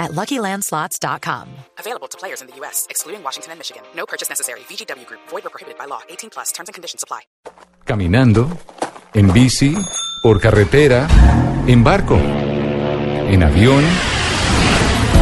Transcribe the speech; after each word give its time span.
at 0.00 0.10
LuckyLandSlots.com. 0.10 1.48
Available 1.78 2.08
to 2.08 2.18
players 2.18 2.40
in 2.42 2.48
the 2.48 2.56
U.S., 2.56 2.88
excluding 2.90 3.22
Washington 3.22 3.52
and 3.52 3.60
Michigan. 3.60 3.84
No 3.94 4.06
purchase 4.06 4.28
necessary. 4.28 4.60
VGW 4.60 5.06
Group. 5.06 5.20
Void 5.28 5.46
or 5.46 5.50
prohibited 5.50 5.78
by 5.78 5.84
law. 5.84 6.00
18 6.08 6.30
plus. 6.30 6.50
Terms 6.50 6.68
and 6.68 6.74
conditions 6.74 7.04
apply. 7.04 7.20
Caminando, 7.84 8.50
en 9.14 9.32
bici, 9.32 9.76
por 10.22 10.40
carretera, 10.40 11.06
en 11.66 11.84
barco, 11.84 12.16
en 12.16 13.42
avión. 13.42 13.84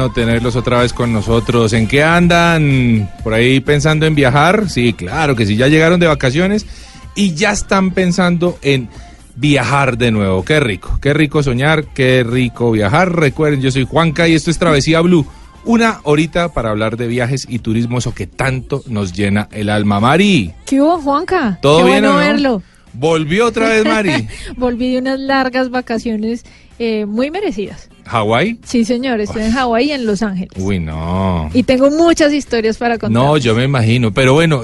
Bueno 0.00 0.14
tenerlos 0.14 0.56
otra 0.56 0.80
vez 0.80 0.94
con 0.94 1.12
nosotros. 1.12 1.74
¿En 1.74 1.86
qué 1.86 2.02
andan? 2.02 3.10
¿Por 3.22 3.34
ahí 3.34 3.60
pensando 3.60 4.06
en 4.06 4.14
viajar? 4.14 4.70
Sí, 4.70 4.94
claro 4.94 5.36
que 5.36 5.44
sí, 5.44 5.56
ya 5.56 5.68
llegaron 5.68 6.00
de 6.00 6.06
vacaciones 6.06 6.64
y 7.14 7.34
ya 7.34 7.52
están 7.52 7.90
pensando 7.90 8.58
en 8.62 8.88
viajar 9.36 9.98
de 9.98 10.10
nuevo. 10.10 10.42
Qué 10.42 10.58
rico, 10.58 10.98
qué 11.02 11.12
rico 11.12 11.42
soñar, 11.42 11.84
qué 11.92 12.24
rico 12.24 12.70
viajar. 12.72 13.14
Recuerden, 13.14 13.60
yo 13.60 13.70
soy 13.70 13.84
Juanca 13.84 14.26
y 14.26 14.34
esto 14.34 14.50
es 14.50 14.58
Travesía 14.58 15.02
Blue. 15.02 15.26
Una 15.66 16.00
horita 16.04 16.54
para 16.54 16.70
hablar 16.70 16.96
de 16.96 17.06
viajes 17.06 17.46
y 17.46 17.58
turismo, 17.58 17.98
eso 17.98 18.14
que 18.14 18.26
tanto 18.26 18.82
nos 18.86 19.12
llena 19.12 19.48
el 19.52 19.68
alma. 19.68 20.00
Mari, 20.00 20.50
¿Qué 20.64 20.80
hubo, 20.80 20.98
Juanca? 20.98 21.58
¿todo 21.60 21.78
Qué 21.80 21.84
bien 21.84 22.04
bueno 22.04 22.12
no? 22.14 22.18
verlo. 22.20 22.62
Volvió 22.94 23.46
otra 23.46 23.68
vez 23.68 23.84
Mari. 23.84 24.28
Volví 24.56 24.92
de 24.92 24.98
unas 24.98 25.20
largas 25.20 25.68
vacaciones 25.68 26.44
eh, 26.78 27.04
muy 27.04 27.30
merecidas. 27.30 27.90
¿Hawái? 28.06 28.58
Sí, 28.64 28.84
señor, 28.84 29.20
estoy 29.20 29.42
en 29.42 29.52
Hawái 29.52 29.88
y 29.88 29.92
en 29.92 30.06
Los 30.06 30.22
Ángeles. 30.22 30.52
Uy, 30.56 30.78
no. 30.78 31.50
Y 31.52 31.62
tengo 31.62 31.90
muchas 31.90 32.32
historias 32.32 32.78
para 32.78 32.98
contar. 32.98 33.10
No, 33.10 33.36
yo 33.36 33.54
me 33.54 33.64
imagino, 33.64 34.12
pero 34.12 34.34
bueno, 34.34 34.62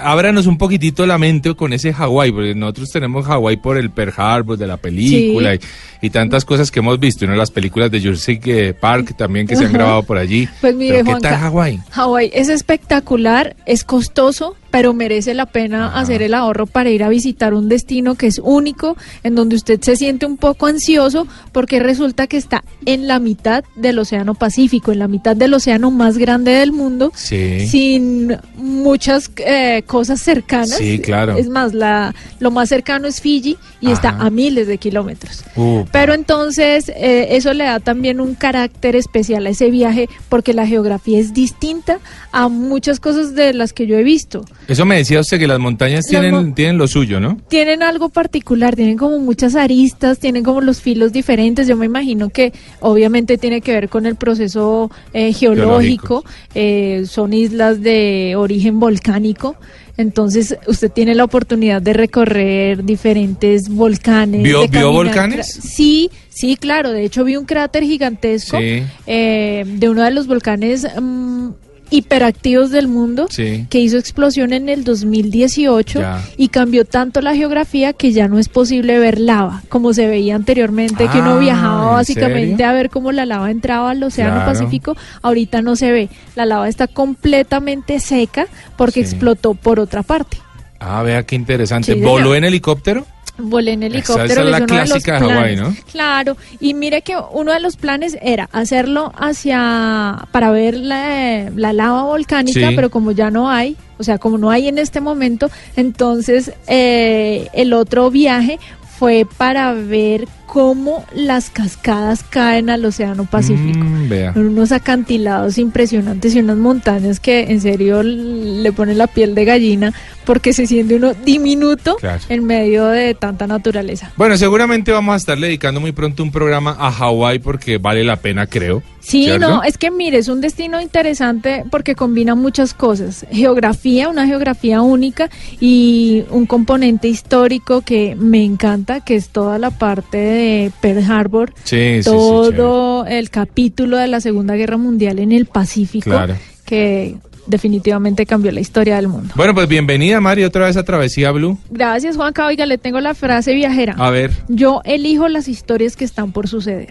ábranos 0.00 0.46
un 0.46 0.58
poquitito 0.58 1.06
la 1.06 1.18
mente 1.18 1.54
con 1.54 1.72
ese 1.72 1.92
Hawái, 1.92 2.32
porque 2.32 2.54
nosotros 2.54 2.90
tenemos 2.90 3.26
Hawái 3.26 3.56
por 3.56 3.76
el 3.78 3.90
Pearl 3.90 4.12
Harbor 4.16 4.56
de 4.58 4.66
la 4.66 4.76
película 4.76 5.54
y, 5.54 5.60
y 6.00 6.10
tantas 6.10 6.44
cosas 6.44 6.70
que 6.70 6.80
hemos 6.80 6.98
visto, 7.00 7.24
y 7.24 7.28
¿no? 7.28 7.34
las 7.34 7.50
películas 7.50 7.90
de 7.90 8.00
Jurassic 8.00 8.46
eh, 8.46 8.74
Park 8.74 9.14
también 9.16 9.46
que 9.46 9.56
se 9.56 9.64
han 9.66 9.72
grabado 9.72 10.02
por 10.02 10.18
allí. 10.18 10.48
Pues 10.60 10.74
mire, 10.74 10.94
Pero 10.94 11.04
¿qué 11.04 11.10
Juanca, 11.12 11.28
tal 11.30 11.38
Hawái? 11.40 11.80
Hawái 11.90 12.30
es 12.34 12.48
espectacular, 12.48 13.56
es 13.66 13.84
costoso, 13.84 14.56
pero 14.70 14.94
merece 14.94 15.34
la 15.34 15.46
pena 15.46 15.88
Ajá. 15.88 16.00
hacer 16.00 16.22
el 16.22 16.32
ahorro 16.34 16.66
para 16.66 16.90
ir 16.90 17.02
a 17.04 17.08
visitar 17.10 17.52
un 17.54 17.68
destino 17.68 18.14
que 18.14 18.26
es 18.26 18.40
único, 18.42 18.96
en 19.22 19.34
donde 19.34 19.56
usted 19.56 19.80
se 19.82 19.96
siente 19.96 20.24
un 20.26 20.36
poco 20.38 20.66
ansioso, 20.66 21.26
porque 21.52 21.78
resulta 21.78 22.26
que 22.26 22.38
está 22.38 22.64
en 22.86 23.06
la 23.06 23.18
mitad 23.18 23.64
del 23.76 23.98
Océano 23.98 24.34
Pacífico, 24.34 24.92
en 24.92 24.98
la 24.98 25.08
mitad 25.08 25.36
del 25.36 25.52
océano 25.54 25.90
más 25.90 26.16
grande 26.18 26.52
del 26.52 26.72
mundo, 26.72 27.12
Sí. 27.14 27.66
sin 27.68 28.36
muchas 28.56 29.30
eh, 29.36 29.61
cosas 29.86 30.20
cercanas. 30.20 30.70
Sí, 30.76 30.98
claro. 30.98 31.36
Es 31.36 31.48
más, 31.48 31.74
la, 31.74 32.14
lo 32.38 32.50
más 32.50 32.68
cercano 32.68 33.08
es 33.08 33.20
Fiji 33.20 33.56
y 33.80 33.90
está 33.90 34.10
a 34.10 34.30
miles 34.30 34.66
de 34.66 34.78
kilómetros. 34.78 35.44
Pero 35.90 36.14
entonces 36.14 36.88
eh, 36.90 37.28
eso 37.36 37.52
le 37.52 37.64
da 37.64 37.80
también 37.80 38.20
un 38.20 38.34
carácter 38.34 38.96
especial 38.96 39.46
a 39.46 39.50
ese 39.50 39.70
viaje 39.70 40.08
porque 40.28 40.52
la 40.54 40.66
geografía 40.66 41.18
es 41.18 41.34
distinta 41.34 41.98
a 42.32 42.48
muchas 42.48 42.98
cosas 42.98 43.34
de 43.34 43.52
las 43.52 43.72
que 43.72 43.86
yo 43.86 43.96
he 43.96 44.02
visto. 44.02 44.44
eso 44.66 44.84
me 44.86 44.96
decía 44.96 45.20
usted 45.20 45.38
que 45.38 45.46
las 45.46 45.60
montañas 45.60 46.04
Las 46.10 46.22
tienen, 46.22 46.54
tienen 46.54 46.78
lo 46.78 46.88
suyo, 46.88 47.20
¿no? 47.20 47.36
Tienen 47.48 47.82
algo 47.82 48.08
particular, 48.08 48.74
tienen 48.74 48.96
como 48.96 49.18
muchas 49.18 49.54
aristas, 49.54 50.18
tienen 50.18 50.42
como 50.42 50.60
los 50.62 50.80
filos 50.80 51.12
diferentes. 51.12 51.68
Yo 51.68 51.76
me 51.76 51.86
imagino 51.86 52.30
que 52.30 52.52
obviamente 52.80 53.36
tiene 53.38 53.60
que 53.60 53.72
ver 53.72 53.88
con 53.90 54.06
el 54.06 54.16
proceso 54.16 54.90
eh, 55.12 55.32
geológico. 55.32 56.24
eh, 56.54 57.04
son 57.06 57.32
islas 57.34 57.80
de 57.82 58.34
origen 58.36 58.80
volcánico. 58.80 59.56
Entonces 59.98 60.56
usted 60.66 60.90
tiene 60.90 61.14
la 61.14 61.24
oportunidad 61.24 61.82
de 61.82 61.92
recorrer 61.92 62.82
diferentes 62.82 63.68
volcanes. 63.68 64.42
¿Vio- 64.42 64.90
volcanes? 64.90 65.46
Sí, 65.62 66.10
sí, 66.30 66.56
claro. 66.56 66.92
De 66.92 67.04
hecho 67.04 67.24
vi 67.24 67.36
un 67.36 67.44
cráter 67.44 67.82
gigantesco 67.84 68.58
Sí. 68.58 68.82
eh, 69.06 69.64
de 69.66 69.88
uno 69.90 70.02
de 70.02 70.10
los 70.12 70.26
volcanes 70.26 70.86
mm, 71.00 71.48
hiperactivos 71.92 72.70
del 72.70 72.88
mundo 72.88 73.26
Sí. 73.30 73.66
que 73.70 73.78
hizo 73.78 73.98
explosión 73.98 74.52
en 74.52 74.68
el 74.68 74.82
2018 74.84 76.00
Ya. 76.00 76.22
y 76.36 76.48
cambió 76.48 76.84
tanto 76.84 77.20
la 77.20 77.34
geografía 77.36 77.92
que 77.92 78.12
ya 78.12 78.26
no 78.28 78.38
es 78.38 78.48
posible 78.48 78.98
ver 78.98 79.20
lava 79.20 79.62
como 79.68 79.92
se 79.94 80.06
veía 80.06 80.34
anteriormente, 80.34 81.06
que 81.08 81.18
uno 81.18 81.34
Ah, 81.34 81.38
viajaba 81.38 81.88
¿en 81.90 81.94
básicamente 81.94 82.50
serio? 82.56 82.66
a 82.68 82.72
ver 82.72 82.90
cómo 82.90 83.12
la 83.12 83.26
lava 83.26 83.50
entraba 83.50 83.90
al 83.90 84.02
Océano 84.02 84.34
Claro. 84.36 84.52
Pacífico, 84.52 84.96
ahorita 85.22 85.62
no 85.62 85.76
se 85.76 85.92
ve, 85.92 86.08
la 86.34 86.46
lava 86.46 86.68
está 86.68 86.86
completamente 86.86 88.00
seca 88.00 88.46
porque 88.76 89.04
Sí. 89.04 89.10
explotó 89.12 89.54
por 89.54 89.78
otra 89.78 90.02
parte. 90.02 90.38
Ah, 90.80 91.02
vea 91.02 91.22
qué 91.24 91.36
interesante. 91.36 91.94
Sí. 91.94 92.00
¿Voló 92.00 92.34
en 92.34 92.44
helicóptero? 92.44 93.06
Volé 93.44 93.72
en 93.72 93.82
helicóptero, 93.82 94.24
esa 94.24 94.32
es 94.34 94.38
que 94.38 94.50
la 94.50 94.56
uno 94.58 94.66
de 94.66 94.72
los 94.72 94.88
clásica 94.88 95.12
de 95.14 95.18
Hawái, 95.20 95.56
planes. 95.56 95.60
¿no? 95.60 95.84
Claro, 95.90 96.36
y 96.60 96.74
mire 96.74 97.02
que 97.02 97.16
uno 97.32 97.52
de 97.52 97.60
los 97.60 97.76
planes 97.76 98.16
era 98.22 98.48
hacerlo 98.52 99.12
hacia 99.16 100.26
para 100.30 100.50
ver 100.50 100.76
la, 100.76 101.50
la 101.54 101.72
lava 101.72 102.04
volcánica, 102.04 102.68
Sí. 102.68 102.74
pero 102.76 102.90
como 102.90 103.12
ya 103.12 103.30
no 103.30 103.50
hay, 103.50 103.76
o 103.98 104.04
sea, 104.04 104.18
como 104.18 104.38
no 104.38 104.50
hay 104.50 104.68
en 104.68 104.78
este 104.78 105.00
momento, 105.00 105.50
entonces 105.76 106.52
eh, 106.68 107.48
el 107.52 107.72
otro 107.72 108.10
viaje 108.10 108.58
fue 108.98 109.26
para 109.36 109.72
ver 109.72 110.28
cómo 110.52 111.06
las 111.14 111.48
cascadas 111.48 112.24
caen 112.28 112.68
al 112.68 112.84
Océano 112.84 113.24
Pacífico. 113.24 113.86
Mm. 113.86 114.34
Son 114.34 114.48
unos 114.48 114.70
acantilados 114.70 115.56
impresionantes 115.56 116.34
y 116.34 116.40
unas 116.40 116.58
montañas 116.58 117.20
que 117.20 117.44
en 117.44 117.62
serio 117.62 118.02
le 118.02 118.70
ponen 118.72 118.98
la 118.98 119.06
piel 119.06 119.34
de 119.34 119.46
gallina 119.46 119.94
porque 120.26 120.52
se 120.52 120.66
siente 120.66 120.96
uno 120.96 121.14
diminuto 121.14 121.96
Claro. 121.96 122.22
en 122.28 122.44
medio 122.44 122.84
de 122.86 123.14
tanta 123.14 123.46
naturaleza. 123.46 124.12
Bueno, 124.18 124.36
seguramente 124.36 124.92
vamos 124.92 125.14
a 125.14 125.16
estar 125.16 125.38
dedicando 125.38 125.80
muy 125.80 125.92
pronto 125.92 126.22
un 126.22 126.30
programa 126.30 126.76
a 126.78 126.92
Hawái 126.92 127.38
porque 127.38 127.78
vale 127.78 128.04
la 128.04 128.16
pena, 128.16 128.46
creo. 128.46 128.82
Sí, 129.00 129.24
¿cierto? 129.24 129.48
no, 129.48 129.62
es 129.64 129.78
que 129.78 129.90
mire, 129.90 130.18
es 130.18 130.28
un 130.28 130.40
destino 130.40 130.80
interesante 130.80 131.64
porque 131.70 131.94
combina 131.96 132.34
muchas 132.34 132.72
cosas. 132.72 133.26
Geografía, 133.32 134.08
una 134.08 134.26
geografía 134.26 134.82
única 134.82 135.28
y 135.60 136.24
un 136.30 136.46
componente 136.46 137.08
histórico 137.08 137.80
que 137.80 138.14
me 138.16 138.44
encanta, 138.44 139.00
que 139.00 139.16
es 139.16 139.30
toda 139.30 139.58
la 139.58 139.70
parte 139.70 140.18
de 140.18 140.41
Pearl 140.80 141.10
Harbor, 141.10 141.52
Sí, 141.64 141.96
sí, 141.96 142.02
sí, 142.04 142.10
todo 142.10 143.06
el 143.06 143.30
capítulo 143.30 143.96
de 143.96 144.08
la 144.08 144.20
Segunda 144.20 144.54
Guerra 144.56 144.76
Mundial 144.76 145.18
en 145.18 145.32
el 145.32 145.46
Pacífico, 145.46 146.10
Claro. 146.10 146.34
que 146.64 147.16
definitivamente 147.46 148.24
cambió 148.26 148.52
la 148.52 148.60
historia 148.60 148.96
del 148.96 149.08
mundo. 149.08 149.32
Bueno, 149.36 149.54
pues 149.54 149.66
bienvenida, 149.68 150.20
Mari, 150.20 150.44
otra 150.44 150.66
vez 150.66 150.76
a 150.76 150.84
Travesía 150.84 151.30
Blue. 151.32 151.58
Gracias, 151.70 152.16
Juanca. 152.16 152.46
Oiga, 152.46 152.66
le 152.66 152.78
tengo 152.78 153.00
la 153.00 153.14
frase 153.14 153.52
viajera. 153.54 153.94
A 153.98 154.10
ver. 154.10 154.30
Yo 154.48 154.80
elijo 154.84 155.28
las 155.28 155.48
historias 155.48 155.96
que 155.96 156.04
están 156.04 156.32
por 156.32 156.46
suceder. 156.48 156.90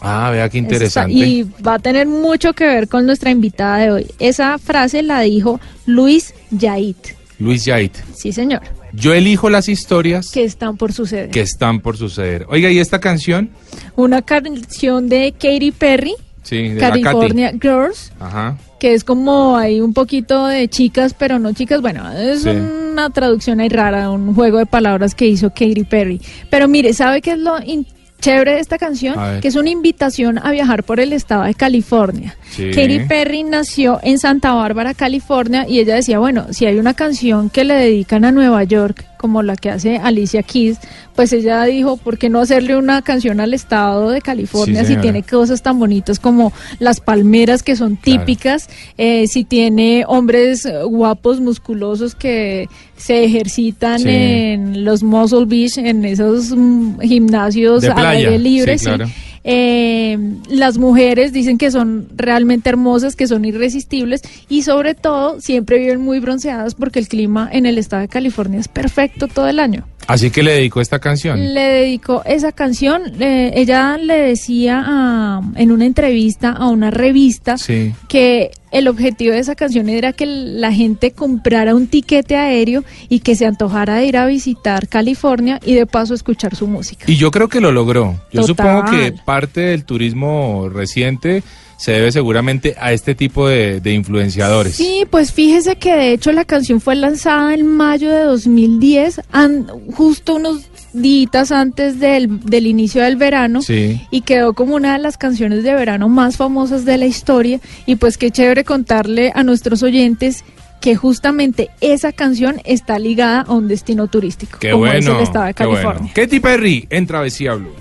Ah, 0.00 0.30
vea 0.30 0.48
qué 0.48 0.58
está- 0.58 0.74
interesante. 0.74 1.12
y 1.14 1.42
va 1.66 1.74
a 1.74 1.78
tener 1.80 2.06
mucho 2.06 2.52
que 2.52 2.64
ver 2.66 2.86
con 2.88 3.04
nuestra 3.06 3.30
invitada 3.30 3.78
de 3.78 3.90
hoy. 3.90 4.06
Esa 4.20 4.58
frase 4.58 5.02
la 5.02 5.20
dijo 5.22 5.58
Luis 5.86 6.34
Yait. 6.50 6.98
Luis 7.40 7.64
Yait. 7.64 7.96
Sí, 8.14 8.30
señor. 8.32 8.60
Yo 8.92 9.12
elijo 9.14 9.50
las 9.50 9.68
historias 9.68 10.30
Que 10.32 10.44
están 10.44 10.76
por 10.76 10.92
suceder. 10.92 11.30
que 11.30 11.40
están 11.40 11.80
por 11.80 11.96
suceder. 11.96 12.46
Oiga, 12.48 12.70
¿y 12.70 12.78
esta 12.78 13.00
canción? 13.00 13.50
Una 13.96 14.22
canción 14.22 15.08
de 15.08 15.32
Katy 15.32 15.72
Perry, 15.72 16.14
Sí, 16.42 16.68
de. 16.70 16.80
California 16.80 17.52
Girls, 17.60 18.12
Ajá. 18.18 18.56
que 18.80 18.94
es 18.94 19.04
como 19.04 19.56
hay 19.56 19.80
un 19.80 19.92
poquito 19.92 20.46
de 20.46 20.68
chicas, 20.68 21.14
pero 21.18 21.38
no 21.38 21.52
chicas. 21.52 21.82
Bueno, 21.82 22.10
es 22.12 22.42
Sí. 22.42 22.48
una 22.48 23.10
traducción 23.10 23.60
ahí 23.60 23.68
rara, 23.68 24.10
un 24.10 24.34
juego 24.34 24.58
de 24.58 24.64
palabras 24.66 25.14
que 25.14 25.26
hizo 25.26 25.50
Katy 25.50 25.84
Perry. 25.84 26.20
Pero 26.48 26.66
mire, 26.68 26.94
¿sabe 26.94 27.20
qué 27.20 27.32
es 27.32 27.38
lo 27.38 27.60
in- 27.62 27.86
chévere 28.20 28.60
esta 28.60 28.78
canción? 28.78 29.40
Que 29.40 29.48
es 29.48 29.56
una 29.56 29.70
invitación 29.70 30.38
a 30.38 30.50
viajar 30.50 30.84
por 30.84 31.00
el 31.00 31.12
estado 31.12 31.44
de 31.44 31.54
California. 31.54 32.36
Sí. 32.50 32.70
Katy 32.70 33.00
Perry 33.08 33.44
nació 33.44 34.00
en 34.02 34.18
Santa 34.18 34.52
Bárbara, 34.52 34.94
California, 34.94 35.66
y 35.68 35.80
ella 35.80 35.94
decía, 35.94 36.18
bueno, 36.18 36.46
si 36.50 36.66
hay 36.66 36.78
una 36.78 36.94
canción 36.94 37.50
que 37.50 37.64
le 37.64 37.74
dedican 37.74 38.24
a 38.24 38.32
Nueva 38.32 38.64
York, 38.64 39.07
como 39.18 39.42
la 39.42 39.56
que 39.56 39.70
hace 39.70 39.98
Alicia 39.98 40.42
Keys, 40.42 40.78
pues 41.14 41.32
ella 41.32 41.64
dijo, 41.64 41.96
¿por 41.98 42.16
qué 42.16 42.28
no 42.30 42.40
hacerle 42.40 42.76
una 42.76 43.02
canción 43.02 43.40
al 43.40 43.52
estado 43.52 44.10
de 44.10 44.20
California 44.22 44.84
Sí, 44.84 44.94
si 44.94 45.00
tiene 45.00 45.22
cosas 45.22 45.62
tan 45.62 45.78
bonitas 45.78 46.18
como 46.18 46.52
las 46.78 47.00
palmeras 47.00 47.62
que 47.62 47.76
son 47.76 47.96
Claro. 47.96 48.20
típicas, 48.24 48.68
eh, 48.96 49.26
si 49.26 49.44
tiene 49.44 50.04
hombres 50.06 50.66
guapos, 50.86 51.40
musculosos 51.40 52.14
que 52.14 52.68
se 52.96 53.24
ejercitan 53.24 53.98
Sí. 54.00 54.08
en 54.08 54.84
los 54.84 55.02
Muscle 55.02 55.44
Beach, 55.46 55.78
en 55.78 56.04
esos 56.04 56.52
mm, 56.56 57.00
gimnasios 57.00 57.82
De 57.82 57.88
al 57.88 58.06
aire 58.06 58.38
libre, 58.38 58.78
sí. 58.78 58.86
claro. 58.86 59.06
Eh, 59.50 60.18
las 60.50 60.76
mujeres 60.76 61.32
dicen 61.32 61.56
que 61.56 61.70
son 61.70 62.06
realmente 62.14 62.68
hermosas, 62.68 63.16
que 63.16 63.26
son 63.26 63.46
irresistibles 63.46 64.20
y 64.50 64.60
sobre 64.60 64.94
todo 64.94 65.40
siempre 65.40 65.78
viven 65.78 66.02
muy 66.02 66.20
bronceadas 66.20 66.74
porque 66.74 66.98
el 66.98 67.08
clima 67.08 67.48
en 67.50 67.64
el 67.64 67.78
estado 67.78 68.02
de 68.02 68.08
California 68.08 68.60
es 68.60 68.68
perfecto 68.68 69.26
todo 69.26 69.48
el 69.48 69.58
año. 69.58 69.86
Así 70.08 70.30
que 70.30 70.42
le 70.42 70.52
dedico 70.52 70.80
esta 70.80 70.98
canción. 70.98 71.52
Le 71.54 71.60
dedicó 71.60 72.22
esa 72.24 72.50
canción, 72.50 73.02
eh, 73.20 73.52
ella 73.54 73.98
le 73.98 74.14
decía 74.18 74.82
a- 74.86 75.42
en 75.54 75.70
una 75.70 75.84
entrevista 75.84 76.50
a 76.50 76.68
una 76.70 76.90
revista 76.90 77.58
Sí. 77.58 77.92
que 78.08 78.50
el 78.70 78.88
objetivo 78.88 79.34
de 79.34 79.38
esa 79.40 79.54
canción 79.54 79.88
era 79.90 80.14
que 80.14 80.24
la 80.24 80.72
gente 80.72 81.10
comprara 81.12 81.74
un 81.74 81.86
tiquete 81.88 82.36
aéreo 82.36 82.84
y 83.10 83.20
que 83.20 83.34
se 83.36 83.44
antojara 83.44 83.96
de 83.96 84.06
ir 84.06 84.16
a 84.16 84.26
visitar 84.26 84.88
California 84.88 85.60
y 85.64 85.74
de 85.74 85.84
paso 85.84 86.14
escuchar 86.14 86.56
su 86.56 86.66
música. 86.66 87.04
Y 87.06 87.16
yo 87.16 87.30
creo 87.30 87.48
que 87.48 87.60
lo 87.60 87.70
logró. 87.70 88.14
Yo 88.32 88.46
Total. 88.46 88.46
supongo 88.46 88.90
que 88.90 89.12
parte 89.26 89.60
del 89.60 89.84
turismo 89.84 90.70
reciente 90.72 91.42
se 91.78 91.92
debe 91.92 92.12
seguramente 92.12 92.74
a 92.78 92.92
este 92.92 93.14
tipo 93.14 93.48
de, 93.48 93.80
de 93.80 93.92
influenciadores. 93.94 94.74
Sí, 94.74 95.06
pues 95.08 95.32
fíjese 95.32 95.76
que 95.76 95.94
de 95.94 96.12
hecho 96.12 96.32
la 96.32 96.44
canción 96.44 96.80
fue 96.80 96.96
lanzada 96.96 97.54
en 97.54 97.66
mayo 97.66 98.10
de 98.10 98.22
2010, 98.24 99.22
an- 99.32 99.66
justo 99.94 100.34
unos 100.34 100.68
días 100.92 101.52
antes 101.52 102.00
del, 102.00 102.40
del 102.40 102.66
inicio 102.66 103.02
del 103.02 103.14
verano. 103.16 103.62
Sí. 103.62 104.00
Y 104.10 104.22
quedó 104.22 104.54
como 104.54 104.74
una 104.74 104.94
de 104.94 104.98
las 104.98 105.16
canciones 105.16 105.62
de 105.62 105.72
verano 105.74 106.08
más 106.08 106.36
famosas 106.36 106.84
de 106.84 106.98
la 106.98 107.06
historia. 107.06 107.60
Y 107.86 107.94
pues 107.96 108.18
qué 108.18 108.30
chévere 108.32 108.64
contarle 108.64 109.30
a 109.34 109.42
nuestros 109.44 109.82
oyentes 109.84 110.44
que 110.80 110.96
justamente 110.96 111.70
esa 111.80 112.12
canción 112.12 112.60
está 112.64 112.98
ligada 112.98 113.42
a 113.42 113.52
un 113.52 113.68
destino 113.68 114.08
turístico, 114.08 114.58
Qué 114.60 114.70
como 114.70 114.80
bueno. 114.86 114.98
es 114.98 115.06
el 115.06 115.22
estado 115.22 115.44
de 115.46 115.54
qué 115.54 115.64
bueno. 115.66 115.82
California. 115.82 116.12
Katy 116.14 116.40
Perry 116.40 116.86
en 116.90 117.06
Travesía 117.06 117.54
Blue. 117.54 117.72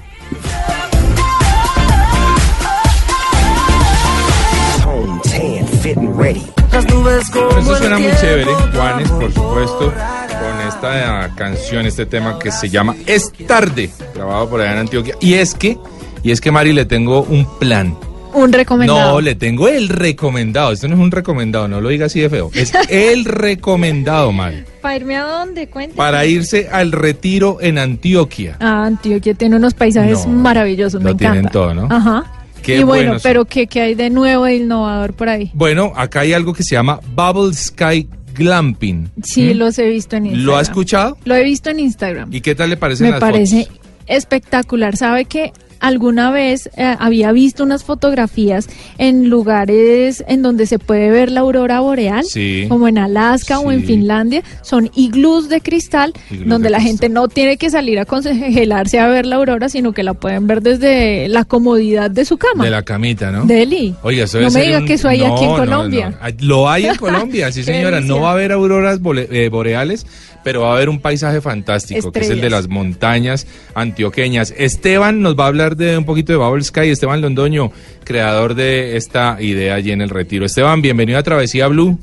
Ready. 6.18 6.44
Esto 6.74 7.76
suena 7.78 7.98
muy 7.98 8.12
chévere, 8.20 8.52
Juanes, 8.74 9.10
por 9.10 9.32
supuesto, 9.34 9.94
con 9.94 10.68
esta 10.68 11.32
canción, 11.36 11.86
este 11.86 12.06
tema 12.06 12.38
que 12.40 12.52
se 12.52 12.70
llama 12.70 12.96
Es 13.06 13.32
tarde, 13.48 13.90
grabado 14.14 14.50
por 14.50 14.62
allá 14.62 14.74
en 14.74 14.78
Antioquia. 14.80 15.16
Y 15.20 15.34
es 15.36 15.54
que, 15.56 15.78
y 16.24 16.32
es 16.32 16.42
que 16.42 16.52
Mari 16.52 16.74
le 16.74 16.86
tengo 16.86 17.22
un 17.24 17.48
plan. 17.60 17.96
Un 18.34 18.54
recomendado. 18.54 19.14
No, 19.14 19.22
le 19.22 19.34
tengo 19.34 19.68
el 19.68 19.90
recomendado. 19.90 20.72
Esto 20.72 20.88
no 20.88 20.94
es 20.96 21.00
un 21.02 21.10
recomendado, 21.10 21.68
no 21.68 21.82
lo 21.82 21.90
diga 21.90 22.06
así 22.06 22.20
de 22.20 22.30
feo. 22.30 22.52
Es 22.54 22.72
el 22.90 23.26
recomendado, 23.62 24.32
Mari. 24.32 24.64
¿Para 24.82 24.96
irme 24.98 25.16
a 25.16 25.24
dónde? 25.24 25.68
Cuente. 25.70 25.96
Para 25.96 26.26
irse 26.26 26.70
al 26.72 26.92
retiro 26.92 27.58
en 27.62 27.80
Antioquia. 27.80 28.58
Ah, 28.60 28.84
Antioquia 28.86 29.34
tiene 29.34 29.56
unos 29.56 29.74
paisajes 29.74 30.28
No, 30.28 30.34
maravillosos, 30.34 31.02
me 31.02 31.12
lo 31.12 31.16
tienen 31.16 31.40
encanta. 31.40 31.52
todo, 31.52 31.74
¿no? 31.74 31.88
Ajá. 31.90 32.32
Qué 32.62 32.80
y 32.80 32.84
bueno, 32.84 33.18
pero 33.24 33.46
¿qué, 33.46 33.68
qué 33.68 33.82
hay 33.82 33.96
de 33.96 34.10
nuevo 34.10 34.46
e 34.48 34.56
innovador 34.56 35.14
por 35.14 35.30
ahí? 35.30 35.52
Bueno, 35.54 35.94
acá 35.96 36.22
hay 36.22 36.34
algo 36.34 36.54
que 36.54 36.64
se 36.64 36.76
llama 36.76 37.00
Bubble 37.16 37.54
Sky 37.54 38.08
Glamping. 38.36 39.10
Sí, 39.24 39.54
¿Mm? 39.54 39.58
los 39.58 39.80
he 39.80 39.88
visto 39.90 40.16
en 40.16 40.26
Instagram. 40.28 40.46
¿Lo 40.46 40.58
ha 40.58 40.62
escuchado? 40.62 41.18
Lo 41.26 41.36
he 41.36 41.44
visto 41.44 41.70
en 41.70 41.80
Instagram. 41.80 42.34
¿Y 42.34 42.42
qué 42.42 42.56
tal 42.56 42.70
le 42.70 42.78
parecen 42.78 43.06
Me 43.08 43.12
las 43.12 43.20
parece 43.20 43.66
fotos? 43.66 43.80
espectacular. 44.08 44.96
¿Sabe 44.98 45.26
que 45.26 45.52
alguna 45.80 46.32
vez 46.32 46.70
eh, 46.78 46.96
había 47.00 47.32
visto 47.32 47.64
unas 47.64 47.84
fotografías 47.84 48.68
en 48.98 49.30
lugares 49.30 50.24
en 50.28 50.42
donde 50.42 50.66
se 50.66 50.80
puede 50.80 51.10
ver 51.10 51.32
la 51.32 51.42
aurora 51.42 51.80
boreal? 51.80 52.26
Sí. 52.26 52.66
Como 52.70 52.88
en 52.88 52.98
Alaska 52.98 53.60
o 53.60 53.72
en. 53.72 53.84
Finlandia. 53.88 54.44
Son 54.64 54.90
iglús 54.96 55.48
de 55.50 55.62
cristal 55.62 56.12
Iglús 56.30 56.50
donde 56.50 56.66
de 56.66 56.70
la 56.72 56.78
cristal. 56.80 56.92
gente 57.00 57.10
no 57.10 57.28
tiene 57.28 57.58
que 57.58 57.70
salir 57.70 58.00
a 58.00 58.06
congelarse 58.06 59.00
a 59.00 59.08
ver 59.08 59.26
la 59.26 59.38
aurora, 59.38 59.70
sino 59.70 59.94
que 59.94 60.04
la 60.04 60.14
pueden 60.14 60.46
ver 60.48 60.62
desde 60.62 61.28
la 61.30 61.46
comodidad 61.46 62.10
de 62.12 62.26
su 62.26 62.38
cama. 62.38 62.64
De 62.66 62.70
la 62.70 62.84
camita, 62.84 63.32
¿no? 63.32 63.46
Deli. 63.46 63.96
Oiga, 64.04 64.26
eso 64.26 64.42
no 64.42 64.50
me 64.52 64.62
diga 64.64 64.80
un- 64.80 64.86
que 64.86 64.94
eso 64.94 65.08
hay 65.08 65.22
aquí 65.24 65.44
en 65.44 65.52
no, 65.52 65.56
Colombia. 65.58 66.10
no. 66.22 66.28
Lo 66.48 66.70
hay 66.70 66.86
en 66.88 66.96
Colombia, 66.98 67.52
sí 67.52 67.64
señora. 67.64 68.02
No 68.02 68.20
va 68.22 68.30
a 68.30 68.34
haber 68.34 68.52
auroras 68.52 69.00
eh, 69.16 69.50
boreales, 69.50 70.06
pero 70.44 70.62
va 70.62 70.72
a 70.72 70.76
haber 70.76 70.90
un 70.90 71.00
paisaje 71.00 71.40
fantástico, 71.42 72.12
que 72.12 72.20
es 72.22 72.30
el 72.30 72.42
de 72.42 72.50
las 72.50 72.68
montañas 72.68 73.48
antioqueñas. 73.76 74.54
Esteban 74.58 75.22
nos 75.22 75.38
va 75.38 75.46
a 75.46 75.48
hablar 75.48 75.67
de 75.76 75.98
un 75.98 76.06
poquito 76.06 76.32
de 76.32 76.38
Bubble 76.38 76.64
Sky. 76.64 76.90
Esteban 76.90 77.22
Londoño, 77.22 77.72
creador 78.04 78.56
de 78.56 78.96
esta 78.98 79.42
idea 79.42 79.76
allí 79.76 79.92
en 79.92 80.02
el 80.02 80.10
retiro. 80.10 80.46
Esteban, 80.46 80.82
bienvenido 80.82 81.20
a 81.20 81.24
Travesía 81.24 81.68
Blue. 81.68 81.98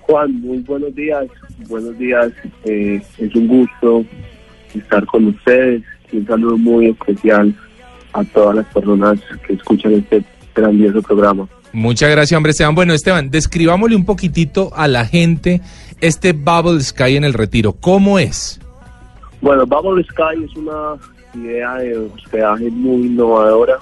Juan, 0.00 0.40
muy 0.40 0.58
buenos 0.58 0.94
días. 0.94 1.26
Buenos 1.68 1.98
días. 1.98 2.32
eh, 2.64 3.00
es 3.18 3.34
un 3.34 3.48
gusto 3.48 4.04
estar 4.74 5.04
con 5.06 5.26
ustedes. 5.26 5.82
Un 6.12 6.26
saludo 6.26 6.56
muy 6.56 6.86
especial 6.88 7.54
a 8.12 8.24
todas 8.24 8.56
las 8.56 8.66
personas 8.66 9.18
que 9.46 9.54
escuchan 9.54 9.92
este 9.92 10.24
grandioso 10.54 11.02
programa. 11.02 11.48
Muchas 11.72 12.10
gracias, 12.10 12.36
hombre 12.36 12.50
Esteban. 12.52 12.74
Bueno, 12.76 12.92
Esteban, 12.92 13.30
describámosle 13.30 13.96
un 13.96 14.04
poquitito 14.04 14.70
a 14.76 14.86
la 14.86 15.04
gente 15.06 15.60
este 16.00 16.32
Bubble 16.32 16.80
Sky 16.80 17.16
en 17.16 17.24
el 17.24 17.34
retiro. 17.34 17.72
¿Cómo 17.72 18.18
es? 18.18 18.60
Bueno, 19.40 19.66
Bubble 19.66 20.04
Sky 20.04 20.44
es 20.44 20.56
una 20.56 20.94
idea 21.34 21.76
de 21.76 21.98
hospedaje 21.98 22.70
muy 22.70 23.06
innovadora. 23.06 23.78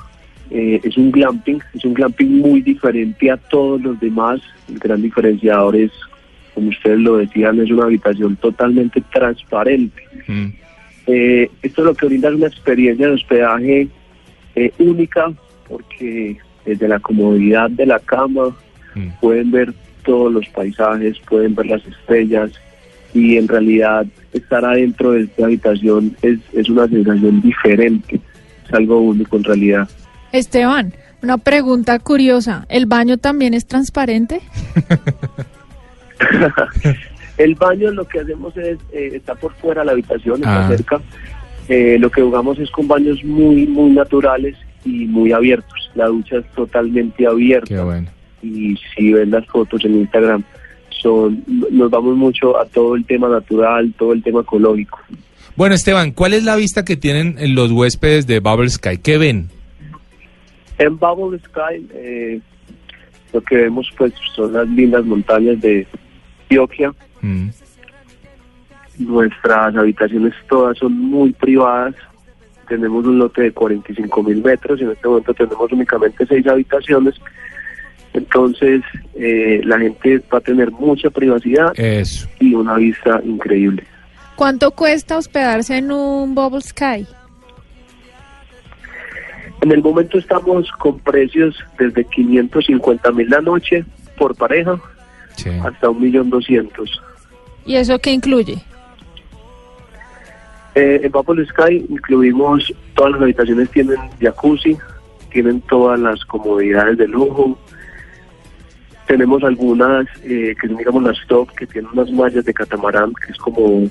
Eh, 0.50 0.80
es 0.82 0.97
un 0.97 1.11
glamping, 1.11 1.61
es 1.75 1.85
un 1.85 1.94
glamping 1.94 2.40
muy 2.40 2.61
diferente 2.61 3.30
a 3.30 3.37
todos 3.37 3.80
los 3.80 3.99
demás. 4.00 4.40
El 4.68 4.78
gran 4.78 5.00
diferenciador 5.00 5.76
es, 5.76 5.90
como 6.54 6.68
ustedes 6.68 6.99
lo 6.99 7.16
decían, 7.16 7.61
es 7.61 7.71
una 7.71 7.85
habitación 7.85 8.37
totalmente 8.37 9.02
transparente. 9.12 10.02
Mm, 10.26 10.49
Eh, 11.06 11.50
esto 11.62 11.82
lo 11.82 11.94
que 11.94 12.06
brinda 12.06 12.28
es 12.28 12.37
una 12.37 12.47
experiencia 12.47 13.09
de 13.09 13.14
hospedaje 13.14 13.88
eh, 14.54 14.73
única 14.78 15.32
porque 15.68 16.37
desde 16.64 16.87
la 16.87 17.00
comodidad 17.00 17.68
de 17.71 17.87
la 17.87 17.99
cama 17.99 18.56
mm. 18.94 19.09
pueden 19.21 19.50
ver 19.50 19.75
todos 20.04 20.32
los 20.32 20.47
paisajes, 20.50 21.18
pueden 21.28 21.56
ver 21.56 21.66
las 21.66 21.85
estrellas 21.87 22.52
y 23.14 23.37
en 23.37 23.49
realidad 23.49 24.07
estar 24.33 24.64
adentro 24.64 25.12
de 25.12 25.23
esta 25.25 25.45
habitación 25.45 26.16
es, 26.23 26.38
es 26.52 26.69
una 26.69 26.88
sensación 26.88 27.40
diferente, 27.42 28.21
es 28.66 28.73
algo 28.75 29.00
único 29.00 29.37
en 29.37 29.45
realidad. 29.45 29.88
Esteban, 30.33 30.95
una 31.23 31.38
pregunta 31.38 31.99
curiosa. 31.99 32.64
¿El 32.69 32.87
baño 32.87 33.19
también 33.19 33.54
es 33.54 33.66
transparente? 33.66 34.40
El 37.38 37.54
baño 37.54 37.90
lo 37.90 38.07
que 38.07 38.21
hacemos 38.21 38.57
es, 38.57 38.78
eh, 38.92 39.11
está 39.14 39.35
por 39.35 39.52
fuera 39.54 39.81
de 39.83 39.87
la 39.87 39.92
habitación, 39.92 40.37
está 40.37 40.66
Ah. 40.66 40.69
cerca. 40.69 41.00
Eh, 41.69 41.97
lo 41.99 42.11
que 42.11 42.23
jugamos 42.23 42.59
es 42.59 42.71
con 42.71 42.87
baños 42.88 43.23
muy, 43.25 43.66
muy 43.66 43.90
naturales 43.92 44.57
y 44.85 45.07
muy 45.07 45.33
abiertos. 45.33 45.90
La 45.95 46.07
ducha 46.07 46.38
es 46.38 46.47
totalmente 46.54 47.26
abierta. 47.26 47.75
Qué 47.75 47.81
bueno. 47.81 48.09
y 48.42 48.76
si 48.97 49.12
ven 49.12 49.31
las 49.31 49.47
fotos 49.47 49.85
en 49.85 50.00
Instagram, 50.00 50.42
son 51.02 51.44
nos 51.71 51.90
vamos 51.90 52.16
mucho 52.16 52.59
a 52.59 52.64
todo 52.66 52.94
el 52.94 53.04
tema 53.04 53.28
natural, 53.28 53.92
todo 53.99 54.12
el 54.12 54.23
tema 54.23 54.40
ecológico. 54.40 54.99
Bueno, 55.56 55.75
Esteban, 55.75 56.12
¿cuál 56.12 56.32
es 56.32 56.44
la 56.44 56.56
vista 56.56 56.85
que 56.85 56.97
tienen 56.97 57.37
los 57.54 57.71
huéspedes 57.73 58.26
de 58.26 58.40
Bubble 58.40 58.71
Sky? 58.71 58.99
¿Qué 58.99 59.18
ven? 59.18 59.50
En 60.78 60.99
Bubble 60.99 61.38
Sky 61.40 61.87
eh, 61.92 62.40
lo 63.32 63.40
que 63.42 63.56
vemos 63.56 63.90
pues 63.97 64.12
son 64.35 64.52
las 64.52 64.68
lindas 64.68 65.04
montañas 65.04 65.61
de 65.61 65.87
Antioquia. 66.42 66.92
Mm. 67.21 67.49
Nuestras 68.99 69.75
habitaciones 69.76 70.35
todas 70.49 70.78
son 70.78 70.92
muy 70.99 71.32
privadas. 71.32 71.94
Tenemos 72.68 73.04
un 73.04 73.18
lote 73.18 73.42
de 73.42 73.52
45 73.52 74.23
mil 74.23 74.42
metros 74.42 74.80
y 74.80 74.85
en 74.85 74.90
este 74.92 75.09
momento 75.09 75.35
tenemos 75.35 75.73
únicamente 75.73 76.26
seis 76.26 76.47
habitaciones. 76.47 77.14
Entonces 78.14 78.83
eh, 79.14 79.61
la 79.64 79.78
gente 79.78 80.21
va 80.33 80.38
a 80.38 80.40
tener 80.40 80.71
mucha 80.71 81.09
privacidad 81.11 81.73
Eso. 81.78 82.28
y 82.40 82.54
una 82.54 82.75
vista 82.75 83.21
increíble. 83.25 83.85
¿Cuánto 84.37 84.71
cuesta 84.73 85.16
hospedarse 85.16 85.76
en 85.78 85.90
un 85.92 86.35
Bubble 86.35 86.61
Sky? 86.61 87.07
En 89.62 89.71
el 89.71 89.83
momento 89.83 90.19
estamos 90.19 90.71
con 90.78 90.99
precios 90.99 91.57
desde 91.78 92.04
550 92.04 93.12
mil 93.12 93.28
la 93.31 93.40
noche 93.40 93.85
por 94.19 94.35
pareja 94.35 94.81
Sí. 95.37 95.49
hasta 95.50 95.88
1.200.000. 95.88 96.88
¿Y 97.64 97.76
eso 97.76 97.99
qué 97.99 98.11
incluye? 98.11 98.59
Eh, 100.75 101.00
en 101.04 101.12
Bubble 101.12 101.47
Sky 101.47 101.87
incluimos 101.88 102.73
todas 102.95 103.12
las 103.12 103.23
habitaciones 103.23 103.71
tienen 103.71 103.99
jacuzzi, 104.21 104.76
tienen 105.31 105.61
todas 105.62 106.00
las 106.00 106.25
comodidades 106.25 106.99
de 106.99 107.09
lujo. 107.09 107.59
Tenemos 109.12 109.45
algunas 109.45 110.07
eh, 110.25 110.54
que 110.59 110.69
son 110.69 110.78
digamos 110.78 111.02
las 111.02 111.19
top 111.26 111.50
que 111.50 111.66
tienen 111.66 111.90
unas 111.92 112.11
mallas 112.12 112.47
de 112.47 112.54
catamarán 112.54 113.12
que 113.12 113.33
es 113.33 113.37
como 113.37 113.87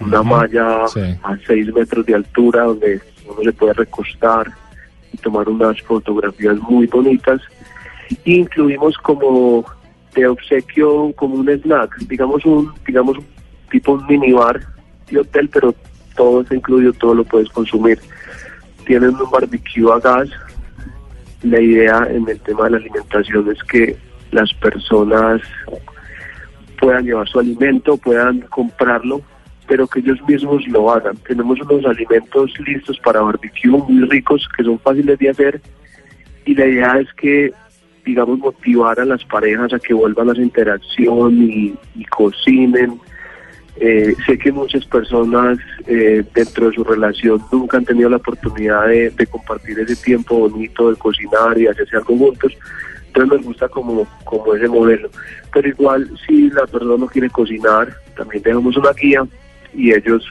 una 0.00 0.22
malla 0.22 0.88
sí. 0.88 1.00
a 1.22 1.36
6 1.46 1.74
metros 1.74 2.06
de 2.06 2.14
altura 2.14 2.62
donde 2.62 2.98
uno 3.28 3.42
se 3.42 3.52
puede 3.52 3.74
recostar 3.74 4.50
y 5.12 5.18
tomar 5.18 5.46
unas 5.50 5.78
fotografías 5.82 6.56
muy 6.56 6.86
bonitas. 6.86 7.42
Incluimos 8.24 8.96
como 8.96 9.62
de 10.14 10.26
obsequio 10.26 11.12
como 11.16 11.34
un 11.34 11.50
snack, 11.50 11.98
digamos 12.08 12.42
un 12.46 12.72
digamos 12.86 13.18
un 13.18 13.26
tipo 13.70 13.92
un 13.92 14.06
minibar 14.06 14.58
de 15.10 15.18
hotel, 15.18 15.50
pero 15.50 15.74
todo 16.16 16.40
está 16.40 16.54
incluido, 16.54 16.94
todo 16.94 17.14
lo 17.16 17.24
puedes 17.24 17.50
consumir. 17.50 17.98
Tienen 18.86 19.10
un 19.16 19.30
barbecue 19.30 19.92
a 19.92 19.98
gas. 19.98 20.30
La 21.42 21.60
idea 21.60 22.08
en 22.08 22.26
el 22.26 22.40
tema 22.40 22.64
de 22.64 22.70
la 22.70 22.76
alimentación 22.78 23.50
es 23.50 23.62
que 23.64 24.11
las 24.32 24.52
personas 24.54 25.40
puedan 26.80 27.04
llevar 27.04 27.28
su 27.28 27.38
alimento, 27.38 27.96
puedan 27.96 28.40
comprarlo, 28.40 29.22
pero 29.68 29.86
que 29.86 30.00
ellos 30.00 30.18
mismos 30.26 30.66
lo 30.66 30.90
hagan. 30.90 31.16
Tenemos 31.18 31.60
unos 31.60 31.84
alimentos 31.86 32.52
listos 32.66 32.98
para 33.04 33.20
barbecue 33.20 33.70
muy 33.70 34.08
ricos 34.08 34.48
que 34.56 34.64
son 34.64 34.80
fáciles 34.80 35.18
de 35.18 35.30
hacer 35.30 35.60
y 36.44 36.54
la 36.54 36.66
idea 36.66 36.98
es 36.98 37.12
que 37.14 37.52
digamos 38.04 38.38
motivar 38.40 38.98
a 38.98 39.04
las 39.04 39.24
parejas 39.24 39.72
a 39.72 39.78
que 39.78 39.94
vuelvan 39.94 40.28
a 40.28 40.32
esa 40.32 40.42
interacción 40.42 41.40
y, 41.40 41.74
y 41.94 42.04
cocinen. 42.06 43.00
Eh, 43.76 44.14
sé 44.26 44.36
que 44.38 44.52
muchas 44.52 44.84
personas 44.86 45.58
eh, 45.86 46.22
dentro 46.34 46.68
de 46.68 46.74
su 46.74 46.84
relación 46.84 47.40
nunca 47.50 47.78
han 47.78 47.84
tenido 47.84 48.10
la 48.10 48.16
oportunidad 48.16 48.86
de, 48.88 49.10
de 49.10 49.26
compartir 49.26 49.78
ese 49.78 49.96
tiempo 49.96 50.36
bonito 50.36 50.90
de 50.90 50.96
cocinar 50.96 51.56
y 51.58 51.68
hacerse 51.68 51.96
algo 51.96 52.16
juntos. 52.16 52.52
Entonces 53.14 53.36
nos 53.38 53.46
gusta 53.46 53.68
como, 53.68 54.06
como 54.24 54.54
ese 54.54 54.68
modelo. 54.68 55.10
Pero 55.52 55.68
igual 55.68 56.10
si 56.26 56.48
la 56.50 56.66
persona 56.66 56.96
no 56.96 57.06
quiere 57.06 57.28
cocinar, 57.28 57.94
también 58.16 58.42
tenemos 58.42 58.74
una 58.76 58.90
guía 58.92 59.22
y 59.74 59.92
ellos 59.92 60.24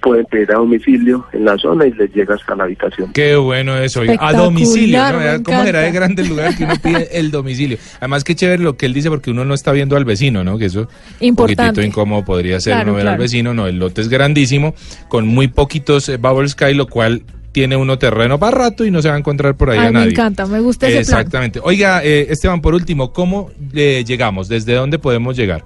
pueden 0.00 0.24
pedir 0.26 0.50
a 0.52 0.56
domicilio 0.56 1.26
en 1.32 1.44
la 1.44 1.56
zona 1.58 1.86
y 1.86 1.92
les 1.92 2.12
llega 2.14 2.34
hasta 2.34 2.54
la 2.54 2.64
habitación. 2.64 3.12
Qué 3.12 3.36
bueno 3.36 3.76
eso. 3.76 4.02
A 4.20 4.32
domicilio. 4.32 4.98
¿no? 5.12 5.18
me 5.18 5.42
¿Cómo 5.42 5.62
será 5.64 5.80
de 5.80 5.92
grande 5.92 6.22
el 6.22 6.28
lugar 6.28 6.56
que 6.56 6.64
uno 6.64 6.74
pide 6.82 7.18
el 7.18 7.30
domicilio? 7.30 7.78
Además, 7.98 8.24
qué 8.24 8.34
chévere 8.34 8.62
lo 8.62 8.76
que 8.76 8.86
él 8.86 8.94
dice 8.94 9.10
porque 9.10 9.30
uno 9.30 9.44
no 9.44 9.54
está 9.54 9.72
viendo 9.72 9.96
al 9.96 10.04
vecino, 10.04 10.44
¿no? 10.44 10.56
Que 10.58 10.66
eso 10.66 10.80
un 10.80 10.88
Importante. 11.20 11.62
poquitito 11.62 11.86
incómodo 11.86 12.24
podría 12.24 12.60
ser 12.60 12.74
Claro, 12.74 12.92
no 12.92 12.96
ver 12.96 13.08
al 13.08 13.18
vecino. 13.18 13.52
No, 13.52 13.66
el 13.66 13.78
lote 13.78 14.00
es 14.00 14.08
grandísimo, 14.08 14.74
con 15.08 15.26
muy 15.26 15.48
poquitos 15.48 16.08
eh, 16.08 16.16
Bubble 16.16 16.48
Sky, 16.48 16.74
lo 16.74 16.86
cual 16.86 17.22
tiene 17.58 17.74
uno 17.76 17.98
terreno 17.98 18.38
para 18.38 18.56
rato 18.56 18.84
y 18.84 18.90
no 18.92 19.02
se 19.02 19.08
va 19.08 19.16
a 19.16 19.18
encontrar 19.18 19.56
por 19.56 19.70
ahí 19.70 19.78
Ay, 19.80 19.86
a 19.86 19.90
me 19.90 19.98
nadie. 19.98 20.10
encanta, 20.12 20.46
me 20.46 20.60
gusta 20.60 20.86
ese 20.86 20.94
plan. 21.10 21.20
Exactamente. 21.22 21.58
Oiga, 21.60 22.04
eh, 22.04 22.28
Esteban, 22.30 22.60
por 22.60 22.72
último, 22.72 23.12
¿cómo 23.12 23.50
eh, 23.74 24.04
llegamos? 24.06 24.46
¿Desde 24.48 24.74
dónde 24.74 25.00
podemos 25.00 25.36
llegar? 25.36 25.64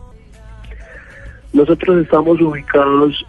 Nosotros 1.53 2.03
estamos 2.03 2.41
ubicados 2.41 3.27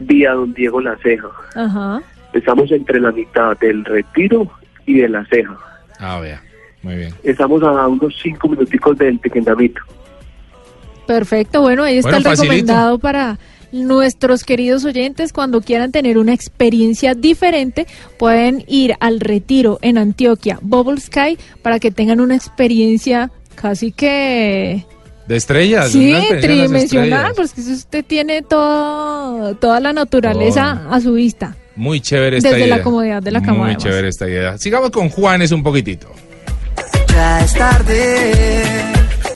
vía 0.00 0.32
Don 0.32 0.52
Diego 0.52 0.82
La 0.82 0.98
Ceja. 1.02 1.28
Ajá. 1.54 2.02
Estamos 2.34 2.70
entre 2.72 3.00
la 3.00 3.10
mitad 3.10 3.56
del 3.58 3.82
Retiro 3.86 4.50
y 4.84 4.98
de 4.98 5.08
La 5.08 5.24
Ceja. 5.24 5.56
Ah, 5.98 6.20
vea. 6.20 6.42
Muy 6.82 6.94
bien. 6.96 7.14
Estamos 7.22 7.62
a 7.62 7.88
unos 7.88 8.14
cinco 8.22 8.48
minuticos 8.50 8.98
del 8.98 9.18
Tequendamito. 9.18 9.80
Perfecto, 11.06 11.62
bueno, 11.62 11.84
ahí 11.84 11.96
está 11.96 12.10
Bueno, 12.10 12.18
el 12.18 12.36
facilito. 12.36 12.52
recomendado 12.52 12.98
para 12.98 13.38
nuestros 13.72 14.44
queridos 14.44 14.84
oyentes 14.84 15.32
cuando 15.32 15.60
quieran 15.60 15.92
tener 15.92 16.18
una 16.18 16.32
experiencia 16.34 17.14
diferente, 17.14 17.86
pueden 18.18 18.64
ir 18.66 18.94
al 19.00 19.20
retiro 19.20 19.78
en 19.82 19.98
Antioquia, 19.98 20.58
Bubble 20.62 21.00
Sky, 21.00 21.38
para 21.62 21.78
que 21.78 21.90
tengan 21.90 22.20
una 22.20 22.34
experiencia 22.36 23.30
casi 23.54 23.92
que 23.92 24.84
De 25.26 25.36
estrellas. 25.36 25.90
sí, 25.92 26.14
tridimensional, 26.40 27.32
porque 27.34 27.60
si 27.60 27.72
usted 27.72 28.04
tiene 28.04 28.42
todo, 28.42 29.54
toda 29.56 29.80
la 29.80 29.92
naturaleza 29.92 30.82
Oh. 30.88 30.94
a 30.94 31.00
su 31.00 31.12
vista. 31.14 31.56
Muy 31.76 32.00
chévere 32.00 32.38
esta 32.38 32.48
Desde 32.50 32.64
idea. 32.66 32.76
la 32.78 32.82
comodidad 32.82 33.22
de 33.22 33.30
la 33.30 33.40
cama, 33.40 33.58
Muy 33.58 33.64
además. 33.66 33.82
chévere 33.84 34.08
esta 34.08 34.28
idea. 34.28 34.58
Sigamos 34.58 34.90
con 34.90 35.08
Juanes 35.10 35.52
un 35.52 35.62
poquitito. 35.62 36.08
Ya 37.08 37.40
es 37.44 37.54
tarde. 37.54 38.32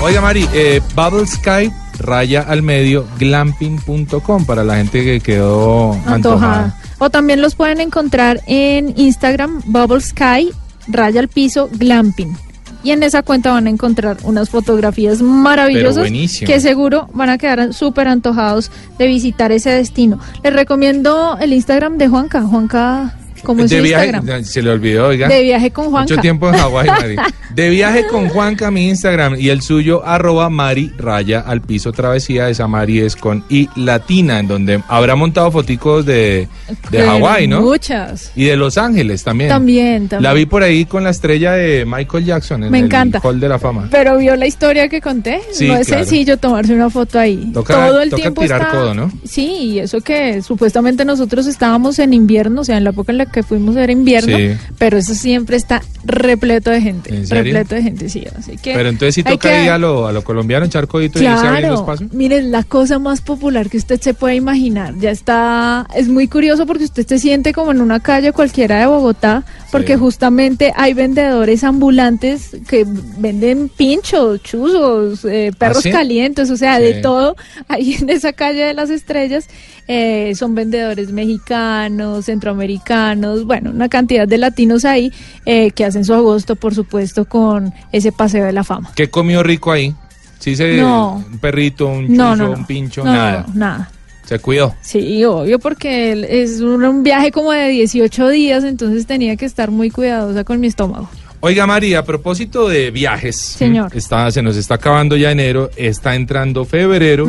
Oiga, 0.00 0.20
Mari, 0.20 0.48
eh, 0.52 0.80
Bubble 0.96 1.26
Sky, 1.26 1.70
raya 2.02 2.42
al 2.42 2.62
medio, 2.62 3.06
glamping.com 3.18 4.44
para 4.44 4.64
la 4.64 4.76
gente 4.76 5.04
que 5.04 5.21
quedó 5.21 5.92
antojada. 5.92 6.14
antojada. 6.14 6.78
O 6.99 7.11
también 7.11 7.42
los 7.42 7.54
pueden 7.54 7.80
encontrar 7.80 8.40
en 8.47 8.94
Instagram, 8.97 9.62
Bubble 9.66 10.00
Sky, 10.00 10.50
raya 10.88 11.21
al 11.21 11.28
piso, 11.28 11.68
glamping. 11.73 12.37
Y 12.85 12.90
en 12.90 13.02
esa 13.02 13.23
cuenta 13.23 13.52
van 13.52 13.68
a 13.68 13.71
encontrar 13.71 14.16
unas 14.25 14.50
fotografías 14.50 15.23
maravillosas 15.23 16.09
que 16.44 16.61
seguro 16.61 17.09
van 17.14 17.30
a 17.30 17.38
quedar 17.38 17.73
súper 17.73 18.09
antojados 18.09 18.73
de 18.99 19.06
visitar 19.06 19.52
ese 19.52 19.71
destino. 19.71 20.18
Les 20.42 20.52
recomiendo 20.52 21.37
el 21.40 21.52
Instagram 21.52 21.97
de 21.97 22.09
Juanca. 22.09 22.42
Juanca, 22.42 23.14
¿cómo 23.42 23.64
es 23.64 23.70
de 23.70 23.80
viaje, 23.80 24.06
Instagram? 24.06 24.44
se 24.44 24.62
le 24.62 24.70
olvidó, 24.70 25.08
oiga. 25.08 25.28
De 25.28 25.42
viaje 25.42 25.70
con 25.70 25.90
Juanca. 25.90 26.12
Mucho 26.12 26.20
tiempo 26.20 26.49
en 26.49 26.54
Hawái, 26.56 26.87
Mari. 27.00 27.16
De 27.54 27.70
viaje 27.70 28.06
con 28.06 28.28
Juanca, 28.28 28.70
mi 28.70 28.88
Instagram. 28.88 29.37
Y 29.38 29.49
el 29.50 29.62
suyo, 29.62 30.04
arroba 30.04 30.49
Mari 30.50 30.92
Raya 30.99 31.40
al 31.40 31.61
piso 31.61 31.92
travesía. 31.92 32.49
Esa 32.49 32.66
Mari 32.68 33.00
es 33.00 33.16
con 33.16 33.44
I 33.49 33.68
latina, 33.76 34.38
en 34.40 34.49
donde 34.49 34.82
habrá 34.88 35.14
montado 35.16 35.50
foticos 35.50 36.06
de, 36.06 36.49
de 36.90 37.02
Hawái, 37.02 37.46
¿no? 37.49 37.61
Muchas. 37.62 38.32
Y 38.34 38.44
de 38.44 38.56
Los 38.56 38.78
Ángeles 38.78 39.22
también. 39.25 39.50
También, 39.50 40.08
también. 40.08 40.22
La 40.22 40.32
vi 40.34 40.46
por 40.46 40.62
ahí 40.62 40.84
con 40.84 41.04
la 41.04 41.11
estrella 41.11 41.52
de 41.52 41.84
Michael 41.87 42.25
Jackson 42.25 42.64
en 42.64 42.70
Me 42.70 42.78
el 42.78 42.84
encanta. 42.87 43.20
Hall 43.22 43.38
de 43.40 43.49
la 43.49 43.58
Fama. 43.58 43.88
Pero 43.90 44.16
vio 44.18 44.37
la 44.37 44.46
historia 44.46 44.88
que 44.88 45.00
conté. 45.00 45.40
Sí, 45.52 45.68
no 45.68 45.76
es 45.76 45.87
claro. 45.87 46.04
sencillo 46.04 46.37
tomarse 46.37 46.75
una 46.75 46.90
foto 46.90 47.18
ahí. 47.18 47.50
Toca- 47.52 47.75
Todo 47.88 48.00
el 48.02 48.11
toca 48.11 48.22
tiempo 48.22 48.42
tirar 48.42 48.61
está- 48.62 48.72
codo, 48.72 48.94
¿no? 48.94 49.12
Sí, 49.25 49.46
y 49.72 49.78
eso 49.80 50.00
que 50.00 50.42
supuestamente 50.42 51.04
nosotros 51.04 51.46
estábamos 51.46 51.99
en 51.99 52.12
invierno, 52.14 52.62
o 52.62 52.64
sea, 52.64 52.76
en 52.76 52.84
la 52.84 52.90
época 52.90 53.12
en 53.12 53.18
la 53.18 53.26
que 53.32 53.42
fuimos 53.42 53.74
era 53.76 53.90
invierno, 53.90 54.36
Sí. 54.36 54.50
pero 54.78 54.96
eso 54.98 55.14
siempre 55.14 55.56
está 55.56 55.82
repleto 56.04 56.70
de 56.70 56.80
gente. 56.80 57.10
Repleto 57.28 57.74
de 57.74 57.82
gente, 57.82 58.08
sí. 58.08 58.24
Así 58.38 58.56
que 58.58 58.74
Pero 58.74 58.88
entonces 58.90 59.24
hay 59.26 59.32
toca 59.32 59.48
que- 59.50 59.64
ir 59.64 59.70
a 59.70 59.78
lo, 59.78 60.06
a 60.06 60.12
lo 60.12 60.22
colombiano, 60.22 60.66
echar 60.66 60.86
codito 60.86 61.18
y 61.18 61.22
Claro, 61.22 61.74
espacio. 61.74 62.08
miren, 62.12 62.50
la 62.52 62.62
cosa 62.62 62.98
más 62.98 63.20
popular 63.20 63.68
que 63.70 63.78
usted 63.78 64.00
se 64.00 64.14
puede 64.14 64.34
imaginar, 64.36 64.94
ya 64.98 65.10
está, 65.10 65.86
es 65.96 66.08
muy 66.08 66.28
curioso 66.28 66.66
porque 66.66 66.84
usted 66.84 67.06
se 67.06 67.18
siente 67.18 67.52
como 67.52 67.72
en 67.72 67.80
una 67.80 68.00
calle 68.00 68.32
cualquiera 68.32 68.78
de 68.80 68.86
Bogotá, 68.86 69.44
porque 69.70 69.94
Sí. 69.94 69.98
justamente 70.00 70.72
hay 70.76 70.92
vendedores 70.92 71.64
ambulantes 71.64 72.50
que 72.68 72.84
venden 73.18 73.68
pinchos, 73.68 74.42
chuzos, 74.42 75.24
eh, 75.24 75.50
perros 75.58 75.78
¿Ah, 75.78 75.82
sí? 75.82 75.90
calientes, 75.90 76.50
o 76.50 76.56
sea, 76.56 76.78
de 76.78 76.94
todo, 76.94 77.36
ahí 77.68 77.94
en 78.00 78.10
esa 78.10 78.32
calle 78.32 78.64
de 78.64 78.74
las 78.74 78.90
estrellas, 78.90 79.48
eh, 79.88 80.32
son 80.36 80.54
vendedores 80.54 81.10
mexicanos, 81.12 82.26
centroamericanos, 82.26 83.22
bueno, 83.45 83.71
una 83.71 83.88
cantidad 83.88 84.26
de 84.29 84.38
latinos 84.38 84.85
ahí 84.85 85.12
eh, 85.47 85.71
que 85.71 85.85
hacen 85.85 86.05
su 86.05 86.14
agosto, 86.14 86.57
por 86.57 86.75
supuesto, 86.75 87.25
con 87.25 87.73
ese 87.93 88.12
paseo 88.12 88.45
de 88.45 88.52
la 88.52 88.64
fama. 88.64 88.91
¿Qué 88.95 89.09
comió 89.11 89.43
rico 89.43 89.73
ahí? 89.73 89.95
Sí, 90.38 90.57
se, 90.57 90.76
No. 90.79 91.25
un 91.31 91.38
perrito, 91.38 91.87
un 91.87 92.07
chuzo, 92.09 92.17
No, 92.17 92.37
no, 92.37 92.49
no. 92.49 92.52
un 92.59 92.67
pincho, 92.67 93.05
nada. 93.05 93.47
nada. 93.55 93.91
Se 94.25 94.38
cuidó. 94.38 94.75
Sí, 94.81 95.25
obvio, 95.25 95.59
porque 95.59 96.26
es 96.43 96.61
un, 96.61 96.85
un 96.85 97.02
viaje 97.02 97.33
como 97.33 97.52
de 97.52 97.69
18 97.69 98.29
días, 98.29 98.64
entonces 98.64 99.07
tenía 99.07 99.37
que 99.37 99.45
estar 99.45 99.71
muy 99.71 99.91
cuidadosa 99.91 100.45
con 100.45 100.61
mi 100.61 100.69
estómago. 100.69 101.09
Oiga, 101.44 101.66
María, 101.66 101.99
a 101.99 102.04
propósito 102.04 102.68
de 102.68 102.92
viajes, 102.92 103.34
Señor. 103.34 103.90
Está, 103.96 104.30
se 104.30 104.42
nos 104.42 104.56
está 104.56 104.76
acabando 104.76 105.16
ya 105.16 105.32
enero, 105.32 105.70
está 105.76 106.14
entrando 106.14 106.64
febrero 106.64 107.28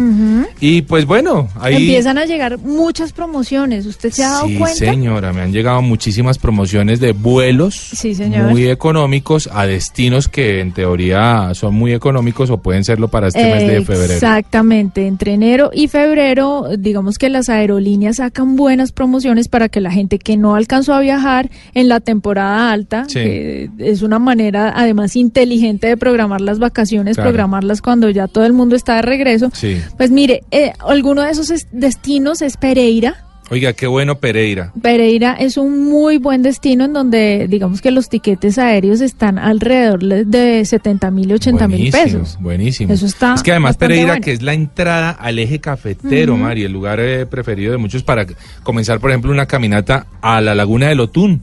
y 0.60 0.84
pues 0.84 1.08
bueno, 1.08 1.50
ahí... 1.60 1.78
Empiezan 1.78 2.20
a 2.20 2.26
llegar 2.26 2.60
muchas 2.60 3.12
promociones. 3.12 3.88
¿Usted 3.88 4.12
se 4.12 4.24
ha 4.24 4.30
dado 4.30 4.48
sí, 4.50 4.56
cuenta? 4.58 4.78
señora, 4.78 5.34
me 5.34 5.42
han 5.42 5.52
llegado 5.52 5.82
muchísimas 5.82 6.38
promociones 6.38 7.00
de 7.00 7.14
vuelos 7.14 7.74
Sí, 7.74 8.14
señor. 8.14 8.52
muy 8.52 8.68
económicos 8.70 9.50
a 9.52 9.66
destinos 9.66 10.28
que 10.28 10.60
en 10.60 10.74
teoría 10.74 11.50
son 11.56 11.74
muy 11.74 11.92
económicos 11.92 12.52
o 12.52 12.60
pueden 12.60 12.84
serlo 12.84 13.08
para 13.08 13.30
este 13.30 13.44
mes 13.44 13.66
de 13.68 13.84
febrero. 13.84 14.14
Exactamente, 14.14 15.08
entre 15.08 15.34
enero 15.34 15.72
y 15.74 15.88
febrero, 15.88 16.68
digamos 16.78 17.18
que 17.18 17.30
las 17.30 17.50
aerolíneas 17.50 18.18
sacan 18.18 18.58
buenas 18.58 18.92
promociones 18.92 19.48
para 19.48 19.70
que 19.70 19.82
la 19.82 19.90
gente 19.90 20.20
que 20.20 20.38
no 20.38 20.54
alcanzó 20.54 20.94
a 20.94 21.00
viajar 21.00 21.50
en 21.74 21.88
la 21.90 22.00
temporada 22.00 22.72
alta, 22.72 23.06
Sí. 23.08 23.16
que 23.16 23.70
es 23.80 24.03
una 24.04 24.20
manera 24.20 24.74
además 24.76 25.16
inteligente 25.16 25.88
de 25.88 25.98
programar 25.98 26.42
las 26.42 26.60
vacaciones, 26.60 27.16
Claro. 27.16 27.30
programarlas 27.32 27.82
cuando 27.82 28.10
ya 28.10 28.28
todo 28.28 28.46
el 28.46 28.54
mundo 28.54 28.76
está 28.76 28.96
de 28.98 29.02
regreso. 29.04 29.50
Sí. 29.54 29.78
Pues 29.98 30.12
mire, 30.12 30.44
eh, 30.52 30.74
alguno 30.80 31.22
de 31.24 31.32
esos 31.32 31.50
es- 31.50 31.68
destinos 31.72 32.42
es 32.42 32.58
Pereira. 32.58 33.16
Oiga, 33.52 33.74
qué 33.74 33.86
bueno 33.88 34.18
Pereira. 34.20 34.72
Pereira 34.82 35.34
es 35.34 35.58
un 35.58 35.88
muy 35.90 36.18
buen 36.18 36.42
destino 36.42 36.86
en 36.86 36.94
donde 36.94 37.46
digamos 37.50 37.82
que 37.82 37.92
los 37.92 38.08
tiquetes 38.10 38.58
aéreos 38.58 39.02
están 39.02 39.38
alrededor 39.38 40.00
de 40.26 40.64
70 40.66 41.12
mil 41.12 41.30
y 41.30 41.34
80 41.34 41.68
mil 41.68 41.92
pesos. 41.92 42.38
Buenísimo. 42.40 42.92
Eso 42.94 43.06
está 43.06 43.34
Es 43.36 43.44
que 43.44 43.52
además 43.52 43.76
Pereira, 43.78 44.14
bueno. 44.14 44.22
que 44.24 44.32
es 44.32 44.42
la 44.42 44.54
entrada 44.54 45.12
al 45.12 45.38
eje 45.40 45.60
cafetero, 45.60 46.34
Ujú. 46.34 46.42
Mari, 46.44 46.64
el 46.64 46.72
lugar 46.72 47.00
eh, 47.02 47.26
preferido 47.26 47.74
de 47.74 47.78
muchos 47.78 48.02
para 48.02 48.26
comenzar, 48.64 49.00
por 49.02 49.12
ejemplo, 49.12 49.30
una 49.32 49.46
caminata 49.46 50.08
a 50.22 50.40
la 50.42 50.56
laguna 50.56 50.88
del 50.88 51.02
Otún. 51.02 51.42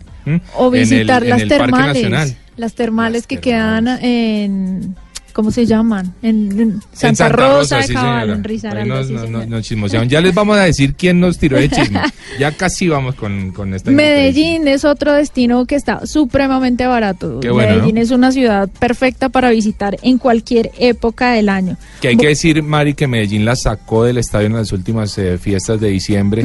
O 0.56 0.68
En 0.68 0.74
el- 0.74 0.80
visitar 0.88 1.22
en 1.22 1.28
las 1.30 1.40
Parque 1.42 1.54
termales. 1.58 1.94
Nacional. 2.02 2.36
Las 2.60 2.74
termales 2.74 3.22
Las 3.22 3.26
que 3.26 3.38
termales. 3.38 3.94
quedan 3.94 4.04
en. 4.04 4.96
¿Cómo 5.32 5.50
se 5.50 5.66
llaman? 5.66 6.14
En, 6.22 6.60
en 6.60 6.80
Santa, 6.92 7.26
En 7.26 7.32
Rosa, 7.32 7.76
de 7.78 7.82
sí, 7.84 7.94
Cabal, 7.94 8.42
Risaralda, 8.44 8.94
nos, 8.94 9.06
sí, 9.06 9.12
nos- 9.12 9.48
nos- 9.48 9.62
chismosearon. 9.64 10.08
Ya 10.08 10.20
les 10.20 10.34
vamos 10.34 10.56
a 10.56 10.62
decir 10.62 10.94
quién 10.94 11.20
nos 11.20 11.38
tiró 11.38 11.56
de 11.58 11.68
chisme. 11.68 12.00
ya 12.38 12.52
casi 12.52 12.88
vamos 12.88 13.14
con, 13.14 13.52
con 13.52 13.74
esta 13.74 13.90
Medellín 13.90 14.66
es 14.68 14.84
otro 14.84 15.12
destino 15.12 15.66
que 15.66 15.74
está 15.76 16.06
supremamente 16.06 16.86
barato. 16.86 17.40
Qué 17.40 17.50
bueno, 17.50 17.74
Medellín 17.74 17.94
¿no? 17.96 18.00
es 18.00 18.10
una 18.10 18.32
ciudad 18.32 18.68
perfecta 18.78 19.28
para 19.28 19.50
visitar 19.50 19.96
en 20.02 20.18
cualquier 20.18 20.70
época 20.78 21.32
del 21.32 21.48
año. 21.48 21.76
Que 22.00 22.08
hay 22.08 22.16
que 22.16 22.28
decir, 22.28 22.62
Mari, 22.62 22.94
que 22.94 23.06
Medellín 23.06 23.44
la 23.44 23.56
sacó 23.56 24.04
del 24.04 24.18
estadio 24.18 24.46
en 24.46 24.54
las 24.54 24.72
últimas 24.72 25.16
eh, 25.18 25.38
fiestas 25.38 25.80
de 25.80 25.88
diciembre. 25.88 26.44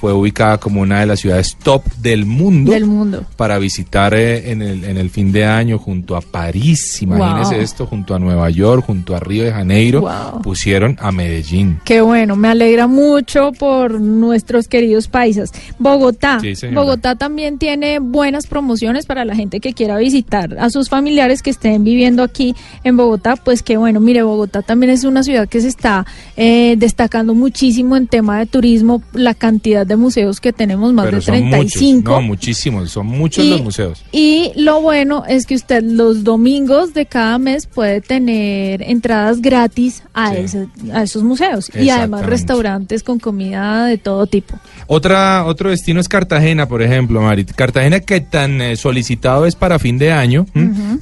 Fue 0.00 0.12
ubicada 0.12 0.58
como 0.58 0.80
una 0.82 1.00
de 1.00 1.06
las 1.06 1.20
ciudades 1.20 1.56
top 1.62 1.82
del 1.98 2.26
mundo. 2.26 2.72
Del 2.72 2.86
mundo. 2.86 3.24
Para 3.36 3.58
visitar 3.58 4.14
eh, 4.14 4.50
en, 4.50 4.62
el, 4.62 4.84
en 4.84 4.96
el 4.98 5.10
fin 5.10 5.32
de 5.32 5.44
año 5.44 5.78
junto 5.78 6.16
a 6.16 6.20
París, 6.20 7.00
imagínese 7.02 7.54
Wow. 7.54 7.62
esto, 7.62 7.86
junto 7.86 8.14
a 8.14 8.18
Nueva 8.26 8.50
York, 8.50 8.84
junto 8.86 9.14
a 9.16 9.20
Río 9.20 9.44
de 9.44 9.52
Janeiro, 9.52 10.02
Wow. 10.02 10.42
pusieron 10.42 10.96
a 11.00 11.12
Medellín. 11.12 11.78
Qué 11.84 12.00
bueno, 12.00 12.36
me 12.36 12.48
alegra 12.48 12.86
mucho 12.86 13.52
por 13.52 14.00
nuestros 14.00 14.68
queridos 14.68 15.08
paisas. 15.08 15.52
Bogotá. 15.78 16.40
Sí. 16.40 16.54
Bogotá 16.74 17.14
también 17.14 17.58
tiene 17.58 17.98
buenas 18.00 18.46
promociones 18.46 19.06
para 19.06 19.24
la 19.24 19.34
gente 19.36 19.60
que 19.60 19.72
quiera 19.72 19.96
visitar 19.98 20.56
a 20.58 20.70
sus 20.70 20.88
familiares 20.88 21.42
que 21.42 21.50
estén 21.50 21.84
viviendo 21.84 22.22
aquí 22.22 22.54
en 22.84 22.96
Bogotá. 22.96 23.36
Pues 23.36 23.62
qué 23.62 23.76
bueno, 23.76 24.00
mire, 24.00 24.22
Bogotá 24.22 24.62
también 24.62 24.90
es 24.90 25.04
una 25.04 25.22
ciudad 25.22 25.48
que 25.48 25.60
se 25.60 25.68
está 25.68 26.04
eh, 26.36 26.74
destacando 26.78 27.34
muchísimo 27.34 27.96
en 27.96 28.08
tema 28.08 28.38
de 28.38 28.46
turismo, 28.46 29.02
la 29.12 29.34
cantidad 29.34 29.86
de 29.86 29.96
museos 29.96 30.40
que 30.40 30.52
tenemos, 30.52 30.92
más 30.92 31.04
Pero 31.06 31.18
de 31.18 31.22
son 31.22 31.34
35. 31.50 31.96
muchos, 31.96 32.04
no, 32.10 32.22
muchísimos, 32.22 32.90
son 32.90 33.06
muchos 33.06 33.44
Y- 33.44 33.50
los 33.50 33.62
museos. 33.62 34.04
Y 34.12 34.50
lo 34.56 34.80
bueno 34.80 35.22
es 35.28 35.46
que 35.46 35.54
usted 35.54 35.82
los 35.84 36.24
domingos 36.24 36.92
de 36.94 37.06
cada 37.06 37.38
mes 37.38 37.66
puede 37.66 38.00
tener 38.00 38.15
entradas 38.18 39.40
gratis 39.40 40.02
a, 40.14 40.30
Sí. 40.32 40.36
ese- 40.38 40.68
a 40.92 41.02
esos 41.02 41.22
museos 41.22 41.70
y 41.74 41.90
además 41.90 42.26
restaurantes 42.26 43.02
con 43.02 43.18
comida 43.18 43.86
de 43.86 43.98
todo 43.98 44.26
tipo. 44.26 44.58
Otra, 44.86 45.44
otro 45.46 45.70
destino 45.70 46.00
es 46.00 46.08
Cartagena, 46.08 46.66
por 46.68 46.82
ejemplo, 46.82 47.20
Mari. 47.20 47.44
Cartagena 47.44 48.00
que 48.00 48.20
tan 48.20 48.60
eh, 48.60 48.76
solicitado 48.76 49.46
es 49.46 49.54
para 49.56 49.78
fin 49.78 49.98
de 49.98 50.12
año, 50.12 50.46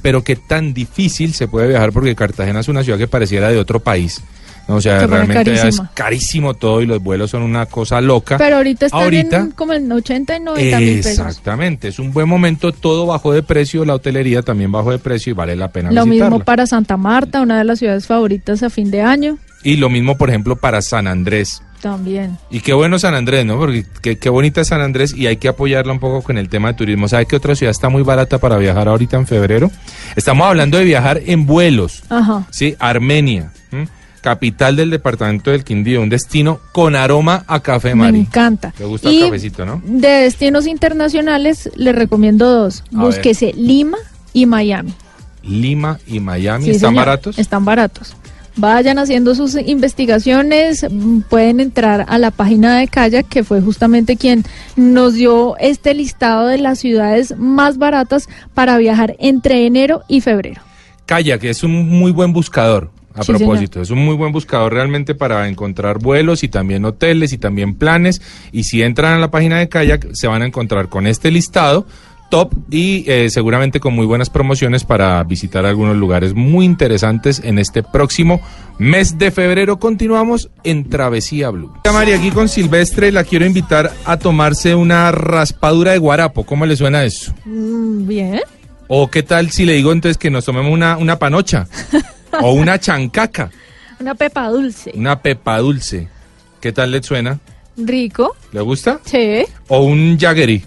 pero 0.01 0.23
que 0.23 0.35
tan 0.35 0.73
difícil 0.73 1.33
se 1.33 1.47
puede 1.47 1.67
viajar 1.69 1.91
porque 1.91 2.15
Cartagena 2.15 2.59
es 2.59 2.67
una 2.67 2.83
ciudad 2.83 2.97
que 2.97 3.07
pareciera 3.07 3.49
de 3.49 3.57
otro 3.57 3.79
país. 3.79 4.21
O 4.67 4.81
sea, 4.81 5.05
realmente 5.05 5.53
es 5.53 5.59
carísima. 5.59 5.91
carísimo 5.93 6.53
todo 6.55 6.81
y 6.81 6.87
los 6.87 7.01
vuelos 7.03 7.29
son 7.31 7.43
una 7.43 7.67
cosa 7.67 8.01
loca. 8.01 8.37
Pero 8.37 8.57
ahorita 8.57 8.87
están 8.87 9.03
Ahorita, 9.03 9.37
en 9.37 9.51
como 9.51 9.73
en 9.73 9.91
80 9.91 10.37
y 10.37 10.39
90 10.39 10.79
mil 10.79 10.95
pesos. 10.97 11.11
Exactamente, 11.11 11.87
es 11.89 11.99
un 11.99 12.11
buen 12.11 12.27
momento, 12.27 12.71
todo 12.71 13.05
bajo 13.05 13.31
de 13.31 13.43
precio, 13.43 13.85
la 13.85 13.93
hotelería 13.93 14.41
también 14.41 14.71
bajo 14.71 14.91
de 14.91 14.97
precio 14.97 15.31
y 15.31 15.33
vale 15.33 15.55
la 15.55 15.67
pena 15.69 15.91
Lo 15.91 16.03
visitarla. 16.05 16.29
mismo 16.29 16.45
para 16.45 16.65
Santa 16.65 16.97
Marta, 16.97 17.41
una 17.41 17.57
de 17.59 17.63
las 17.63 17.77
ciudades 17.79 18.07
favoritas 18.07 18.63
a 18.63 18.69
fin 18.69 18.89
de 18.89 19.01
año. 19.03 19.37
Y 19.63 19.77
lo 19.77 19.89
mismo, 19.89 20.17
por 20.17 20.29
ejemplo, 20.29 20.55
para 20.55 20.81
San 20.81 21.07
Andrés. 21.07 21.61
También. 21.81 22.37
Y 22.49 22.61
qué 22.61 22.73
bueno 22.73 22.97
San 22.97 23.13
Andrés, 23.13 23.45
¿no? 23.45 23.59
Porque 23.59 23.85
qué, 24.01 24.17
qué 24.17 24.29
bonita 24.29 24.61
es 24.61 24.67
San 24.69 24.81
Andrés 24.81 25.13
y 25.15 25.27
hay 25.27 25.37
que 25.37 25.47
apoyarla 25.47 25.91
un 25.91 25.99
poco 25.99 26.23
con 26.23 26.37
el 26.39 26.49
tema 26.49 26.69
de 26.69 26.73
turismo. 26.75 27.07
¿Sabe 27.07 27.27
qué 27.27 27.35
otra 27.35 27.53
ciudad 27.55 27.69
está 27.71 27.89
muy 27.89 28.01
barata 28.01 28.39
para 28.39 28.57
viajar 28.57 28.87
ahorita 28.87 29.17
en 29.17 29.27
febrero? 29.27 29.69
Estamos 30.15 30.47
hablando 30.47 30.77
de 30.79 30.83
viajar 30.83 31.21
en 31.25 31.45
vuelos. 31.45 32.03
Ajá. 32.09 32.47
Sí, 32.49 32.75
Armenia, 32.79 33.51
¿m? 33.71 33.87
Capital 34.25 34.75
del 34.75 34.89
departamento 34.89 35.51
del 35.51 35.63
Quindío, 35.63 36.01
un 36.01 36.09
destino 36.09 36.59
con 36.71 36.95
aroma 36.95 37.43
a 37.45 37.59
café, 37.59 37.89
Me 37.89 38.05
Mari. 38.05 38.21
encanta. 38.21 38.73
Le 38.79 38.85
gusta 38.85 39.11
Y 39.11 39.19
el 39.21 39.25
cafecito, 39.25 39.67
¿no? 39.67 39.83
De 39.85 40.07
destinos 40.07 40.65
internacionales 40.65 41.69
le 41.75 41.91
recomiendo 41.91 42.49
dos. 42.49 42.83
A 42.95 43.01
Búsquese 43.03 43.53
Lima 43.55 43.99
y 44.33 44.47
Miami. 44.47 44.95
Lima 45.43 45.99
y 46.07 46.19
Miami, 46.19 46.65
Sí, 46.65 46.71
¿están 46.71 46.89
señor, 46.89 47.05
baratos? 47.05 47.37
Están 47.37 47.65
baratos. 47.65 48.15
Vayan 48.55 48.97
haciendo 48.97 49.35
sus 49.35 49.53
investigaciones, 49.63 50.87
mm, 50.89 51.19
pueden 51.29 51.59
entrar 51.59 52.07
a 52.09 52.17
la 52.17 52.31
página 52.31 52.79
de 52.79 52.87
Kayak, 52.87 53.27
que 53.29 53.43
fue 53.43 53.61
justamente 53.61 54.15
quien 54.17 54.43
nos 54.75 55.13
dio 55.13 55.55
este 55.59 55.93
listado 55.93 56.47
de 56.47 56.57
las 56.57 56.79
ciudades 56.79 57.37
más 57.37 57.77
baratas 57.77 58.27
para 58.55 58.79
viajar 58.79 59.15
entre 59.19 59.67
enero 59.67 60.01
y 60.07 60.21
febrero. 60.21 60.61
Kayak 61.05 61.43
es 61.43 61.63
un 61.63 61.87
muy 61.87 62.11
buen 62.11 62.33
buscador. 62.33 62.89
A 63.15 63.23
Sí, 63.23 63.31
propósito, 63.31 63.81
es 63.81 63.89
un 63.91 63.99
muy 63.99 64.15
buen 64.15 64.31
buscador 64.31 64.73
realmente 64.73 65.15
para 65.15 65.47
encontrar 65.47 65.99
vuelos 65.99 66.43
y 66.43 66.49
también 66.49 66.83
hoteles 66.83 67.31
y 67.33 67.37
también 67.37 67.75
planes. 67.75 68.21
Y 68.51 68.65
si 68.65 68.81
entran 68.81 69.13
a 69.13 69.19
la 69.19 69.31
página 69.31 69.59
de 69.59 69.69
Kayak, 69.69 70.09
se 70.13 70.27
van 70.27 70.41
a 70.41 70.45
encontrar 70.45 70.89
con 70.89 71.07
este 71.07 71.31
listado 71.31 71.85
top 72.29 72.53
y 72.71 73.05
eh, 73.07 73.29
seguramente 73.29 73.79
con 73.79 73.93
muy 73.93 74.05
buenas 74.05 74.29
promociones 74.29 74.83
para 74.83 75.23
visitar 75.23 75.65
algunos 75.65 75.95
lugares 75.95 76.33
muy 76.33 76.65
interesantes 76.65 77.41
en 77.43 77.59
este 77.59 77.83
próximo 77.83 78.41
mes 78.77 79.17
de 79.17 79.31
febrero. 79.31 79.79
Continuamos 79.79 80.49
en 80.63 80.89
Travesía 80.89 81.49
Blue. 81.49 81.71
María, 81.91 82.17
aquí 82.17 82.31
con 82.31 82.49
Silvestre 82.49 83.11
la 83.11 83.23
quiero 83.23 83.45
invitar 83.45 83.91
a 84.05 84.17
tomarse 84.17 84.75
una 84.75 85.11
raspadura 85.11 85.91
de 85.91 85.97
guarapo. 85.97 86.45
¿Cómo 86.45 86.65
le 86.65 86.75
suena 86.75 87.03
eso? 87.03 87.33
Mm, 87.45 88.07
bien. 88.07 88.41
O 88.87 89.09
qué 89.09 89.23
tal 89.23 89.51
si 89.51 89.65
le 89.65 89.73
digo 89.73 89.91
entonces 89.91 90.17
que 90.17 90.29
nos 90.29 90.45
tomemos 90.45 90.71
una, 90.71 90.97
una 90.97 91.17
panocha 91.17 91.67
o 92.41 92.51
una 92.53 92.79
chancaca, 92.79 93.49
Una 93.99 94.15
pepa 94.15 94.49
dulce. 94.49 94.91
una 94.95 95.21
pepa 95.21 95.57
dulce. 95.59 96.07
¿Qué 96.59 96.71
tal 96.71 96.91
le 96.91 97.01
suena? 97.03 97.39
Rico. 97.77 98.35
¿Le 98.51 98.61
gusta? 98.61 98.99
Sí. 99.05 99.43
O 99.67 99.79
un 99.83 100.17
jaggery. 100.19 100.63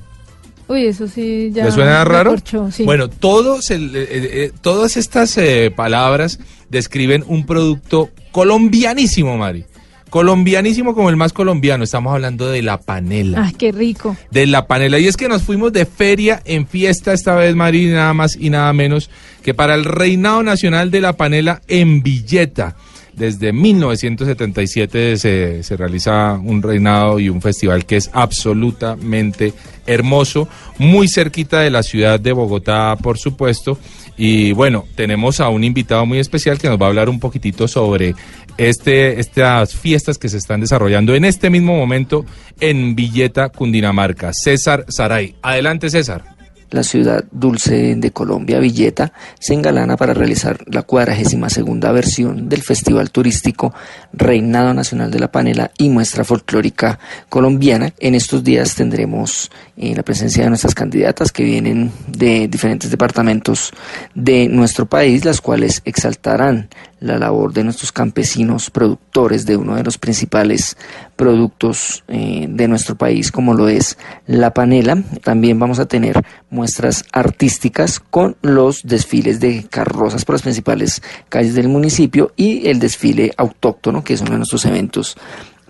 Uy, 0.68 0.86
eso 0.86 1.08
sí 1.08 1.50
ya. 1.52 1.64
¿Le 1.64 1.72
suena 1.72 2.04
raro? 2.04 2.34
sí. 2.70 2.84
Bueno, 2.84 3.08
todos 3.08 3.70
el- 3.70 3.96
eh, 3.96 4.06
eh, 4.10 4.52
todas 4.60 4.96
estas 4.98 5.36
eh, 5.38 5.72
palabras 5.74 6.38
describen 6.68 7.24
un 7.26 7.46
producto 7.46 8.10
colombianísimo, 8.32 9.36
Mari. 9.38 9.64
Colombianísimo 10.10 10.94
como 10.94 11.10
el 11.10 11.16
más 11.16 11.32
colombiano. 11.32 11.84
Estamos 11.84 12.12
hablando 12.12 12.50
de 12.50 12.62
la 12.62 12.80
panela. 12.80 13.44
Ay, 13.46 13.52
qué 13.52 13.72
rico. 13.72 14.16
de 14.30 14.46
la 14.46 14.66
panela. 14.66 14.98
Y 14.98 15.06
es 15.06 15.16
que 15.16 15.28
nos 15.28 15.42
fuimos 15.42 15.72
de 15.72 15.86
feria 15.86 16.42
en 16.44 16.66
fiesta 16.66 17.12
esta 17.12 17.34
vez, 17.34 17.54
Mari, 17.54 17.86
nada 17.86 18.14
más 18.14 18.36
y 18.36 18.50
nada 18.50 18.72
menos 18.72 19.10
que 19.42 19.54
para 19.54 19.74
el 19.74 19.84
Reinado 19.84 20.42
Nacional 20.42 20.90
de 20.90 21.00
la 21.00 21.14
Panela 21.14 21.62
en 21.68 22.02
Villeta. 22.02 22.76
Desde 23.14 23.52
1977 23.52 25.16
se, 25.16 25.62
se 25.64 25.76
realiza 25.76 26.34
un 26.34 26.62
reinado 26.62 27.18
y 27.18 27.28
un 27.28 27.42
festival 27.42 27.84
que 27.84 27.96
es 27.96 28.10
absolutamente 28.12 29.52
hermoso, 29.86 30.48
muy 30.78 31.08
cerquita 31.08 31.60
de 31.60 31.70
la 31.70 31.82
ciudad 31.82 32.20
de 32.20 32.32
Bogotá, 32.32 32.96
por 33.02 33.18
supuesto. 33.18 33.78
Y 34.18 34.52
bueno, 34.52 34.84
tenemos 34.96 35.40
a 35.40 35.48
un 35.48 35.62
invitado 35.62 36.04
muy 36.04 36.18
especial 36.18 36.58
que 36.58 36.68
nos 36.68 36.78
va 36.78 36.86
a 36.86 36.88
hablar 36.88 37.08
un 37.08 37.20
poquitito 37.20 37.68
sobre 37.68 38.16
este, 38.58 39.20
estas 39.20 39.74
fiestas 39.74 40.18
que 40.18 40.28
se 40.28 40.36
están 40.36 40.60
desarrollando 40.60 41.14
en 41.14 41.24
este 41.24 41.48
mismo 41.48 41.76
momento 41.76 42.26
en 42.60 42.96
Villeta, 42.96 43.48
Cundinamarca. 43.48 44.32
César 44.32 44.84
Saray. 44.88 45.36
Adelante, 45.40 45.88
César. 45.88 46.37
La 46.70 46.82
ciudad 46.82 47.24
dulce 47.30 47.96
de 47.96 48.10
Colombia, 48.10 48.58
Villeta, 48.58 49.12
se 49.38 49.54
engalana 49.54 49.96
para 49.96 50.14
realizar 50.14 50.58
la 50.66 50.82
cuadragésima 50.82 51.48
segunda 51.48 51.92
versión 51.92 52.48
del 52.48 52.62
Festival 52.62 53.10
Turístico 53.10 53.74
Reinado 54.12 54.74
Nacional 54.74 55.10
de 55.10 55.18
la 55.18 55.32
Panela 55.32 55.70
y 55.78 55.88
Muestra 55.88 56.24
Folclórica 56.24 56.98
Colombiana. 57.28 57.92
En 57.98 58.14
estos 58.14 58.44
días 58.44 58.74
tendremos 58.74 59.50
eh, 59.76 59.94
la 59.94 60.02
presencia 60.02 60.44
de 60.44 60.50
nuestras 60.50 60.74
candidatas 60.74 61.32
que 61.32 61.44
vienen 61.44 61.92
de 62.06 62.48
diferentes 62.48 62.90
departamentos 62.90 63.72
de 64.14 64.48
nuestro 64.48 64.86
país, 64.86 65.24
las 65.24 65.40
cuales 65.40 65.82
exaltarán 65.84 66.68
la 67.00 67.18
labor 67.18 67.52
de 67.52 67.64
nuestros 67.64 67.92
campesinos 67.92 68.70
productores 68.70 69.46
de 69.46 69.56
uno 69.56 69.76
de 69.76 69.84
los 69.84 69.98
principales 69.98 70.76
productos 71.16 72.04
eh, 72.08 72.46
de 72.48 72.68
nuestro 72.68 72.96
país 72.96 73.30
como 73.30 73.54
lo 73.54 73.68
es 73.68 73.98
la 74.26 74.52
panela. 74.52 75.02
También 75.22 75.58
vamos 75.58 75.78
a 75.78 75.86
tener 75.86 76.24
muestras 76.50 77.04
artísticas 77.12 78.00
con 78.00 78.36
los 78.42 78.82
desfiles 78.82 79.40
de 79.40 79.66
carrozas 79.68 80.24
por 80.24 80.34
las 80.34 80.42
principales 80.42 81.02
calles 81.28 81.54
del 81.54 81.68
municipio 81.68 82.32
y 82.36 82.68
el 82.68 82.78
desfile 82.78 83.32
autóctono 83.36 84.02
que 84.02 84.14
es 84.14 84.20
uno 84.20 84.32
de 84.32 84.38
nuestros 84.38 84.64
eventos 84.64 85.16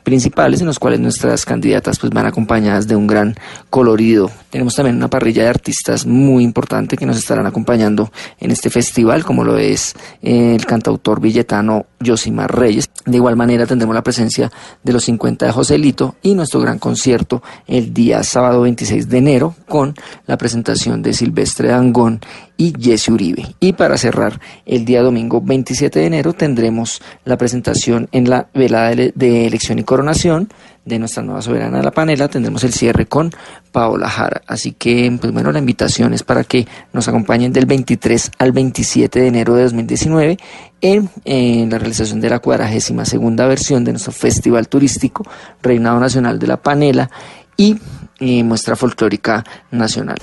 principales 0.02 0.61
en 0.61 0.66
los 0.66 0.78
cuales 0.78 1.00
nuestras 1.00 1.44
candidatas 1.44 1.98
pues 1.98 2.12
van 2.12 2.26
acompañadas 2.26 2.87
de 2.88 2.96
un 2.96 3.06
gran 3.06 3.34
colorido. 3.70 4.30
Tenemos 4.50 4.74
también 4.74 4.96
una 4.96 5.08
parrilla 5.08 5.42
de 5.42 5.48
artistas 5.48 6.06
muy 6.06 6.44
importante 6.44 6.96
que 6.96 7.06
nos 7.06 7.18
estarán 7.18 7.46
acompañando 7.46 8.11
en 8.40 8.50
este 8.50 8.70
festival, 8.70 9.24
como 9.24 9.44
lo 9.44 9.58
es 9.58 9.94
eh, 10.22 10.54
el 10.54 10.64
cantautor 10.66 11.20
villetano 11.20 11.87
Josimar 12.04 12.54
Reyes. 12.54 12.88
De 13.04 13.16
igual 13.16 13.37
manera 13.37 13.66
tendremos 13.66 13.94
la 13.94 14.02
presencia 14.02 14.50
de 14.82 14.92
los 14.92 15.04
50 15.04 15.46
de 15.46 15.52
Joselito 15.52 16.16
y 16.22 16.34
nuestro 16.34 16.61
gran 16.61 16.78
concierto 16.78 17.42
el 17.66 17.92
día 17.92 18.22
sábado 18.22 18.62
26 18.62 19.08
de 19.08 19.18
enero 19.18 19.54
con 19.66 19.94
la 20.26 20.37
presentación 20.37 21.02
de 21.02 21.12
Silvestre 21.12 21.68
Dangón 21.68 22.20
y 22.56 22.74
Jesse 22.78 23.08
Uribe. 23.08 23.54
Y 23.61 23.72
para 23.72 23.96
cerrar, 23.96 24.40
el 24.66 24.84
día 24.84 25.02
domingo 25.02 25.40
27 25.40 25.98
de 26.00 26.06
enero 26.06 26.32
tendremos 26.32 27.00
la 27.24 27.38
presentación 27.38 28.08
en 28.12 28.28
la 28.28 28.48
velada 28.52 28.94
de 28.94 29.46
elección 29.46 29.78
y 29.78 29.84
coronación 29.98 30.48
de 30.84 31.00
nuestra 31.00 31.24
nueva 31.24 31.42
soberana 31.42 31.78
de 31.78 31.82
la 31.82 31.90
panela. 31.90 32.28
Tendremos 32.28 32.62
el 32.62 32.72
cierre 32.72 33.06
con 33.06 33.32
Paola 33.72 34.08
Jara. 34.08 34.42
Así 34.46 34.70
que, 34.70 35.12
pues 35.20 35.32
bueno, 35.32 35.50
la 35.50 35.58
invitación 35.58 36.14
es 36.14 36.22
para 36.22 36.44
que 36.44 36.68
nos 36.92 37.08
acompañen 37.08 37.52
del 37.52 37.66
23 37.66 38.30
al 38.38 38.52
27 38.52 39.18
de 39.18 39.26
enero 39.26 39.56
de 39.56 39.64
2019 39.64 40.38
en, 40.80 41.11
en 41.24 41.68
la 41.68 41.78
realización 41.78 42.20
de 42.20 42.30
la 42.30 42.38
cuadragésima 42.38 43.04
segunda 43.04 43.48
versión 43.48 43.82
de 43.82 43.90
nuestro 43.90 44.12
festival 44.12 44.68
turístico 44.68 45.24
Reinado 45.62 45.98
Nacional 45.98 46.38
de 46.38 46.46
la 46.46 46.58
Panela 46.58 47.11
y, 47.56 47.76
y 48.20 48.44
muestra 48.44 48.76
folclórica 48.76 49.44
nacional. 49.72 50.18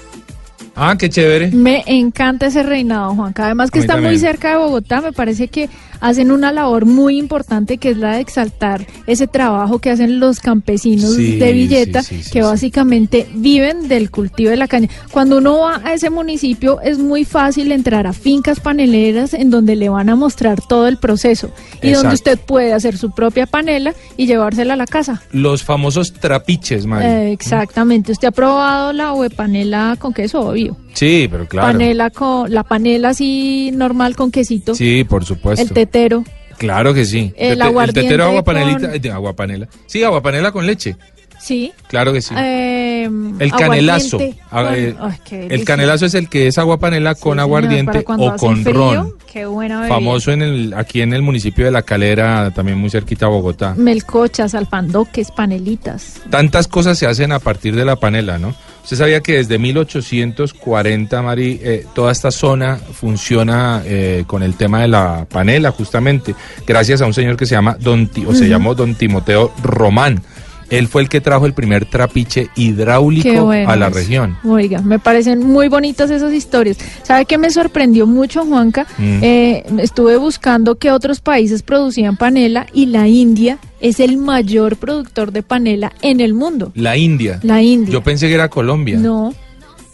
Ah, 0.77 0.95
qué 0.97 1.09
chévere. 1.09 1.51
Me 1.51 1.83
encanta 1.85 2.47
ese 2.47 2.61
reinado, 2.61 3.15
Juanca. 3.15 3.45
Además 3.45 3.71
que 3.71 3.79
está 3.79 3.95
muy 3.95 4.19
cerca 4.19 4.51
de 4.51 4.57
Bogotá, 4.57 4.99
me 5.01 5.13
parece 5.13 5.47
que 5.47 5.69
hacen 5.99 6.31
una 6.31 6.51
labor 6.51 6.85
muy 6.85 7.17
importante 7.17 7.77
que 7.77 7.89
es 7.91 7.97
la 7.97 8.13
de 8.15 8.21
exaltar 8.21 8.85
ese 9.07 9.27
trabajo 9.27 9.79
que 9.79 9.89
hacen 9.89 10.19
los 10.19 10.39
campesinos 10.39 11.15
Sí, 11.15 11.37
de 11.37 11.51
Villeta, 11.51 12.03
sí, 12.03 12.17
sí, 12.17 12.23
sí, 12.23 12.31
que 12.31 12.41
básicamente 12.41 13.27
viven 13.35 13.87
del 13.87 14.11
cultivo 14.11 14.49
de 14.49 14.57
la 14.57 14.67
caña. 14.67 14.89
Cuando 15.11 15.37
uno 15.37 15.59
va 15.59 15.81
a 15.83 15.93
ese 15.93 16.09
municipio 16.09 16.81
es 16.81 16.97
muy 16.99 17.25
fácil 17.25 17.71
entrar 17.71 18.07
a 18.07 18.13
fincas 18.13 18.59
paneleras 18.59 19.33
en 19.33 19.49
donde 19.49 19.75
le 19.75 19.89
van 19.89 20.09
a 20.09 20.15
mostrar 20.15 20.61
todo 20.61 20.87
el 20.87 20.97
proceso 20.97 21.51
y 21.81 21.89
Exacto. 21.89 21.97
donde 21.97 22.15
usted 22.15 22.39
puede 22.39 22.73
hacer 22.73 22.97
su 22.97 23.11
propia 23.11 23.45
panela 23.45 23.93
y 24.17 24.27
llevársela 24.27 24.73
a 24.73 24.77
la 24.77 24.85
casa. 24.87 25.21
Los 25.31 25.63
famosos 25.63 26.13
trapiches, 26.13 26.85
Mari. 26.85 27.05
Eh, 27.05 27.31
exactamente. 27.31 28.11
¿Usted 28.11 28.27
ha 28.29 28.31
probado 28.31 28.93
la 28.93 29.13
panela 29.35 29.95
con 29.99 30.13
queso 30.13 30.41
obvio? 30.41 30.77
sí, 30.93 31.27
pero 31.29 31.45
claro. 31.47 31.73
Panela 31.73 32.09
con 32.09 32.51
la 32.53 32.63
panela 32.63 33.09
así 33.09 33.71
normal 33.73 34.15
con 34.15 34.31
quesito. 34.31 34.75
Sí, 34.75 35.03
por 35.03 35.25
supuesto. 35.25 35.61
El 35.61 35.69
tetero. 35.85 36.23
Claro 36.57 36.93
que 36.93 37.05
sí. 37.05 37.33
El 37.35 37.61
aguardiente 37.61 38.01
tetero 38.03 38.23
agua 38.25 38.43
con- 38.43 38.53
panelita, 38.53 38.95
eh, 38.95 38.99
de 38.99 39.11
agua 39.11 39.33
panela. 39.35 39.67
Sí, 39.87 40.03
agua 40.03 40.21
panela 40.21 40.51
con 40.51 40.65
leche. 40.65 40.95
Sí. 41.37 41.73
Claro 41.89 42.13
que 42.13 42.21
sí. 42.21 42.33
Eh, 42.37 43.09
el 43.39 43.51
canelazo. 43.51 44.19
Ah, 44.49 44.63
con- 44.63 44.73
eh, 44.73 45.47
el 45.49 45.65
canelazo 45.65 46.05
es 46.05 46.13
el 46.13 46.29
que 46.29 46.47
es 46.47 46.57
agua 46.57 46.79
panela 46.79 47.13
Sí, 47.13 47.21
con 47.21 47.39
aguardiente 47.39 47.99
o 48.07 48.35
con 48.37 48.63
frío, 48.63 48.73
ron. 48.73 49.13
Qué 49.31 49.45
buena. 49.45 49.85
Famoso 49.87 50.31
en 50.31 50.41
el 50.41 50.73
aquí 50.75 51.01
en 51.01 51.13
el 51.13 51.21
municipio 51.21 51.65
de 51.65 51.71
La 51.71 51.81
Calera, 51.81 52.51
también 52.55 52.77
muy 52.77 52.89
cerquita 52.89 53.25
a 53.25 53.29
Bogotá. 53.29 53.75
Melcochas, 53.77 54.55
alfandoques, 54.55 55.29
panelitas. 55.31 56.21
Tantas 56.29 56.67
cosas 56.69 56.97
se 56.97 57.05
hacen 57.05 57.33
a 57.33 57.39
partir 57.39 57.75
de 57.75 57.83
la 57.83 57.97
panela, 57.97 58.37
¿no? 58.39 58.55
Usted 58.85 58.97
sabía 58.97 59.19
que 59.21 59.37
desde 59.37 59.57
1840, 59.57 61.21
Mari, 61.23 61.59
eh, 61.63 61.87
toda 61.95 62.11
esta 62.11 62.29
zona 62.29 62.77
funciona 62.77 63.81
eh, 63.83 64.25
con 64.27 64.43
el 64.43 64.53
tema 64.53 64.81
de 64.81 64.87
la 64.87 65.25
panela, 65.27 65.71
justamente, 65.71 66.35
gracias 66.67 67.01
a 67.01 67.07
un 67.07 67.13
señor 67.15 67.35
que 67.35 67.47
se 67.47 67.55
llama 67.55 67.77
Don, 67.79 68.07
o 68.27 68.35
se 68.35 68.47
llamó 68.47 68.75
Don 68.75 68.93
Timoteo 68.93 69.51
Román. 69.63 70.21
Él 70.69 70.87
fue 70.87 71.01
el 71.01 71.09
que 71.09 71.21
trajo 71.21 71.45
el 71.45 71.53
primer 71.53 71.85
trapiche 71.85 72.49
hidráulico 72.55 73.49
Qué 73.51 73.65
a 73.65 73.75
la 73.75 73.89
región. 73.89 74.37
Oiga, 74.43 74.81
me 74.81 74.99
parecen 74.99 75.39
muy 75.45 75.67
bonitas 75.67 76.09
esas 76.09 76.33
historias. 76.33 76.77
¿Sabe 77.03 77.25
qué 77.25 77.37
me 77.37 77.49
sorprendió 77.49 78.07
mucho, 78.07 78.45
Juanca? 78.45 78.87
Mm. 78.97 79.19
Eh, 79.21 79.63
estuve 79.79 80.17
buscando 80.17 80.75
que 80.75 80.91
otros 80.91 81.21
países 81.21 81.61
producían 81.61 82.17
panela 82.17 82.67
y 82.73 82.87
la 82.87 83.07
India 83.07 83.59
es 83.79 83.99
el 83.99 84.17
mayor 84.17 84.77
productor 84.77 85.31
de 85.31 85.43
panela 85.43 85.91
en 86.01 86.19
el 86.19 86.33
mundo. 86.33 86.71
La 86.75 86.97
India. 86.97 87.39
La 87.43 87.61
India. 87.61 87.91
Yo 87.91 88.01
pensé 88.01 88.27
que 88.27 88.33
era 88.33 88.49
Colombia. 88.49 88.97
No. 88.97 89.33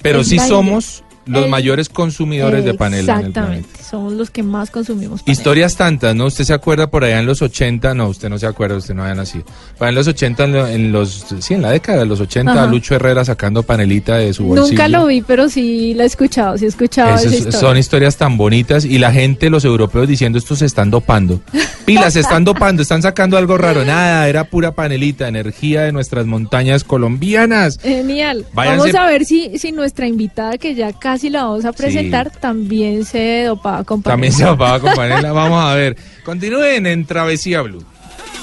pero 0.02 0.24
sí 0.24 0.40
somos 0.40 1.04
los 1.26 1.44
El- 1.46 1.50
mayores 1.52 1.88
consumidores 1.90 2.66
de 2.66 2.74
panela 2.74 3.14
en 3.14 3.20
el. 3.20 3.28
Exactamente, 3.28 3.70
somos 3.84 4.14
los 4.14 4.30
que 4.32 4.42
más 4.44 4.72
consumimos 4.72 5.22
panela. 5.22 5.32
Historias 5.32 5.76
tantas, 5.76 6.16
¿no? 6.16 6.26
Usted 6.26 6.44
se 6.46 6.54
acuerda 6.54 6.88
por 6.90 7.04
allá 7.04 7.20
en 7.20 7.26
los 7.26 7.42
80, 7.42 7.94
no, 7.94 8.08
usted 8.08 8.30
no 8.30 8.38
se 8.40 8.48
acuerda, 8.48 8.78
usted 8.78 8.94
no 8.96 9.04
había 9.04 9.16
nacido. 9.16 9.46
Allá 9.80 9.90
en 9.90 9.96
los 9.96 10.08
80, 10.08 10.44
en 10.46 10.54
lo- 10.54 10.68
en 10.68 10.92
los, 10.92 11.26
sí, 11.40 11.54
en 11.54 11.62
la 11.62 11.72
década 11.72 12.00
de 12.00 12.06
los 12.06 12.20
80, 12.20 12.52
Ajá. 12.54 12.66
Lucho 12.68 12.96
Herrera 12.96 13.24
sacando 13.24 13.64
panelita 13.64 14.18
de 14.18 14.34
su 14.34 14.46
bolsillo. 14.46 14.70
Nunca 14.72 14.88
lo 14.88 15.06
vi, 15.06 15.22
pero 15.22 15.48
sí 15.50 15.94
la 15.94 16.04
he 16.04 16.08
escuchado, 16.08 16.58
sí 16.58 16.66
he 16.66 16.68
escuchado 16.70 17.16
esa 17.16 17.28
historia. 17.28 17.60
son 17.60 17.78
historias 17.78 18.18
tan 18.18 18.38
bonitas 18.38 18.84
y 18.86 18.98
la 18.98 19.12
gente, 19.12 19.50
los 19.50 19.64
europeos 19.66 20.08
diciendo 20.08 20.38
esto 20.38 20.56
se 20.56 20.66
están 20.66 20.90
dopando. 20.90 21.42
Pilas, 21.86 22.14
se 22.14 22.20
están 22.22 22.44
dopando, 22.44 22.82
están 22.82 23.02
sacando 23.02 23.38
algo 23.38 23.58
raro. 23.58 23.84
Nada, 23.86 24.28
era 24.28 24.46
pura 24.46 24.72
panelita, 24.74 25.28
energía 25.28 25.82
de 25.82 25.92
nuestras 25.92 26.26
montañas 26.26 26.84
colombianas. 26.84 27.78
Genial. 27.82 28.46
Váyanse- 28.54 28.78
Vamos 28.78 28.96
a 28.96 29.06
ver 29.08 29.26
si, 29.26 29.58
si 29.58 29.72
nuestra 29.72 30.08
invitada, 30.08 30.58
que 30.58 30.74
ya 30.76 30.94
casi 31.12 31.30
la 31.30 31.43
vamos 31.43 31.65
a 31.65 31.74
presentar, 31.74 32.32
también 32.32 33.04
se 33.04 33.43
dopaba 33.43 33.84
con 33.84 34.02
También 34.02 34.32
se 34.32 34.45
dopaba 34.45 34.80
con 34.80 34.93
panela. 34.95 35.34
Vamos 35.34 35.62
a 35.62 35.76
ver. 35.76 35.97
Continúen 36.24 36.88
en 36.88 37.06
Travesía 37.06 37.62
Blue. 37.62 37.84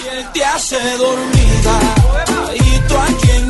Y 0.04 0.16
él 0.18 0.26
te 0.35 0.44
hace 0.44 0.76
dormida 0.98 1.81
y 2.57 2.88
tú 2.88 2.94
aquí 2.98 3.31
en 3.31 3.47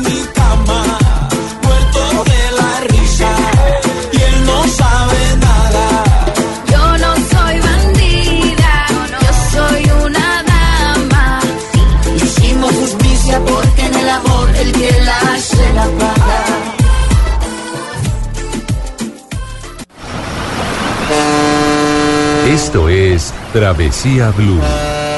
Travesía 23.51 24.29
Blue. 24.31 25.08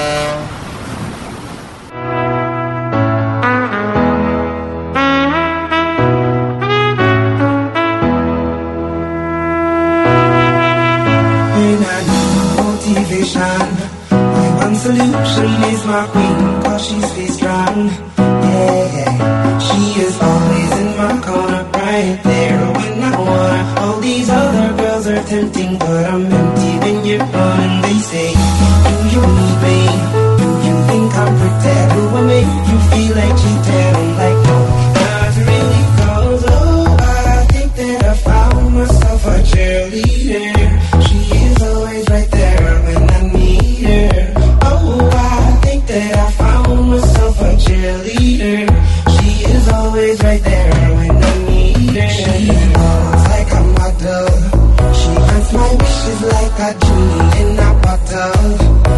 always 50.01 50.23
right 50.23 50.43
there 50.43 50.95
when 50.95 51.11
I 51.11 51.37
need 51.47 51.95
it. 51.95 52.09
She 52.09 52.53
follows 52.73 53.23
like 53.33 53.51
a 53.51 53.61
model. 53.77 54.27
She 54.99 55.13
grants 55.13 55.53
my 55.53 55.69
wishes 55.79 56.21
like 56.33 56.59
a 56.67 56.71
genie 56.79 57.29
in 57.41 57.59
a 57.59 57.69
bottle. 57.83 58.90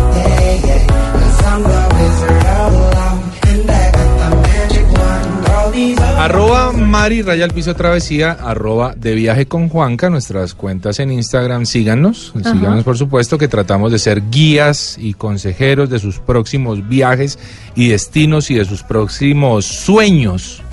Arroba 6.24 6.72
Mari 6.72 7.22
Raya 7.22 7.44
al 7.44 7.52
Piso 7.52 7.76
Travesía, 7.76 8.32
arroba 8.32 8.96
de 8.96 9.14
viaje 9.14 9.46
con 9.46 9.68
Juanca, 9.68 10.10
nuestras 10.10 10.54
cuentas 10.54 11.02
en 11.02 11.12
Instagram, 11.12 11.66
síganos, 11.66 12.32
síganos 12.34 12.86
por 12.86 12.98
supuesto, 12.98 13.38
que 13.38 13.50
tratamos 13.50 13.92
de 13.92 14.00
ser 14.00 14.30
guías 14.30 14.98
y 14.98 15.16
consejeros 15.16 15.90
de 15.90 16.00
sus 16.00 16.20
próximos 16.20 16.88
viajes 16.88 17.38
y 17.76 17.90
destinos 17.90 18.50
y 18.52 18.56
de 18.56 18.64
sus 18.64 18.84
próximos 18.84 19.66
sueños. 19.66 20.64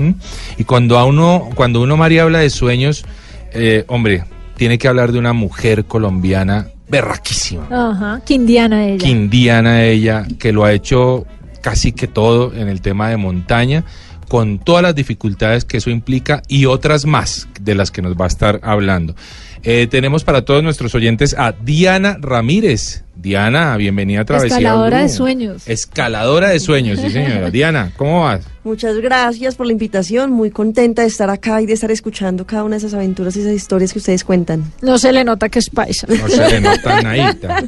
Y 0.56 0.62
cuando 0.62 0.96
a 1.00 1.04
uno, 1.04 1.50
cuando 1.56 1.82
uno 1.82 1.96
Mari 1.96 2.20
habla 2.20 2.38
de 2.38 2.50
sueños, 2.50 3.04
eh, 3.52 3.84
hombre, 3.88 4.22
tiene 4.56 4.78
que 4.78 4.86
hablar 4.86 5.10
de 5.10 5.18
una 5.18 5.32
mujer 5.32 5.84
colombiana 5.84 6.68
berraquísima. 6.88 7.66
Ajá, 7.72 8.20
quindiana 8.24 8.86
ella. 8.86 9.04
Quindiana 9.04 9.82
ella, 9.82 10.28
que 10.38 10.52
lo 10.52 10.62
ha 10.62 10.72
hecho 10.72 11.26
casi 11.60 11.90
que 11.90 12.06
todo 12.06 12.54
en 12.54 12.68
el 12.68 12.80
tema 12.80 13.08
de 13.08 13.16
montaña, 13.16 13.84
con 14.30 14.60
todas 14.60 14.84
las 14.84 14.94
dificultades 14.94 15.64
que 15.64 15.78
eso 15.78 15.90
implica 15.90 16.40
y 16.46 16.66
otras 16.66 17.04
más 17.04 17.48
de 17.60 17.74
las 17.74 17.90
que 17.90 18.00
nos 18.00 18.14
va 18.14 18.26
a 18.26 18.28
estar 18.28 18.60
hablando. 18.62 19.16
Eh, 19.64 19.88
tenemos 19.90 20.22
para 20.22 20.44
todos 20.44 20.62
nuestros 20.62 20.94
oyentes 20.94 21.34
a 21.36 21.50
Diana 21.50 22.16
Ramírez. 22.20 23.02
Diana, 23.16 23.76
bienvenida 23.76 24.20
a 24.20 24.24
Travesía 24.24 24.58
Escaladora 24.58 25.00
de 25.00 25.08
sueños. 25.08 25.66
Escaladora 25.66 26.50
de 26.50 26.60
sueños, 26.60 27.00
sí 27.00 27.10
señora. 27.10 27.50
Diana, 27.50 27.92
¿cómo 27.96 28.22
vas? 28.22 28.46
Muchas 28.62 28.98
gracias 28.98 29.56
por 29.56 29.66
la 29.66 29.72
invitación, 29.72 30.30
muy 30.30 30.52
contenta 30.52 31.02
de 31.02 31.08
estar 31.08 31.28
acá 31.28 31.60
y 31.60 31.66
de 31.66 31.72
estar 31.72 31.90
escuchando 31.90 32.46
cada 32.46 32.62
una 32.62 32.76
de 32.76 32.78
esas 32.78 32.94
aventuras 32.94 33.34
y 33.34 33.40
esas 33.40 33.54
historias 33.54 33.92
que 33.92 33.98
ustedes 33.98 34.22
cuentan. 34.22 34.72
No 34.80 34.96
se 34.96 35.12
le 35.12 35.24
nota 35.24 35.48
que 35.48 35.58
es 35.58 35.70
paisa. 35.70 36.06
No 36.08 36.28
se 36.28 36.48
le 36.48 36.60
nota 36.60 37.02
nadita. 37.02 37.64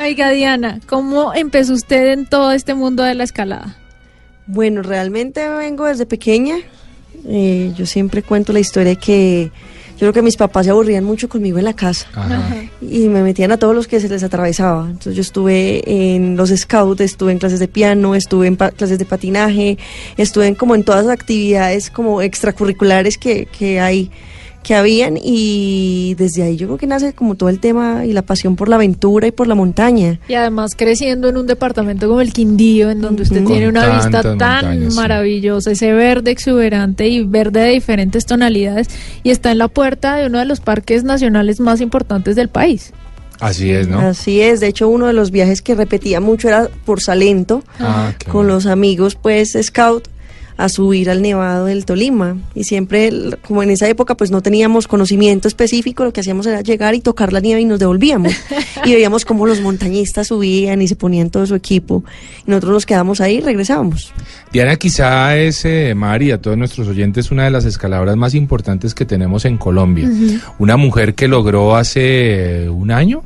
Oiga, 0.00 0.30
Diana, 0.30 0.80
¿cómo 0.88 1.32
empezó 1.34 1.72
usted 1.72 2.14
en 2.14 2.26
todo 2.26 2.50
este 2.50 2.74
mundo 2.74 3.04
de 3.04 3.14
la 3.14 3.22
escalada? 3.22 3.78
Bueno, 4.46 4.82
realmente 4.82 5.48
vengo 5.48 5.86
desde 5.86 6.06
pequeña. 6.06 6.56
Eh, 7.26 7.72
yo 7.76 7.86
siempre 7.86 8.22
cuento 8.22 8.52
la 8.52 8.60
historia 8.60 8.90
de 8.90 8.96
que 8.96 9.50
yo 9.92 9.98
creo 9.98 10.12
que 10.12 10.22
mis 10.22 10.36
papás 10.36 10.66
se 10.66 10.70
aburrían 10.72 11.04
mucho 11.04 11.28
conmigo 11.28 11.58
en 11.58 11.64
la 11.64 11.74
casa 11.74 12.08
Ajá. 12.14 12.42
y 12.80 13.08
me 13.08 13.22
metían 13.22 13.52
a 13.52 13.56
todos 13.58 13.76
los 13.76 13.86
que 13.86 14.00
se 14.00 14.08
les 14.08 14.24
atravesaba. 14.24 14.86
Entonces 14.86 15.14
yo 15.14 15.20
estuve 15.20 15.82
en 16.14 16.36
los 16.36 16.50
scouts, 16.50 17.00
estuve 17.00 17.30
en 17.30 17.38
clases 17.38 17.60
de 17.60 17.68
piano, 17.68 18.16
estuve 18.16 18.48
en 18.48 18.56
pa- 18.56 18.72
clases 18.72 18.98
de 18.98 19.04
patinaje, 19.04 19.78
estuve 20.16 20.48
en 20.48 20.56
como 20.56 20.74
en 20.74 20.82
todas 20.82 21.04
las 21.06 21.14
actividades 21.14 21.90
como 21.90 22.20
extracurriculares 22.22 23.16
que, 23.18 23.46
que 23.46 23.78
hay 23.78 24.10
que 24.62 24.74
habían 24.74 25.18
y 25.20 26.14
desde 26.18 26.42
ahí 26.42 26.56
yo 26.56 26.66
creo 26.68 26.78
que 26.78 26.86
nace 26.86 27.12
como 27.12 27.34
todo 27.34 27.48
el 27.48 27.58
tema 27.58 28.06
y 28.06 28.12
la 28.12 28.22
pasión 28.22 28.56
por 28.56 28.68
la 28.68 28.76
aventura 28.76 29.26
y 29.26 29.32
por 29.32 29.46
la 29.46 29.54
montaña. 29.54 30.20
Y 30.28 30.34
además 30.34 30.74
creciendo 30.76 31.28
en 31.28 31.36
un 31.36 31.46
departamento 31.46 32.08
como 32.08 32.20
el 32.20 32.32
Quindío, 32.32 32.90
en 32.90 33.00
donde 33.00 33.22
usted 33.22 33.44
tiene 33.44 33.66
Con 33.66 33.76
una 33.76 33.96
vista 33.96 34.22
tan 34.22 34.28
montañas, 34.30 34.92
sí. 34.92 34.98
maravillosa, 34.98 35.70
ese 35.72 35.92
verde 35.92 36.30
exuberante 36.30 37.08
y 37.08 37.24
verde 37.24 37.60
de 37.60 37.70
diferentes 37.70 38.24
tonalidades, 38.26 38.88
y 39.22 39.30
está 39.30 39.50
en 39.52 39.58
la 39.58 39.68
puerta 39.68 40.16
de 40.16 40.26
uno 40.26 40.38
de 40.38 40.44
los 40.44 40.60
parques 40.60 41.04
nacionales 41.04 41.60
más 41.60 41.80
importantes 41.80 42.36
del 42.36 42.48
país. 42.48 42.92
Así 43.40 43.72
es, 43.72 43.88
¿no? 43.88 43.98
Así 43.98 44.40
es, 44.40 44.60
de 44.60 44.68
hecho 44.68 44.88
uno 44.88 45.08
de 45.08 45.12
los 45.12 45.32
viajes 45.32 45.62
que 45.62 45.74
repetía 45.74 46.20
mucho 46.20 46.46
era 46.46 46.68
por 46.84 47.00
Salento. 47.00 47.64
Ah, 47.80 48.12
claro. 48.16 48.32
con 48.32 48.46
los 48.46 48.66
amigos 48.66 49.16
pues 49.16 49.58
scout 49.60 50.06
a 50.56 50.68
subir 50.68 51.10
al 51.10 51.22
nevado 51.22 51.66
del 51.66 51.84
Tolima. 51.84 52.36
Y 52.54 52.64
siempre 52.64 53.10
como 53.46 53.62
en 53.62 53.70
esa 53.70 53.88
época 53.88 54.16
pues 54.16 54.30
no 54.30 54.42
teníamos 54.42 54.86
conocimiento 54.86 55.48
específico 55.48 56.04
lo 56.04 56.12
que 56.12 56.20
hacíamos 56.20 56.46
era 56.46 56.60
llegar 56.60 56.94
y 56.94 57.00
tocar 57.00 57.32
la 57.32 57.40
nieve 57.40 57.60
y 57.60 57.64
nos 57.64 57.78
devolvíamos. 57.78 58.32
Y 58.84 58.94
veíamos 58.94 59.24
cómo 59.24 59.46
los 59.46 59.60
montañistas 59.60 60.28
subían 60.28 60.82
y 60.82 60.88
se 60.88 60.96
ponían 60.96 61.30
todo 61.30 61.46
su 61.46 61.54
equipo. 61.54 62.02
Y 62.46 62.50
nosotros 62.50 62.72
nos 62.72 62.86
quedábamos 62.86 63.20
ahí 63.20 63.36
y 63.36 63.40
regresábamos. 63.40 64.12
Diana 64.52 64.74
quizá 64.76 65.36
es, 65.36 65.64
eh, 65.64 65.94
Mari, 65.94 66.32
a 66.32 66.40
todos 66.40 66.58
nuestros 66.58 66.88
oyentes, 66.88 67.30
una 67.30 67.44
de 67.44 67.52
las 67.52 67.64
escaladoras 67.64 68.16
más 68.16 68.34
importantes 68.34 68.94
que 68.94 69.04
tenemos 69.04 69.44
en 69.44 69.56
Colombia. 69.56 70.10
Una 70.58 70.76
mujer 70.76 71.14
que 71.14 71.28
logró 71.28 71.76
hace 71.76 72.68
un 72.68 72.90
año, 72.90 73.22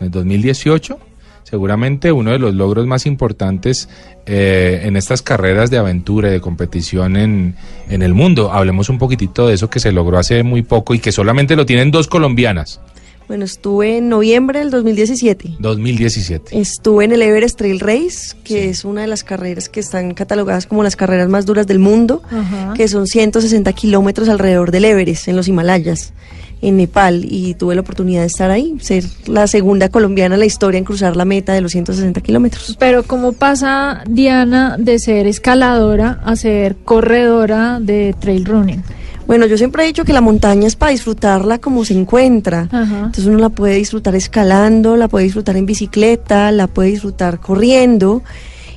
en 0.00 0.10
2018, 0.10 0.98
seguramente 1.44 2.12
uno 2.12 2.30
de 2.30 2.38
los 2.38 2.54
logros 2.54 2.86
más 2.86 3.06
importantes 3.06 3.88
eh, 4.26 4.82
en 4.84 4.96
estas 4.96 5.22
carreras 5.22 5.70
de 5.70 5.78
aventura 5.78 6.28
y 6.28 6.32
de 6.32 6.40
competición 6.40 7.16
en, 7.16 7.56
en 7.88 8.02
el 8.02 8.14
mundo. 8.14 8.52
Hablemos 8.52 8.88
un 8.88 8.98
poquitito 8.98 9.48
de 9.48 9.54
eso 9.54 9.70
que 9.70 9.80
se 9.80 9.92
logró 9.92 10.18
hace 10.18 10.42
muy 10.42 10.62
poco 10.62 10.94
y 10.94 10.98
que 10.98 11.12
solamente 11.12 11.56
lo 11.56 11.66
tienen 11.66 11.90
dos 11.90 12.08
colombianas, 12.08 12.80
bueno 13.28 13.44
estuve 13.44 13.98
en 13.98 14.08
noviembre 14.08 14.60
del 14.60 14.70
2017 14.70 15.56
2017. 15.58 16.58
Estuve 16.58 17.04
en 17.04 17.12
el 17.12 17.20
Everest 17.20 17.58
Trail 17.58 17.78
Race, 17.78 18.34
que 18.42 18.70
es 18.70 18.86
una 18.86 19.02
de 19.02 19.06
las 19.06 19.22
carreras 19.22 19.68
que 19.68 19.80
están 19.80 20.14
catalogadas 20.14 20.66
como 20.66 20.82
las 20.82 20.96
carreras 20.96 21.28
más 21.28 21.44
duras 21.44 21.66
del 21.66 21.78
mundo, 21.78 22.22
Ajá. 22.30 22.72
que 22.74 22.88
son 22.88 23.06
160 23.06 23.70
kilómetros 23.74 24.30
alrededor 24.30 24.70
del 24.70 24.86
Everest, 24.86 25.28
en 25.28 25.36
los 25.36 25.46
Himalayas, 25.46 26.14
en 26.60 26.76
Nepal, 26.76 27.24
y 27.24 27.54
tuve 27.54 27.74
la 27.74 27.82
oportunidad 27.82 28.22
de 28.22 28.26
estar 28.26 28.50
ahí, 28.50 28.74
ser 28.80 29.04
la 29.26 29.46
segunda 29.46 29.88
colombiana 29.88 30.34
en 30.34 30.40
la 30.40 30.46
historia 30.46 30.78
en 30.78 30.84
cruzar 30.84 31.16
la 31.16 31.24
meta 31.24 31.52
de 31.52 31.60
los 31.60 31.72
160 31.72 32.20
kilómetros. 32.20 32.76
Pero 32.78 33.02
¿cómo 33.04 33.32
pasa 33.32 34.02
Diana 34.08 34.76
de 34.78 34.98
ser 34.98 35.26
escaladora 35.26 36.20
a 36.24 36.36
ser 36.36 36.76
corredora 36.84 37.78
de 37.80 38.14
trail 38.18 38.44
running? 38.44 38.82
Bueno, 39.28 39.44
yo 39.44 39.58
siempre 39.58 39.84
he 39.84 39.86
dicho 39.86 40.06
que 40.06 40.14
la 40.14 40.22
montaña 40.22 40.66
es 40.66 40.74
para 40.74 40.90
disfrutarla 40.90 41.58
como 41.58 41.84
se 41.84 41.92
encuentra. 41.92 42.66
Ajá. 42.72 42.98
Entonces 42.98 43.26
uno 43.26 43.38
la 43.38 43.50
puede 43.50 43.74
disfrutar 43.74 44.14
escalando, 44.14 44.96
la 44.96 45.06
puede 45.06 45.24
disfrutar 45.24 45.56
en 45.58 45.66
bicicleta, 45.66 46.50
la 46.50 46.66
puede 46.66 46.88
disfrutar 46.90 47.38
corriendo. 47.38 48.22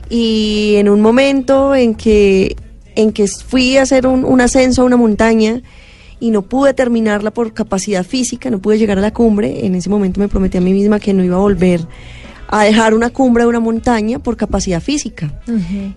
Y 0.09 0.73
en 0.75 0.89
un 0.89 0.99
momento 0.99 1.73
en 1.73 1.95
que, 1.95 2.57
en 2.95 3.13
que 3.13 3.27
fui 3.27 3.77
a 3.77 3.83
hacer 3.83 4.05
un, 4.05 4.25
un 4.25 4.41
ascenso 4.41 4.81
a 4.81 4.85
una 4.85 4.97
montaña 4.97 5.61
y 6.21 6.29
no 6.29 6.43
pude 6.43 6.73
terminarla 6.73 7.31
por 7.31 7.51
capacidad 7.51 8.05
física, 8.05 8.49
no 8.49 8.59
pude 8.59 8.77
llegar 8.77 8.97
a 8.99 9.01
la 9.01 9.11
cumbre, 9.11 9.65
en 9.65 9.75
ese 9.75 9.89
momento 9.89 10.21
me 10.21 10.29
prometí 10.29 10.59
a 10.59 10.61
mí 10.61 10.71
misma 10.71 10.99
que 10.99 11.13
no 11.13 11.23
iba 11.23 11.35
a 11.35 11.39
volver 11.39 11.81
a 12.47 12.63
dejar 12.63 12.93
una 12.93 13.09
cumbre 13.09 13.43
de 13.43 13.49
una 13.49 13.59
montaña 13.59 14.19
por 14.19 14.37
capacidad 14.37 14.81
física. 14.81 15.41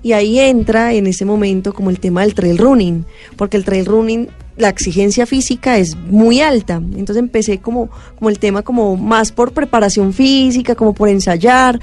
Y 0.02 0.12
ahí 0.12 0.38
entra 0.38 0.94
en 0.94 1.06
ese 1.06 1.24
momento 1.24 1.74
como 1.74 1.90
el 1.90 1.98
tema 1.98 2.22
del 2.22 2.34
trail 2.34 2.56
running, 2.56 3.04
porque 3.36 3.56
el 3.56 3.64
trail 3.64 3.84
running, 3.84 4.28
la 4.56 4.68
exigencia 4.68 5.26
física 5.26 5.76
es 5.78 5.96
muy 5.96 6.40
alta. 6.40 6.76
Entonces 6.76 7.16
empecé 7.16 7.58
como, 7.58 7.90
como 8.16 8.30
el 8.30 8.38
tema 8.38 8.62
como 8.62 8.96
más 8.96 9.32
por 9.32 9.52
preparación 9.52 10.12
física, 10.12 10.76
como 10.76 10.94
por 10.94 11.08
ensayar. 11.08 11.80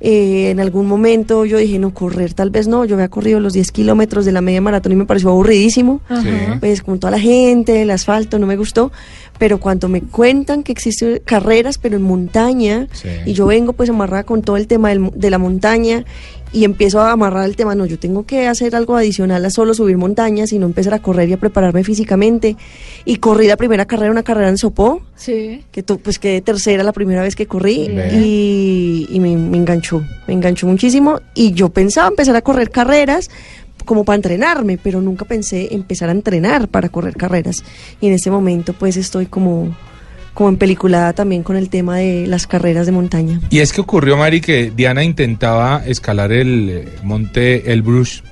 Eh, 0.00 0.50
en 0.50 0.60
algún 0.60 0.86
momento 0.86 1.44
yo 1.44 1.58
dije, 1.58 1.78
no, 1.78 1.92
correr 1.92 2.32
tal 2.32 2.50
vez 2.50 2.68
no. 2.68 2.84
Yo 2.84 2.94
había 2.96 3.08
corrido 3.08 3.38
los 3.40 3.52
10 3.52 3.70
kilómetros 3.72 4.24
de 4.24 4.32
la 4.32 4.40
media 4.40 4.60
maratón 4.60 4.92
y 4.92 4.96
me 4.96 5.04
pareció 5.04 5.30
aburridísimo. 5.30 6.00
Sí. 6.22 6.30
Pues 6.58 6.82
con 6.82 6.98
toda 6.98 7.10
la 7.10 7.20
gente, 7.20 7.82
el 7.82 7.90
asfalto, 7.90 8.38
no 8.38 8.46
me 8.46 8.56
gustó. 8.56 8.92
Pero 9.40 9.58
cuando 9.58 9.88
me 9.88 10.02
cuentan 10.02 10.62
que 10.62 10.70
existen 10.70 11.20
carreras, 11.24 11.78
pero 11.78 11.96
en 11.96 12.02
montaña, 12.02 12.86
Sí. 12.92 13.08
y 13.26 13.32
yo 13.32 13.46
vengo 13.46 13.72
pues 13.72 13.90
amarrada 13.90 14.22
con 14.22 14.42
todo 14.42 14.56
el 14.56 14.68
tema 14.68 14.90
del 14.90 15.10
de 15.16 15.30
la 15.30 15.38
montaña 15.38 16.04
y 16.52 16.64
empiezo 16.64 17.00
a 17.00 17.12
amarrar 17.12 17.44
el 17.46 17.54
tema, 17.56 17.74
no, 17.76 17.86
yo 17.86 17.98
tengo 17.98 18.26
que 18.26 18.46
hacer 18.48 18.74
algo 18.76 18.96
adicional 18.96 19.44
a 19.44 19.50
solo 19.50 19.72
subir 19.72 19.96
montañas, 19.96 20.50
sino 20.50 20.66
empezar 20.66 20.92
a 20.94 20.98
correr 21.00 21.28
y 21.28 21.32
a 21.32 21.36
prepararme 21.38 21.84
físicamente. 21.84 22.56
Y 23.04 23.16
corrí 23.16 23.46
la 23.46 23.56
primera 23.56 23.86
carrera, 23.86 24.10
una 24.10 24.24
carrera 24.24 24.48
en 24.50 24.58
Sopó, 24.58 25.00
Sí. 25.16 25.62
que 25.72 25.82
tu- 25.84 25.98
pues 26.00 26.18
quedé 26.18 26.40
tercera 26.40 26.82
la 26.84 26.92
primera 26.92 27.22
vez 27.22 27.34
que 27.36 27.46
corrí 27.46 27.88
y 29.12 29.18
me, 29.20 29.36
me 29.36 29.56
enganchó, 29.56 30.02
me 30.26 30.34
enganchó 30.34 30.66
muchísimo 30.66 31.20
y 31.34 31.52
yo 31.52 31.68
pensaba 31.70 32.08
empezar 32.08 32.36
a 32.36 32.42
correr 32.42 32.70
carreras 32.70 33.30
como 33.90 34.04
para 34.04 34.14
entrenarme, 34.14 34.78
pero 34.80 35.00
nunca 35.00 35.24
pensé 35.24 35.74
empezar 35.74 36.10
a 36.10 36.12
entrenar 36.12 36.68
para 36.68 36.90
correr 36.90 37.16
carreras 37.16 37.64
y 38.00 38.06
en 38.06 38.12
este 38.12 38.30
momento 38.30 38.72
pues 38.72 38.96
estoy 38.96 39.26
como 39.26 39.76
como 40.32 40.48
en 40.48 40.58
peliculada 40.58 41.12
también 41.12 41.42
con 41.42 41.56
el 41.56 41.68
tema 41.70 41.96
de 41.96 42.28
las 42.28 42.46
carreras 42.46 42.86
de 42.86 42.92
montaña. 42.92 43.40
Y 43.50 43.58
es 43.58 43.72
que 43.72 43.80
ocurrió, 43.80 44.16
Mari, 44.16 44.40
que 44.40 44.70
Diana 44.70 45.02
intentaba 45.02 45.82
escalar 45.84 46.30
el 46.30 46.70
eh, 46.70 46.88
monte 47.02 47.72
Elbrus 47.72 48.22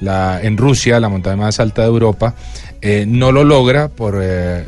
la, 0.00 0.40
en 0.42 0.56
Rusia, 0.56 0.98
la 0.98 1.08
montaña 1.08 1.36
más 1.36 1.60
alta 1.60 1.82
de 1.82 1.88
Europa. 1.88 2.34
Eh, 2.80 3.04
no 3.06 3.30
lo 3.30 3.44
logra 3.44 3.86
por, 3.90 4.18
eh, 4.20 4.64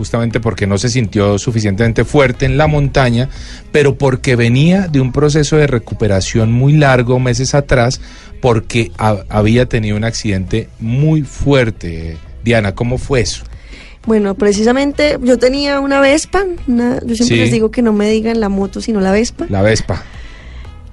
justamente 0.00 0.40
porque 0.40 0.66
no 0.66 0.78
se 0.78 0.88
sintió 0.88 1.38
suficientemente 1.38 2.06
fuerte 2.06 2.46
en 2.46 2.56
la 2.56 2.66
montaña, 2.66 3.28
pero 3.70 3.98
porque 3.98 4.34
venía 4.34 4.88
de 4.88 4.98
un 4.98 5.12
proceso 5.12 5.58
de 5.58 5.66
recuperación 5.66 6.50
muy 6.52 6.72
largo 6.72 7.18
meses 7.20 7.54
atrás, 7.54 8.00
porque 8.40 8.92
ha- 8.96 9.24
había 9.28 9.66
tenido 9.66 9.98
un 9.98 10.04
accidente 10.04 10.70
muy 10.78 11.20
fuerte. 11.20 12.16
Diana, 12.42 12.74
¿cómo 12.74 12.96
fue 12.96 13.20
eso? 13.20 13.44
Bueno, 14.06 14.34
precisamente 14.36 15.18
yo 15.22 15.38
tenía 15.38 15.80
una 15.80 16.00
Vespa, 16.00 16.46
una- 16.66 16.98
yo 17.04 17.14
siempre 17.14 17.36
Sí. 17.36 17.42
les 17.42 17.52
digo 17.52 17.70
que 17.70 17.82
no 17.82 17.92
me 17.92 18.08
digan 18.08 18.40
la 18.40 18.48
moto 18.48 18.80
sino 18.80 19.02
la 19.02 19.12
Vespa. 19.12 19.44
La 19.50 19.60
Vespa. 19.60 20.02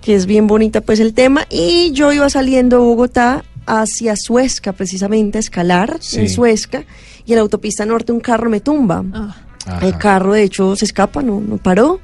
que 0.01 0.15
es 0.15 0.25
bien 0.25 0.47
bonita 0.47 0.79
pues 0.81 0.99
el 1.01 1.13
tema, 1.13 1.45
y 1.49 1.91
yo 1.93 2.11
iba 2.13 2.29
saliendo 2.29 2.77
de 2.77 2.83
Bogotá 2.83 3.43
hacia 3.65 4.15
Suezca, 4.15 4.71
precisamente 4.71 5.37
a 5.37 5.41
escalar 5.41 5.97
Sí. 5.99 6.19
en 6.21 6.29
Suezca, 6.29 6.85
y 7.27 7.33
en 7.33 7.35
la 7.35 7.41
autopista 7.43 7.85
norte 7.85 8.11
un 8.11 8.19
carro 8.21 8.49
me 8.49 8.59
tumba. 8.61 9.03
Ah. 9.13 9.35
Ajá. 9.67 9.85
El 9.85 9.97
carro, 9.97 10.33
de 10.33 10.41
hecho, 10.43 10.75
se 10.75 10.85
escapa, 10.85 11.21
no, 11.21 11.39
no 11.41 11.57
paró. 11.57 11.99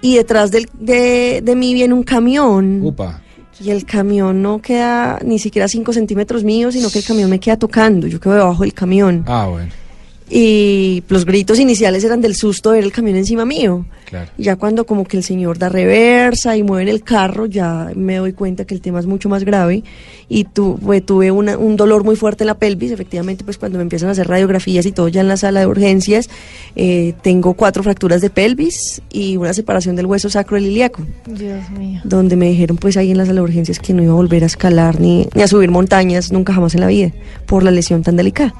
Y 0.00 0.14
detrás 0.16 0.50
del- 0.52 0.68
de, 0.72 1.42
de 1.44 1.56
mí 1.56 1.74
viene 1.74 1.92
un 1.92 2.04
camión. 2.04 2.80
Upa. 2.82 3.20
Y 3.58 3.70
el 3.70 3.84
camión 3.84 4.40
no 4.42 4.60
queda 4.62 5.18
ni 5.24 5.38
siquiera 5.38 5.66
5 5.66 5.92
centímetros 5.92 6.44
míos, 6.44 6.74
sino 6.74 6.88
que 6.90 6.98
el 7.00 7.04
camión 7.04 7.28
me 7.28 7.40
queda 7.40 7.56
tocando. 7.58 8.06
Yo 8.06 8.20
quedo 8.20 8.34
debajo 8.34 8.62
del 8.62 8.72
camión. 8.74 9.24
Ah, 9.26 9.48
bueno, 9.50 9.70
Y 10.28 11.04
los 11.08 11.24
gritos 11.24 11.60
iniciales 11.60 12.02
eran 12.02 12.20
del 12.20 12.34
susto 12.34 12.70
de 12.70 12.78
ver 12.78 12.84
el 12.84 12.92
camión 12.92 13.16
encima 13.16 13.44
mío. 13.44 13.86
claro. 14.06 14.28
Y 14.36 14.44
ya 14.44 14.56
cuando 14.56 14.84
como 14.84 15.04
que 15.04 15.16
el 15.16 15.22
señor 15.22 15.58
da 15.58 15.68
reversa 15.68 16.56
y 16.56 16.62
mueve 16.64 16.90
el 16.90 17.02
carro, 17.02 17.46
ya 17.46 17.90
me 17.94 18.16
doy 18.16 18.32
cuenta 18.32 18.64
que 18.64 18.74
el 18.74 18.80
tema 18.80 18.98
es 19.00 19.06
mucho 19.06 19.28
más 19.28 19.44
grave. 19.44 19.84
Y 20.28 20.44
tuve, 20.44 21.00
tuve 21.00 21.30
una- 21.30 21.56
un 21.56 21.76
dolor 21.76 22.02
muy 22.02 22.16
fuerte 22.16 22.42
en 22.42 22.48
la 22.48 22.54
pelvis. 22.54 22.90
Efectivamente, 22.90 23.44
pues 23.44 23.56
cuando 23.58 23.78
me 23.78 23.82
empiezan 23.82 24.08
a 24.08 24.12
hacer 24.12 24.26
radiografías 24.26 24.84
y 24.86 24.92
todo 24.92 25.06
ya 25.08 25.20
en 25.20 25.28
la 25.28 25.36
sala 25.36 25.60
de 25.60 25.66
urgencias, 25.68 26.28
eh, 26.74 27.14
tengo 27.22 27.54
cuatro 27.54 27.82
fracturas 27.84 28.20
de 28.20 28.30
pelvis 28.30 29.02
y 29.12 29.36
una 29.36 29.54
separación 29.54 29.94
del 29.94 30.06
hueso 30.06 30.28
sacro 30.28 30.58
ilíaco. 30.58 31.02
Dios 31.26 31.70
mío. 31.78 32.00
Donde 32.04 32.34
me 32.36 32.48
dijeron 32.48 32.76
pues 32.78 32.96
ahí 32.96 33.12
en 33.12 33.18
la 33.18 33.26
sala 33.26 33.36
de 33.40 33.44
urgencias 33.44 33.78
que 33.78 33.92
no 33.92 34.02
iba 34.02 34.12
a 34.12 34.16
volver 34.16 34.42
a 34.42 34.46
escalar 34.46 35.00
ni, 35.00 35.28
ni 35.34 35.42
a 35.42 35.46
subir 35.48 35.70
montañas 35.70 36.32
nunca 36.32 36.52
jamás 36.52 36.74
en 36.74 36.80
la 36.80 36.88
vida 36.88 37.12
por 37.46 37.62
la 37.62 37.70
lesión 37.70 38.02
tan 38.02 38.16
delicada. 38.16 38.54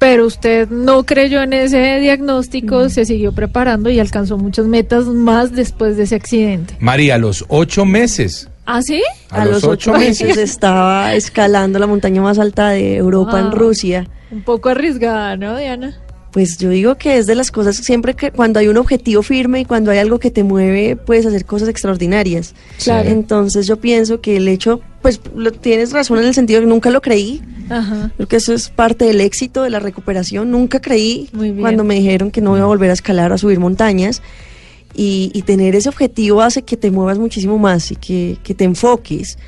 Pero 0.00 0.26
usted 0.26 0.68
no 0.70 1.04
creyó 1.04 1.42
en 1.42 1.52
ese 1.52 2.00
diagnóstico, 2.00 2.88
se 2.88 3.04
siguió 3.04 3.32
preparando 3.32 3.90
y 3.90 4.00
alcanzó 4.00 4.38
muchas 4.38 4.64
metas 4.66 5.04
más 5.04 5.52
después 5.52 5.96
de 5.98 6.04
ese 6.04 6.14
accidente. 6.16 6.74
María, 6.80 7.16
a 7.16 7.18
los 7.18 7.44
ocho 7.48 7.84
meses. 7.84 8.48
¿Ah, 8.64 8.80
sí? 8.82 9.02
A, 9.30 9.44
los, 9.44 9.62
ocho 9.64 9.92
meses. 9.92 10.36
estaba 10.38 11.14
escalando 11.14 11.78
la 11.78 11.86
montaña 11.86 12.22
más 12.22 12.38
alta 12.38 12.70
de 12.70 12.96
Europa 12.96 13.32
Ah. 13.34 13.40
en 13.40 13.52
Rusia. 13.52 14.08
Un 14.30 14.42
poco 14.42 14.70
arriesgada, 14.70 15.36
¿no, 15.36 15.56
Diana? 15.56 15.94
Pues 16.32 16.56
yo 16.58 16.70
digo 16.70 16.94
que 16.96 17.18
es 17.18 17.26
de 17.26 17.34
las 17.34 17.50
cosas 17.50 17.76
siempre 17.76 18.14
que 18.14 18.30
cuando 18.30 18.58
hay 18.60 18.68
un 18.68 18.76
objetivo 18.78 19.22
firme 19.22 19.60
y 19.60 19.64
cuando 19.66 19.90
hay 19.90 19.98
algo 19.98 20.18
que 20.18 20.30
te 20.30 20.44
mueve, 20.44 20.96
puedes 20.96 21.26
hacer 21.26 21.44
cosas 21.44 21.68
extraordinarias. 21.68 22.54
Claro. 22.82 23.08
Entonces 23.08 23.66
yo 23.66 23.76
pienso 23.78 24.20
que 24.20 24.36
el 24.36 24.46
hecho, 24.48 24.80
pues 25.02 25.20
lo, 25.34 25.52
tienes 25.52 25.92
razón 25.92 26.18
en 26.18 26.26
el 26.26 26.34
sentido 26.34 26.60
de 26.60 26.66
que 26.66 26.70
nunca 26.70 26.90
lo 26.90 27.00
creí. 27.00 27.42
Ajá. 27.68 28.10
Creo 28.16 28.28
que 28.28 28.36
eso 28.36 28.52
es 28.52 28.68
parte 28.68 29.04
del 29.04 29.20
éxito 29.20 29.62
de 29.62 29.70
la 29.70 29.80
recuperación. 29.80 30.50
Nunca 30.50 30.80
creí 30.80 31.28
cuando 31.60 31.84
me 31.84 31.94
dijeron 31.94 32.30
que 32.30 32.40
no 32.40 32.56
iba 32.56 32.64
a 32.64 32.68
volver 32.68 32.90
a 32.90 32.94
escalar 32.94 33.32
o 33.32 33.34
a 33.34 33.38
subir 33.38 33.58
montañas. 33.58 34.22
Y, 34.92 35.30
y 35.34 35.42
tener 35.42 35.76
ese 35.76 35.88
objetivo 35.88 36.42
hace 36.42 36.62
que 36.62 36.76
te 36.76 36.90
muevas 36.90 37.16
muchísimo 37.16 37.58
más 37.58 37.92
y 37.92 37.96
que, 37.96 38.38
que 38.42 38.54
te 38.54 38.64
enfoques. 38.64 39.38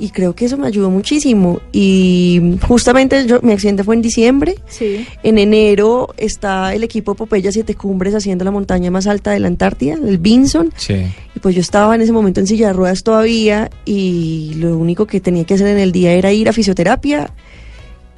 Y 0.00 0.10
creo 0.10 0.34
que 0.34 0.46
eso 0.46 0.56
me 0.56 0.66
ayudó 0.66 0.90
muchísimo. 0.90 1.60
Y 1.72 2.56
justamente 2.66 3.26
yo, 3.26 3.40
mi 3.42 3.52
accidente 3.52 3.84
fue 3.84 3.94
en 3.94 4.02
diciembre. 4.02 4.56
Sí. 4.66 5.06
En 5.22 5.36
enero 5.36 6.14
está 6.16 6.74
el 6.74 6.82
equipo 6.82 7.14
Popeye 7.14 7.52
Siete 7.52 7.74
Cumbres 7.74 8.14
haciendo 8.14 8.44
la 8.46 8.50
montaña 8.50 8.90
más 8.90 9.06
alta 9.06 9.30
de 9.30 9.40
la 9.40 9.48
Antártida, 9.48 9.94
el 9.94 10.16
Vinson. 10.16 10.72
Sí. 10.76 11.04
Y 11.36 11.40
pues 11.40 11.54
yo 11.54 11.60
estaba 11.60 11.94
en 11.94 12.00
ese 12.00 12.12
momento 12.12 12.40
en 12.40 12.46
silla 12.46 12.68
de 12.68 12.72
ruedas 12.72 13.02
todavía 13.02 13.70
y 13.84 14.54
lo 14.56 14.76
único 14.78 15.06
que 15.06 15.20
tenía 15.20 15.44
que 15.44 15.54
hacer 15.54 15.66
en 15.66 15.78
el 15.78 15.92
día 15.92 16.12
era 16.12 16.32
ir 16.32 16.48
a 16.48 16.54
fisioterapia 16.54 17.30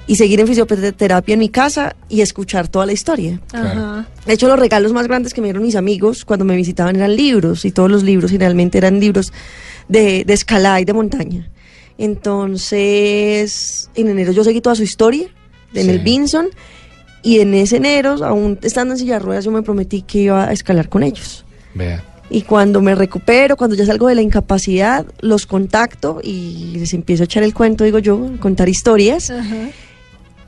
y 0.07 0.17
seguir 0.17 0.41
en 0.41 0.47
fisioterapia 0.47 1.33
en 1.33 1.39
mi 1.39 1.49
casa 1.49 1.97
y 2.09 2.21
escuchar 2.21 2.69
toda 2.69 2.87
la 2.87 2.93
historia. 2.93 3.41
Ajá. 3.53 4.07
De 4.25 4.33
hecho, 4.33 4.47
los 4.47 4.59
regalos 4.59 4.93
más 4.93 5.09
grandes 5.09 5.35
que 5.35 5.41
me 5.41 5.49
dieron 5.49 5.63
mis 5.65 5.77
amigos 5.77 6.25
cuando 6.25 6.45
me 6.45 6.55
visitaban 6.55 6.97
eran 6.97 7.17
libros 7.17 7.65
y 7.65 7.73
todos 7.73 7.91
los 7.91 8.03
libros 8.03 8.31
generalmente 8.31 8.79
eran 8.79 9.01
libros 9.01 9.33
de, 9.89 10.25
de 10.25 10.33
escalada 10.33 10.81
y 10.81 10.85
de 10.85 10.93
montaña. 10.93 11.49
Entonces, 11.99 13.91
en 13.95 14.09
enero 14.09 14.33
yo 14.33 14.45
seguí 14.45 14.61
toda 14.61 14.75
su 14.75 14.83
historia 14.83 15.29
en 15.75 15.85
Sí. 15.85 15.91
el 15.91 15.99
Vinson 16.01 16.49
y 17.23 17.41
en 17.41 17.55
ese 17.55 17.77
enero, 17.77 18.17
aún 18.25 18.59
estando 18.63 18.95
en 18.95 18.99
silla 18.99 19.15
de 19.15 19.19
ruedas, 19.21 19.45
yo 19.45 19.51
me 19.51 19.63
prometí 19.63 20.03
que 20.03 20.19
iba 20.21 20.49
a 20.49 20.53
escalar 20.53 20.89
con 20.89 21.03
ellos. 21.03 21.45
Vea. 21.75 22.05
Y 22.31 22.43
cuando 22.43 22.81
me 22.81 22.95
recupero, 22.95 23.57
cuando 23.57 23.77
ya 23.77 23.85
salgo 23.87 24.09
de 24.09 24.15
la 24.15 24.23
incapacidad, 24.23 25.05
los 25.21 25.47
contacto 25.47 26.21
y 26.23 26.75
les 26.79 26.95
empiezo 26.95 27.23
a 27.23 27.27
echar 27.27 27.43
el 27.43 27.53
cuento, 27.55 27.85
digo 27.85 27.99
yo, 27.99 28.31
contar 28.41 28.69
historias. 28.69 29.31
Ajá. 29.31 29.69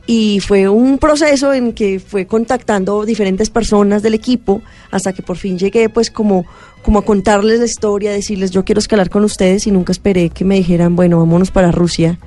Y 0.06 0.40
fue 0.40 0.68
un 0.68 0.98
proceso 0.98 1.54
en 1.54 1.72
que 1.72 1.98
fue 1.98 2.26
contactando 2.26 3.06
diferentes 3.06 3.48
personas 3.48 4.02
del 4.02 4.14
equipo 4.14 4.60
hasta 4.90 5.14
que 5.14 5.22
por 5.22 5.38
fin 5.38 5.58
llegué 5.58 5.88
pues 5.88 6.10
como, 6.10 6.44
como 6.82 6.98
a 6.98 7.04
contarles 7.04 7.60
la 7.60 7.64
historia, 7.64 8.12
decirles 8.12 8.50
yo 8.50 8.64
quiero 8.64 8.80
escalar 8.80 9.08
con 9.08 9.24
ustedes 9.24 9.66
y 9.66 9.70
nunca 9.70 9.92
esperé 9.92 10.28
que 10.28 10.44
me 10.44 10.56
dijeran, 10.56 10.94
bueno, 10.94 11.18
vámonos 11.18 11.50
para 11.50 11.72
Rusia. 11.72 12.18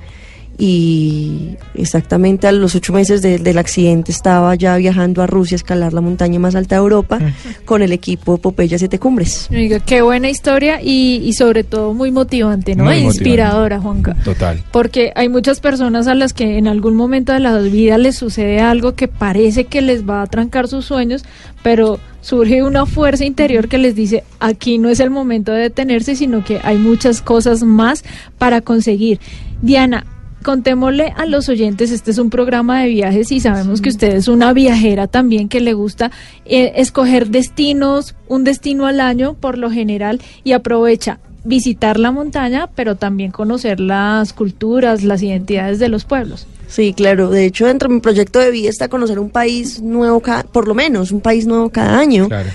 Y 0.60 1.56
exactamente 1.74 2.48
a 2.48 2.52
los 2.52 2.74
ocho 2.74 2.92
meses 2.92 3.22
de- 3.22 3.38
del 3.38 3.58
accidente 3.58 4.10
estaba 4.10 4.54
ya 4.56 4.76
viajando 4.76 5.22
a 5.22 5.26
Rusia 5.28 5.54
a 5.54 5.58
escalar 5.58 5.92
la 5.92 6.00
montaña 6.00 6.40
más 6.40 6.56
alta 6.56 6.74
de 6.74 6.80
Europa 6.80 7.20
con 7.64 7.80
el 7.80 7.92
equipo 7.92 8.38
Popeye 8.38 8.76
Siete 8.76 8.98
Cumbres. 8.98 9.46
Oiga, 9.52 9.78
qué 9.78 10.02
buena 10.02 10.28
historia 10.28 10.82
y, 10.82 11.22
y 11.24 11.32
sobre 11.34 11.62
todo 11.62 11.94
muy 11.94 12.10
motivante, 12.10 12.74
¿no? 12.74 12.84
Muy 12.84 12.94
E 12.94 12.96
motivante. 12.96 13.18
inspiradora, 13.18 13.80
Juanca. 13.80 14.16
Total. 14.24 14.60
Porque 14.72 15.12
hay 15.14 15.28
muchas 15.28 15.60
personas 15.60 16.08
a 16.08 16.14
las 16.16 16.32
que 16.32 16.58
en 16.58 16.66
algún 16.66 16.96
momento 16.96 17.32
de 17.32 17.38
la 17.38 17.56
vida 17.58 17.96
les 17.96 18.16
sucede 18.16 18.58
algo 18.60 18.94
que 18.96 19.06
parece 19.06 19.64
que 19.66 19.80
les 19.80 20.08
va 20.08 20.22
a 20.22 20.26
trancar 20.26 20.66
sus 20.66 20.84
sueños, 20.86 21.24
pero 21.62 22.00
surge 22.20 22.64
una 22.64 22.84
fuerza 22.84 23.24
interior 23.24 23.68
que 23.68 23.78
les 23.78 23.94
dice, 23.94 24.24
aquí 24.40 24.78
no 24.78 24.88
es 24.88 24.98
el 24.98 25.10
momento 25.10 25.52
de 25.52 25.60
detenerse, 25.62 26.16
sino 26.16 26.44
que 26.44 26.58
hay 26.64 26.78
muchas 26.78 27.22
cosas 27.22 27.62
más 27.62 28.02
para 28.38 28.60
conseguir. 28.60 29.20
Diana, 29.62 30.04
contémosle 30.42 31.12
a 31.16 31.26
los 31.26 31.48
oyentes, 31.48 31.90
este 31.90 32.10
es 32.10 32.18
un 32.18 32.30
programa 32.30 32.82
de 32.82 32.88
viajes 32.88 33.32
y 33.32 33.40
sabemos 33.40 33.80
que 33.80 33.88
usted 33.88 34.14
es 34.16 34.28
una 34.28 34.52
viajera 34.52 35.06
también 35.06 35.48
que 35.48 35.60
le 35.60 35.74
gusta 35.74 36.10
eh, 36.44 36.72
escoger 36.76 37.28
destinos, 37.28 38.14
un 38.28 38.44
destino 38.44 38.86
al 38.86 39.00
año 39.00 39.34
por 39.34 39.58
lo 39.58 39.70
general 39.70 40.20
y 40.44 40.52
aprovecha 40.52 41.18
visitar 41.44 41.98
la 41.98 42.10
montaña, 42.10 42.68
pero 42.74 42.96
también 42.96 43.30
conocer 43.30 43.80
las 43.80 44.32
culturas, 44.32 45.02
las 45.02 45.22
identidades 45.22 45.78
de 45.78 45.88
los 45.88 46.04
pueblos. 46.04 46.46
Sí, 46.66 46.92
claro. 46.92 47.30
De 47.30 47.46
hecho, 47.46 47.66
dentro 47.66 47.88
de 47.88 47.94
mi 47.94 48.00
proyecto 48.00 48.38
de 48.38 48.50
vida 48.50 48.68
está 48.68 48.88
conocer 48.88 49.18
un 49.18 49.30
país 49.30 49.80
nuevo, 49.80 50.20
cada, 50.20 50.42
por 50.42 50.68
lo 50.68 50.74
menos 50.74 51.10
un 51.10 51.20
país 51.20 51.46
nuevo 51.46 51.70
cada 51.70 51.98
año. 51.98 52.28
Claro. 52.28 52.50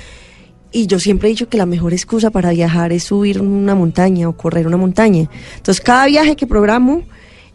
Y 0.72 0.88
yo 0.88 1.00
siempre 1.00 1.30
he 1.30 1.32
dicho 1.32 1.50
que 1.50 1.58
la 1.58 1.66
mejor 1.66 1.94
excusa 1.94 2.30
para 2.32 2.52
viajar 2.52 2.94
es 2.94 3.04
subir 3.04 3.42
una 3.42 3.76
montaña 3.76 4.30
o 4.30 4.34
correr 4.34 4.68
una 4.68 4.78
montaña. 4.78 5.30
Entonces, 5.58 5.84
cada 5.84 6.06
viaje 6.08 6.36
que 6.36 6.48
programo 6.48 7.04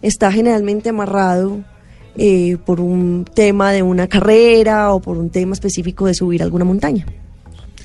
está 0.02 0.30
generalmente 0.32 0.88
amarrado 0.88 1.58
eh, 2.16 2.56
por 2.64 2.80
un 2.80 3.24
tema 3.32 3.72
de 3.72 3.82
una 3.82 4.08
carrera 4.08 4.92
o 4.92 5.00
por 5.00 5.18
un 5.18 5.30
tema 5.30 5.52
específico 5.52 6.06
de 6.06 6.14
subir 6.14 6.42
alguna 6.42 6.64
montaña. 6.64 7.06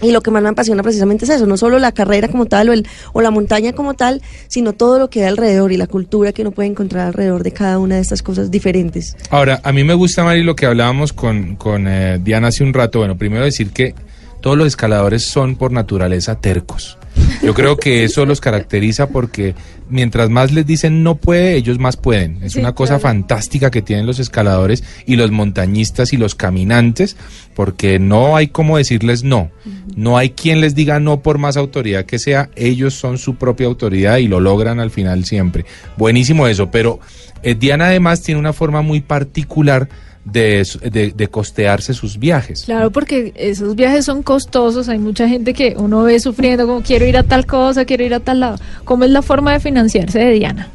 Y 0.02 0.12
lo 0.12 0.22
que 0.22 0.32
más 0.32 0.44
me 0.44 0.50
apasiona 0.50 0.84
precisamente 0.84 1.26
es 1.26 1.32
eso, 1.32 1.46
no 1.46 1.56
solo 1.56 1.80
la 1.80 1.92
carrera 1.92 2.28
como 2.28 2.46
tal 2.46 2.70
o, 2.70 2.74
el, 2.74 2.86
o 3.14 3.22
la 3.22 3.32
montaña 3.32 3.74
como 3.74 3.94
tal, 3.94 4.22
sino 4.48 4.74
todo 4.74 5.00
lo 5.00 5.10
que 5.10 5.22
hay 5.22 5.28
alrededor 5.28 5.72
y 5.72 5.78
la 5.78 5.88
cultura 5.88 6.34
que 6.34 6.42
uno 6.42 6.52
puede 6.52 6.68
encontrar 6.70 7.08
alrededor 7.08 7.44
de 7.44 7.52
cada 7.52 7.80
una 7.80 7.96
de 7.96 8.02
estas 8.02 8.22
cosas 8.22 8.52
diferentes. 8.52 9.16
Ahora, 9.30 9.62
a 9.64 9.72
mí 9.72 9.84
me 9.84 9.94
gusta, 9.94 10.24
Mari, 10.24 10.44
lo 10.44 10.56
que 10.56 10.66
hablábamos 10.66 11.14
con, 11.14 11.56
con 11.56 11.88
eh, 11.88 12.20
Diana 12.22 12.50
hace 12.50 12.64
un 12.64 12.74
rato. 12.74 13.00
Bueno, 13.00 13.18
primero 13.18 13.46
decir 13.46 13.72
que 13.72 13.96
todos 14.42 14.58
los 14.58 14.68
escaladores 14.68 15.26
son 15.26 15.56
por 15.56 15.72
naturaleza 15.72 16.36
tercos. 16.36 16.98
Yo 17.42 17.54
creo 17.54 17.78
que 17.78 18.04
eso 18.04 18.26
los 18.26 18.40
caracteriza 18.42 19.10
porque 19.10 19.54
mientras 19.90 20.30
más 20.30 20.52
les 20.54 20.66
dicen 20.66 21.04
no 21.04 21.16
puede, 21.16 21.56
ellos 21.56 21.78
más 21.80 21.98
pueden. 21.98 22.42
Es 22.44 22.54
Sí, 22.54 22.60
una 22.60 22.74
cosa 22.74 23.00
claro. 23.00 23.02
fantástica 23.02 23.70
que 23.72 23.82
tienen 23.82 24.06
los 24.06 24.20
escaladores 24.20 24.84
y 25.06 25.16
los 25.18 25.32
montañistas 25.32 26.14
y 26.14 26.18
los 26.18 26.36
caminantes, 26.36 27.18
porque 27.56 28.00
no 28.00 28.36
hay 28.36 28.48
como 28.48 28.78
decirles 28.78 29.24
no. 29.24 29.52
No 29.96 30.18
hay 30.18 30.32
quien 30.32 30.62
les 30.62 30.74
diga 30.76 31.00
no 31.00 31.22
por 31.22 31.38
más 31.38 31.58
autoridad 31.58 32.06
que 32.06 32.18
sea. 32.20 32.50
Ellos 32.56 32.94
son 32.94 33.18
su 33.18 33.36
propia 33.36 33.68
autoridad 33.68 34.18
y 34.18 34.28
lo 34.28 34.40
logran 34.40 34.80
al 34.80 34.92
final 34.92 35.26
siempre. 35.26 35.66
Buenísimo 35.98 36.48
eso, 36.48 36.72
pero 36.72 37.00
eh, 37.44 37.56
Diana 37.56 37.88
además 37.88 38.22
tiene 38.22 38.40
una 38.40 38.54
forma 38.54 38.82
muy 38.82 39.02
particular 39.02 39.90
de, 40.26 40.66
de, 40.92 41.12
de 41.12 41.28
costearse 41.28 41.94
sus 41.94 42.18
viajes. 42.18 42.64
Claro, 42.64 42.92
porque 42.92 43.34
esos 43.36 43.76
viajes 43.76 44.06
son 44.06 44.24
costosos, 44.24 44.90
hay 44.90 45.00
mucha 45.00 45.28
gente 45.28 45.54
que 45.54 45.76
uno 45.78 46.04
ve 46.04 46.20
sufriendo 46.20 46.66
como 46.66 46.82
quiero 46.82 47.06
ir 47.06 47.18
a 47.18 47.24
tal 47.24 47.46
cosa, 47.46 47.86
quiero 47.86 48.04
ir 48.04 48.14
a 48.14 48.20
tal 48.20 48.40
lado. 48.40 48.58
¿Cómo 48.84 49.04
es 49.04 49.12
la 49.12 49.22
forma 49.22 49.52
de 49.54 49.60
financiarse 49.60 50.20
de 50.20 50.32
Diana? 50.32 50.70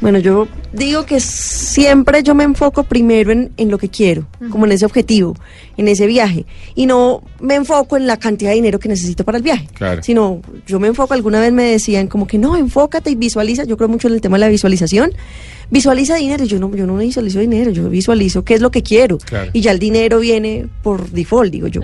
Bueno, 0.00 0.18
yo 0.18 0.46
digo 0.72 1.04
que 1.06 1.18
siempre 1.20 2.22
yo 2.22 2.34
me 2.34 2.44
enfoco 2.44 2.84
primero 2.84 3.32
en, 3.32 3.50
en 3.56 3.70
lo 3.70 3.78
que 3.78 3.88
quiero, 3.88 4.26
como 4.50 4.66
en 4.66 4.72
ese 4.72 4.84
objetivo, 4.86 5.34
en 5.76 5.88
ese 5.88 6.06
viaje, 6.06 6.46
y 6.74 6.86
no 6.86 7.22
me 7.40 7.54
enfoco 7.56 7.96
en 7.96 8.06
la 8.06 8.18
cantidad 8.18 8.50
de 8.50 8.56
dinero 8.56 8.78
que 8.78 8.88
necesito 8.88 9.24
para 9.24 9.38
el 9.38 9.42
viaje, 9.44 9.66
Claro. 9.74 10.02
sino 10.02 10.40
yo 10.66 10.78
me 10.78 10.88
enfoco, 10.88 11.14
alguna 11.14 11.40
vez 11.40 11.52
me 11.52 11.64
decían 11.64 12.06
como 12.06 12.26
que 12.26 12.38
no, 12.38 12.56
enfócate 12.56 13.10
y 13.10 13.14
visualiza, 13.14 13.64
yo 13.64 13.76
creo 13.76 13.88
mucho 13.88 14.08
en 14.08 14.14
el 14.14 14.20
tema 14.20 14.36
de 14.36 14.40
la 14.40 14.48
visualización, 14.48 15.12
visualiza 15.70 16.16
dinero, 16.16 16.44
yo 16.44 16.58
no, 16.58 16.74
yo 16.74 16.86
no 16.86 16.96
visualizo 16.96 17.38
dinero, 17.38 17.70
yo 17.70 17.88
visualizo 17.88 18.44
qué 18.44 18.54
es 18.54 18.60
lo 18.60 18.70
que 18.70 18.82
quiero, 18.82 19.18
Claro. 19.18 19.50
y 19.52 19.60
ya 19.60 19.70
el 19.72 19.78
dinero 19.78 20.18
viene 20.20 20.66
por 20.82 21.10
default, 21.10 21.52
digo 21.52 21.68
yo. 21.68 21.80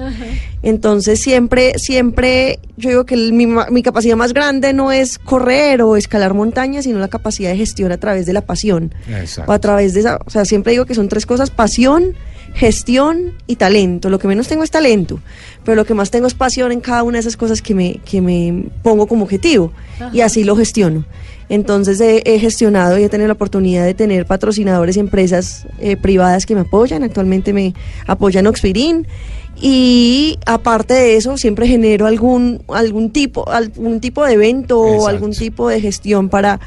Entonces 0.63 1.21
siempre, 1.21 1.79
siempre, 1.79 2.59
yo 2.77 2.91
digo 2.91 3.07
que 3.07 3.15
el- 3.15 3.33
mi, 3.33 3.47
mi 3.47 3.83
capacidad 3.83 4.17
más 4.17 4.33
grande 4.33 4.73
no 4.73 4.91
es 4.93 5.19
correr 5.19 5.83
o 5.83 5.97
escalar 5.97 6.35
montañas, 6.35 6.85
sino 6.85 6.99
la 6.99 7.09
capacidad 7.09 7.51
de 7.51 7.57
gestión 7.57 7.93
a 7.93 7.99
través 7.99 8.27
de 8.27 8.33
la 8.33 8.41
pasión. 8.43 8.76
Exacto. 9.09 9.51
O 9.51 9.55
a 9.55 9.59
través 9.59 9.95
de 9.95 10.01
esa, 10.01 10.19
o 10.25 10.31
sea, 10.31 10.45
siempre 10.45 10.73
digo 10.73 10.87
que 10.87 10.95
son 10.95 11.09
tres 11.09 11.27
cosas, 11.27 11.51
pasión, 11.51 12.15
gestión 12.55 13.35
y 13.47 13.57
talento. 13.57 14.09
Lo 14.09 14.19
que 14.19 14.29
menos 14.29 14.49
tengo 14.49 14.65
es 14.65 14.71
talento, 14.71 15.21
pero 15.65 15.77
lo 15.77 15.85
que 15.85 15.95
más 15.95 16.11
tengo 16.11 16.27
es 16.27 16.35
pasión 16.35 16.73
en 16.73 16.81
cada 16.81 17.03
una 17.03 17.17
de 17.17 17.21
esas 17.21 17.37
cosas 17.37 17.63
que 17.63 17.75
me, 17.75 18.01
que 18.05 18.21
me 18.21 18.65
pongo 18.83 19.07
como 19.07 19.25
objetivo 19.25 19.73
y 20.13 20.21
así 20.21 20.45
lo 20.45 20.57
gestiono. 20.57 21.05
Entonces 21.49 22.01
he, 22.01 22.23
he 22.25 22.39
gestionado 22.41 22.99
y 22.99 23.05
he 23.05 23.09
tenido 23.09 23.29
la 23.29 23.35
oportunidad 23.35 23.85
de 23.85 23.95
tener 23.95 24.27
patrocinadores 24.27 24.97
y 24.97 25.01
empresas 25.01 25.67
eh, 25.79 25.97
privadas 25.97 26.45
que 26.45 26.55
me 26.55 26.63
apoyan. 26.63 27.05
Actualmente 27.05 27.53
me 27.53 27.75
apoyan 28.07 28.47
Oxfirin 28.47 29.07
y 29.61 30.39
aparte 30.45 30.95
de 30.95 31.17
eso 31.17 31.37
siempre 31.39 31.67
genero 31.67 32.07
algún 32.07 32.63
algún 32.69 33.11
tipo 33.11 33.49
algún 33.49 34.01
tipo 34.01 34.25
de 34.25 34.35
evento 34.35 34.79
o 34.79 35.09
algún 35.09 35.33
tipo 35.33 35.69
de 35.69 35.81
gestión 35.81 36.29
para 36.29 36.61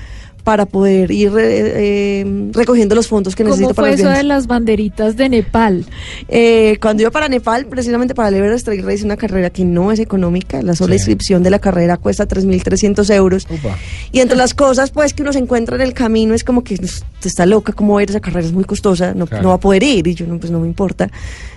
para 0.44 0.66
poder 0.66 1.12
ir 1.12 1.32
eh, 1.38 2.22
eh, 2.22 2.50
recogiendo 2.54 2.96
los 2.96 3.08
fondos 3.08 3.36
que 3.36 3.44
¿Cómo 3.44 3.56
necesito 3.56 3.74
para 3.76 3.90
fue 3.90 3.92
los 3.98 4.00
eso 4.00 4.10
de 4.18 4.24
las 4.24 4.48
banderitas 4.48 5.16
de 5.18 5.30
Nepal? 5.30 5.86
Eh, 6.28 6.78
cuando 6.82 7.02
iba 7.04 7.12
para 7.12 7.28
Nepal, 7.30 7.66
precisamente 7.66 8.16
para 8.16 8.30
el 8.30 8.36
Everest 8.36 8.66
Trail 8.66 8.84
Race, 8.84 9.04
una 9.06 9.18
carrera 9.18 9.50
que 9.50 9.66
no 9.66 9.92
es 9.92 10.00
económica, 10.00 10.62
la 10.62 10.76
sola 10.76 10.94
Sí. 10.94 11.00
inscripción 11.00 11.44
de 11.44 11.50
la 11.50 11.60
carrera 11.60 11.98
cuesta 11.98 12.28
3.300 12.28 13.10
euros. 13.10 13.46
Upa. 13.50 13.78
Y 14.12 14.20
entre 14.22 14.38
las 14.38 14.54
cosas 14.54 14.92
pues 14.92 15.14
que 15.14 15.22
uno 15.24 15.34
se 15.34 15.40
encuentra 15.40 15.76
en 15.76 15.82
el 15.82 15.94
camino 15.94 16.34
es 16.34 16.44
como 16.44 16.64
que 16.64 16.78
"Pues, 16.78 17.04
está 17.24 17.46
loca, 17.46 17.74
¿cómo 17.74 17.94
va 17.96 18.00
a 18.00 18.04
ir 18.04 18.10
esa 18.10 18.20
carrera? 18.20 18.46
Es 18.48 18.54
muy 18.54 18.64
costosa, 18.64 19.14
no, 19.14 19.28
Claro. 19.28 19.44
no 19.44 19.50
va 19.50 19.56
a 19.56 19.60
poder 19.60 19.84
ir. 19.84 20.08
Y 20.08 20.16
yo, 20.16 20.26
no, 20.26 20.40
pues 20.40 20.52
no 20.52 20.60
me 20.60 20.68
importa. 20.68 21.10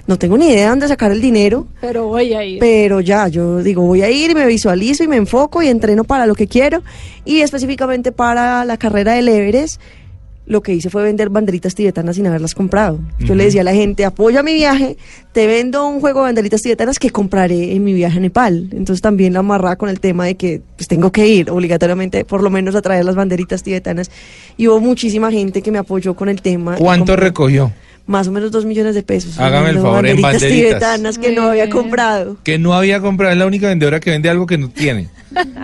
No 0.06 0.18
tengo 0.18 0.36
ni 0.36 0.46
idea 0.48 0.64
de 0.64 0.68
dónde 0.70 0.88
sacar 0.88 1.12
el 1.12 1.20
dinero, 1.20 1.68
Pero 1.80 2.08
voy 2.08 2.34
a 2.34 2.44
ir. 2.44 2.58
pero 2.58 3.00
ya, 3.00 3.28
yo 3.28 3.62
digo, 3.62 3.82
voy 3.82 4.02
a 4.02 4.10
ir 4.10 4.32
y 4.32 4.34
me 4.34 4.44
visualizo 4.46 5.04
y 5.04 5.08
me 5.08 5.16
enfoco 5.16 5.62
y 5.62 5.68
entreno 5.68 6.02
para 6.02 6.26
lo 6.26 6.34
que 6.34 6.48
quiero. 6.48 6.82
Y 7.24 7.40
específicamente 7.40 8.10
para 8.10 8.64
la 8.64 8.71
carrera 8.76 9.12
del 9.12 9.28
Everest, 9.28 9.80
lo 10.44 10.60
que 10.62 10.74
hice 10.74 10.90
fue 10.90 11.04
vender 11.04 11.30
banderitas 11.30 11.74
tibetanas 11.74 12.16
sin 12.16 12.26
haberlas 12.26 12.54
comprado. 12.54 12.98
Yo 13.20 13.34
le 13.34 13.44
decía 13.44 13.60
a 13.60 13.64
la 13.64 13.74
gente, 13.74 14.04
apoya 14.04 14.42
mi 14.42 14.54
viaje, 14.54 14.96
te 15.32 15.46
vendo 15.46 15.86
un 15.86 16.00
juego 16.00 16.20
de 16.20 16.24
banderitas 16.24 16.62
tibetanas 16.62 16.98
que 16.98 17.10
compraré 17.10 17.74
en 17.74 17.84
mi 17.84 17.92
viaje 17.92 18.18
a 18.18 18.20
Nepal. 18.20 18.68
Entonces 18.72 19.00
también 19.00 19.34
la 19.34 19.38
amarraba 19.38 19.76
con 19.76 19.88
el 19.88 20.00
tema 20.00 20.26
de 20.26 20.34
que 20.34 20.60
pues, 20.76 20.88
tengo 20.88 21.12
que 21.12 21.26
ir 21.28 21.50
obligatoriamente, 21.50 22.24
por 22.24 22.42
lo 22.42 22.50
menos 22.50 22.74
a 22.74 22.82
traer 22.82 23.04
las 23.04 23.14
banderitas 23.14 23.62
tibetanas. 23.62 24.10
Y 24.56 24.66
hubo 24.66 24.80
muchísima 24.80 25.30
gente 25.30 25.62
que 25.62 25.70
me 25.70 25.78
apoyó 25.78 26.14
con 26.14 26.28
el 26.28 26.42
tema. 26.42 26.76
¿Cuánto 26.76 27.14
recogió? 27.14 27.72
Más 28.12 28.28
o 28.28 28.30
menos 28.30 28.50
dos 28.50 28.66
millones 28.66 28.94
de 28.94 29.02
pesos. 29.02 29.38
Hágame 29.40 29.70
el 29.70 29.76
favor, 29.80 30.06
en 30.06 30.20
banderitas 30.20 30.50
tibetanas 30.52 31.18
que 31.18 31.32
no 31.32 31.44
había 31.48 31.64
bien. 31.64 31.76
comprado. 31.76 32.36
Que 32.44 32.58
no 32.58 32.74
había 32.74 33.00
comprado, 33.00 33.32
es 33.32 33.38
la 33.38 33.46
única 33.46 33.68
vendedora 33.68 34.00
que 34.00 34.10
vende 34.10 34.28
algo 34.28 34.46
que 34.46 34.58
no 34.58 34.68
tiene. 34.68 35.08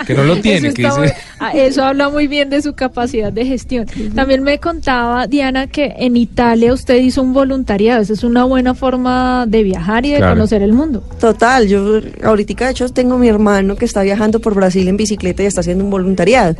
Que 0.06 0.14
no 0.14 0.24
lo 0.24 0.40
tiene. 0.40 0.68
Eso, 0.68 0.74
que 0.76 0.82
está 0.86 1.00
dice- 1.02 1.14
muy- 1.14 1.22
ah, 1.40 1.52
eso 1.52 1.84
habla 1.84 2.08
muy 2.08 2.26
bien 2.26 2.48
de 2.48 2.62
su 2.62 2.72
capacidad 2.72 3.30
de 3.30 3.44
gestión. 3.44 3.84
También 4.14 4.42
me 4.42 4.58
contaba, 4.58 5.26
Diana, 5.26 5.66
que 5.66 5.92
en 5.98 6.16
Italia 6.16 6.72
usted 6.72 6.94
hizo 7.02 7.20
un 7.20 7.34
voluntariado. 7.34 8.00
Esa 8.00 8.14
es 8.14 8.24
una 8.24 8.44
buena 8.44 8.74
forma 8.74 9.44
de 9.46 9.62
viajar 9.64 10.06
y 10.06 10.12
de 10.12 10.16
Claro. 10.16 10.36
conocer 10.36 10.62
el 10.62 10.72
mundo. 10.72 11.04
Total, 11.20 11.68
yo 11.68 12.00
ahorita 12.24 12.64
de 12.64 12.70
hecho 12.70 12.88
tengo 12.88 13.18
mi 13.18 13.28
hermano 13.28 13.76
que 13.76 13.84
está 13.84 14.00
viajando 14.02 14.40
por 14.40 14.54
Brasil 14.54 14.88
en 14.88 14.96
bicicleta 14.96 15.42
y 15.42 15.46
está 15.46 15.60
haciendo 15.60 15.84
un 15.84 15.90
voluntariado. 15.90 16.56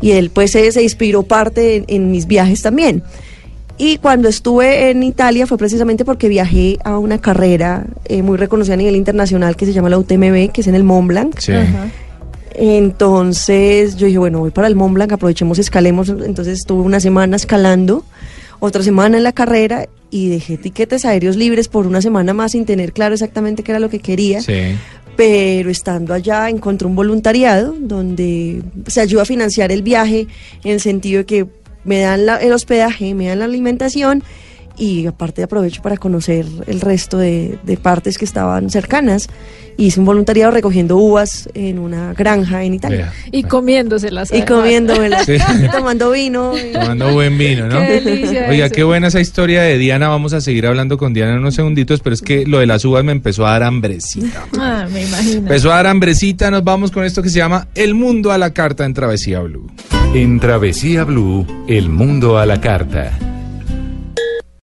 Y 0.00 0.12
él 0.12 0.30
pues 0.30 0.52
se, 0.52 0.72
se 0.72 0.82
inspiró 0.82 1.24
parte 1.24 1.76
en, 1.76 1.84
en 1.88 2.10
mis 2.10 2.26
viajes 2.26 2.62
también. 2.62 3.02
Y 3.78 3.98
cuando 3.98 4.28
estuve 4.28 4.90
en 4.90 5.04
Italia 5.04 5.46
fue 5.46 5.56
precisamente 5.56 6.04
porque 6.04 6.28
viajé 6.28 6.78
a 6.84 6.98
una 6.98 7.18
carrera 7.18 7.86
eh, 8.06 8.22
muy 8.22 8.36
reconocida 8.36 8.74
a 8.74 8.76
nivel 8.76 8.96
internacional 8.96 9.56
que 9.56 9.66
se 9.66 9.72
llama 9.72 9.88
la 9.88 9.98
UTMB, 9.98 10.50
que 10.50 10.62
es 10.62 10.66
en 10.66 10.74
el 10.74 10.82
Mont 10.82 11.06
Blanc. 11.06 11.38
Sí. 11.38 11.52
Entonces 12.54 13.96
yo 13.96 14.06
dije, 14.06 14.18
bueno, 14.18 14.40
voy 14.40 14.50
para 14.50 14.66
el 14.66 14.74
Mont 14.74 14.94
Blanc, 14.94 15.12
aprovechemos, 15.12 15.60
escalemos. 15.60 16.08
Entonces 16.08 16.58
estuve 16.58 16.82
una 16.82 16.98
semana 16.98 17.36
escalando, 17.36 18.04
otra 18.58 18.82
semana 18.82 19.16
en 19.16 19.22
la 19.22 19.32
carrera 19.32 19.88
y 20.10 20.28
dejé 20.28 20.58
tiquetes 20.58 21.04
aéreos 21.04 21.36
libres 21.36 21.68
por 21.68 21.86
una 21.86 22.02
semana 22.02 22.34
más 22.34 22.52
sin 22.52 22.66
tener 22.66 22.92
claro 22.92 23.14
exactamente 23.14 23.62
qué 23.62 23.70
era 23.70 23.78
lo 23.78 23.90
que 23.90 24.00
quería. 24.00 24.42
Sí. 24.42 24.76
Pero 25.16 25.70
estando 25.70 26.14
allá 26.14 26.48
encontré 26.48 26.88
un 26.88 26.96
voluntariado 26.96 27.76
donde 27.78 28.62
se 28.88 29.00
ayuda 29.00 29.22
a 29.22 29.24
financiar 29.24 29.70
el 29.70 29.82
viaje 29.82 30.26
en 30.64 30.72
el 30.72 30.80
sentido 30.80 31.18
de 31.18 31.26
que 31.26 31.46
me 31.88 32.00
dan 32.00 32.26
la- 32.26 32.36
el 32.36 32.52
hospedaje, 32.52 33.14
me 33.14 33.26
dan 33.28 33.38
la 33.40 33.46
alimentación 33.46 34.22
y 34.76 35.06
aparte 35.06 35.42
aprovecho 35.42 35.82
para 35.82 35.96
conocer 35.96 36.46
el 36.68 36.80
resto 36.80 37.18
de, 37.18 37.58
de 37.64 37.76
partes 37.76 38.16
que 38.18 38.24
estaban 38.24 38.70
cercanas. 38.70 39.28
Hice 39.80 40.00
un 40.00 40.06
voluntariado 40.06 40.50
recogiendo 40.50 40.96
uvas 40.96 41.48
en 41.54 41.78
una 41.78 42.12
granja 42.12 42.64
en 42.64 42.74
Italia. 42.74 42.96
Vea. 42.98 43.12
Y 43.30 43.44
comiéndoselas. 43.44 44.30
Y 44.32 44.42
además. 44.42 44.50
comiéndomelas, 44.50 45.24
Sí. 45.26 45.36
tomando 45.72 46.10
vino. 46.10 46.52
y- 46.58 46.72
Tomando 46.72 47.12
buen 47.12 47.38
vino, 47.38 47.68
¿no? 47.68 47.78
Qué 47.78 48.46
Oiga, 48.50 48.66
eso. 48.66 48.74
qué 48.74 48.82
buena 48.82 49.06
esa 49.06 49.20
historia 49.20 49.62
de 49.62 49.78
Diana. 49.78 50.08
Vamos 50.08 50.32
a 50.32 50.40
seguir 50.40 50.66
hablando 50.66 50.98
con 50.98 51.14
Diana 51.14 51.32
en 51.34 51.38
unos 51.38 51.54
segunditos, 51.54 52.00
pero 52.00 52.14
es 52.14 52.22
que 52.22 52.44
lo 52.44 52.58
de 52.58 52.66
las 52.66 52.84
uvas 52.84 53.04
me 53.04 53.12
empezó 53.12 53.46
a 53.46 53.52
dar 53.52 53.62
hambrecita. 53.64 54.46
Ah, 54.58 54.86
me 54.92 55.04
imagino. 55.04 55.38
Empezó 55.38 55.70
a 55.72 55.76
dar 55.76 55.86
hambrecita. 55.86 56.50
Nos 56.50 56.64
vamos 56.64 56.90
con 56.90 57.04
esto 57.04 57.22
que 57.22 57.30
se 57.30 57.38
llama 57.38 57.68
El 57.76 57.94
Mundo 57.94 58.32
a 58.32 58.38
la 58.38 58.52
Carta 58.52 58.84
en 58.84 58.94
Travesía 58.94 59.40
Blue. 59.40 59.68
En 60.14 60.40
Travesía 60.40 61.04
Blue, 61.04 61.46
el 61.68 61.90
mundo 61.90 62.38
a 62.38 62.46
la 62.46 62.62
carta. 62.62 63.37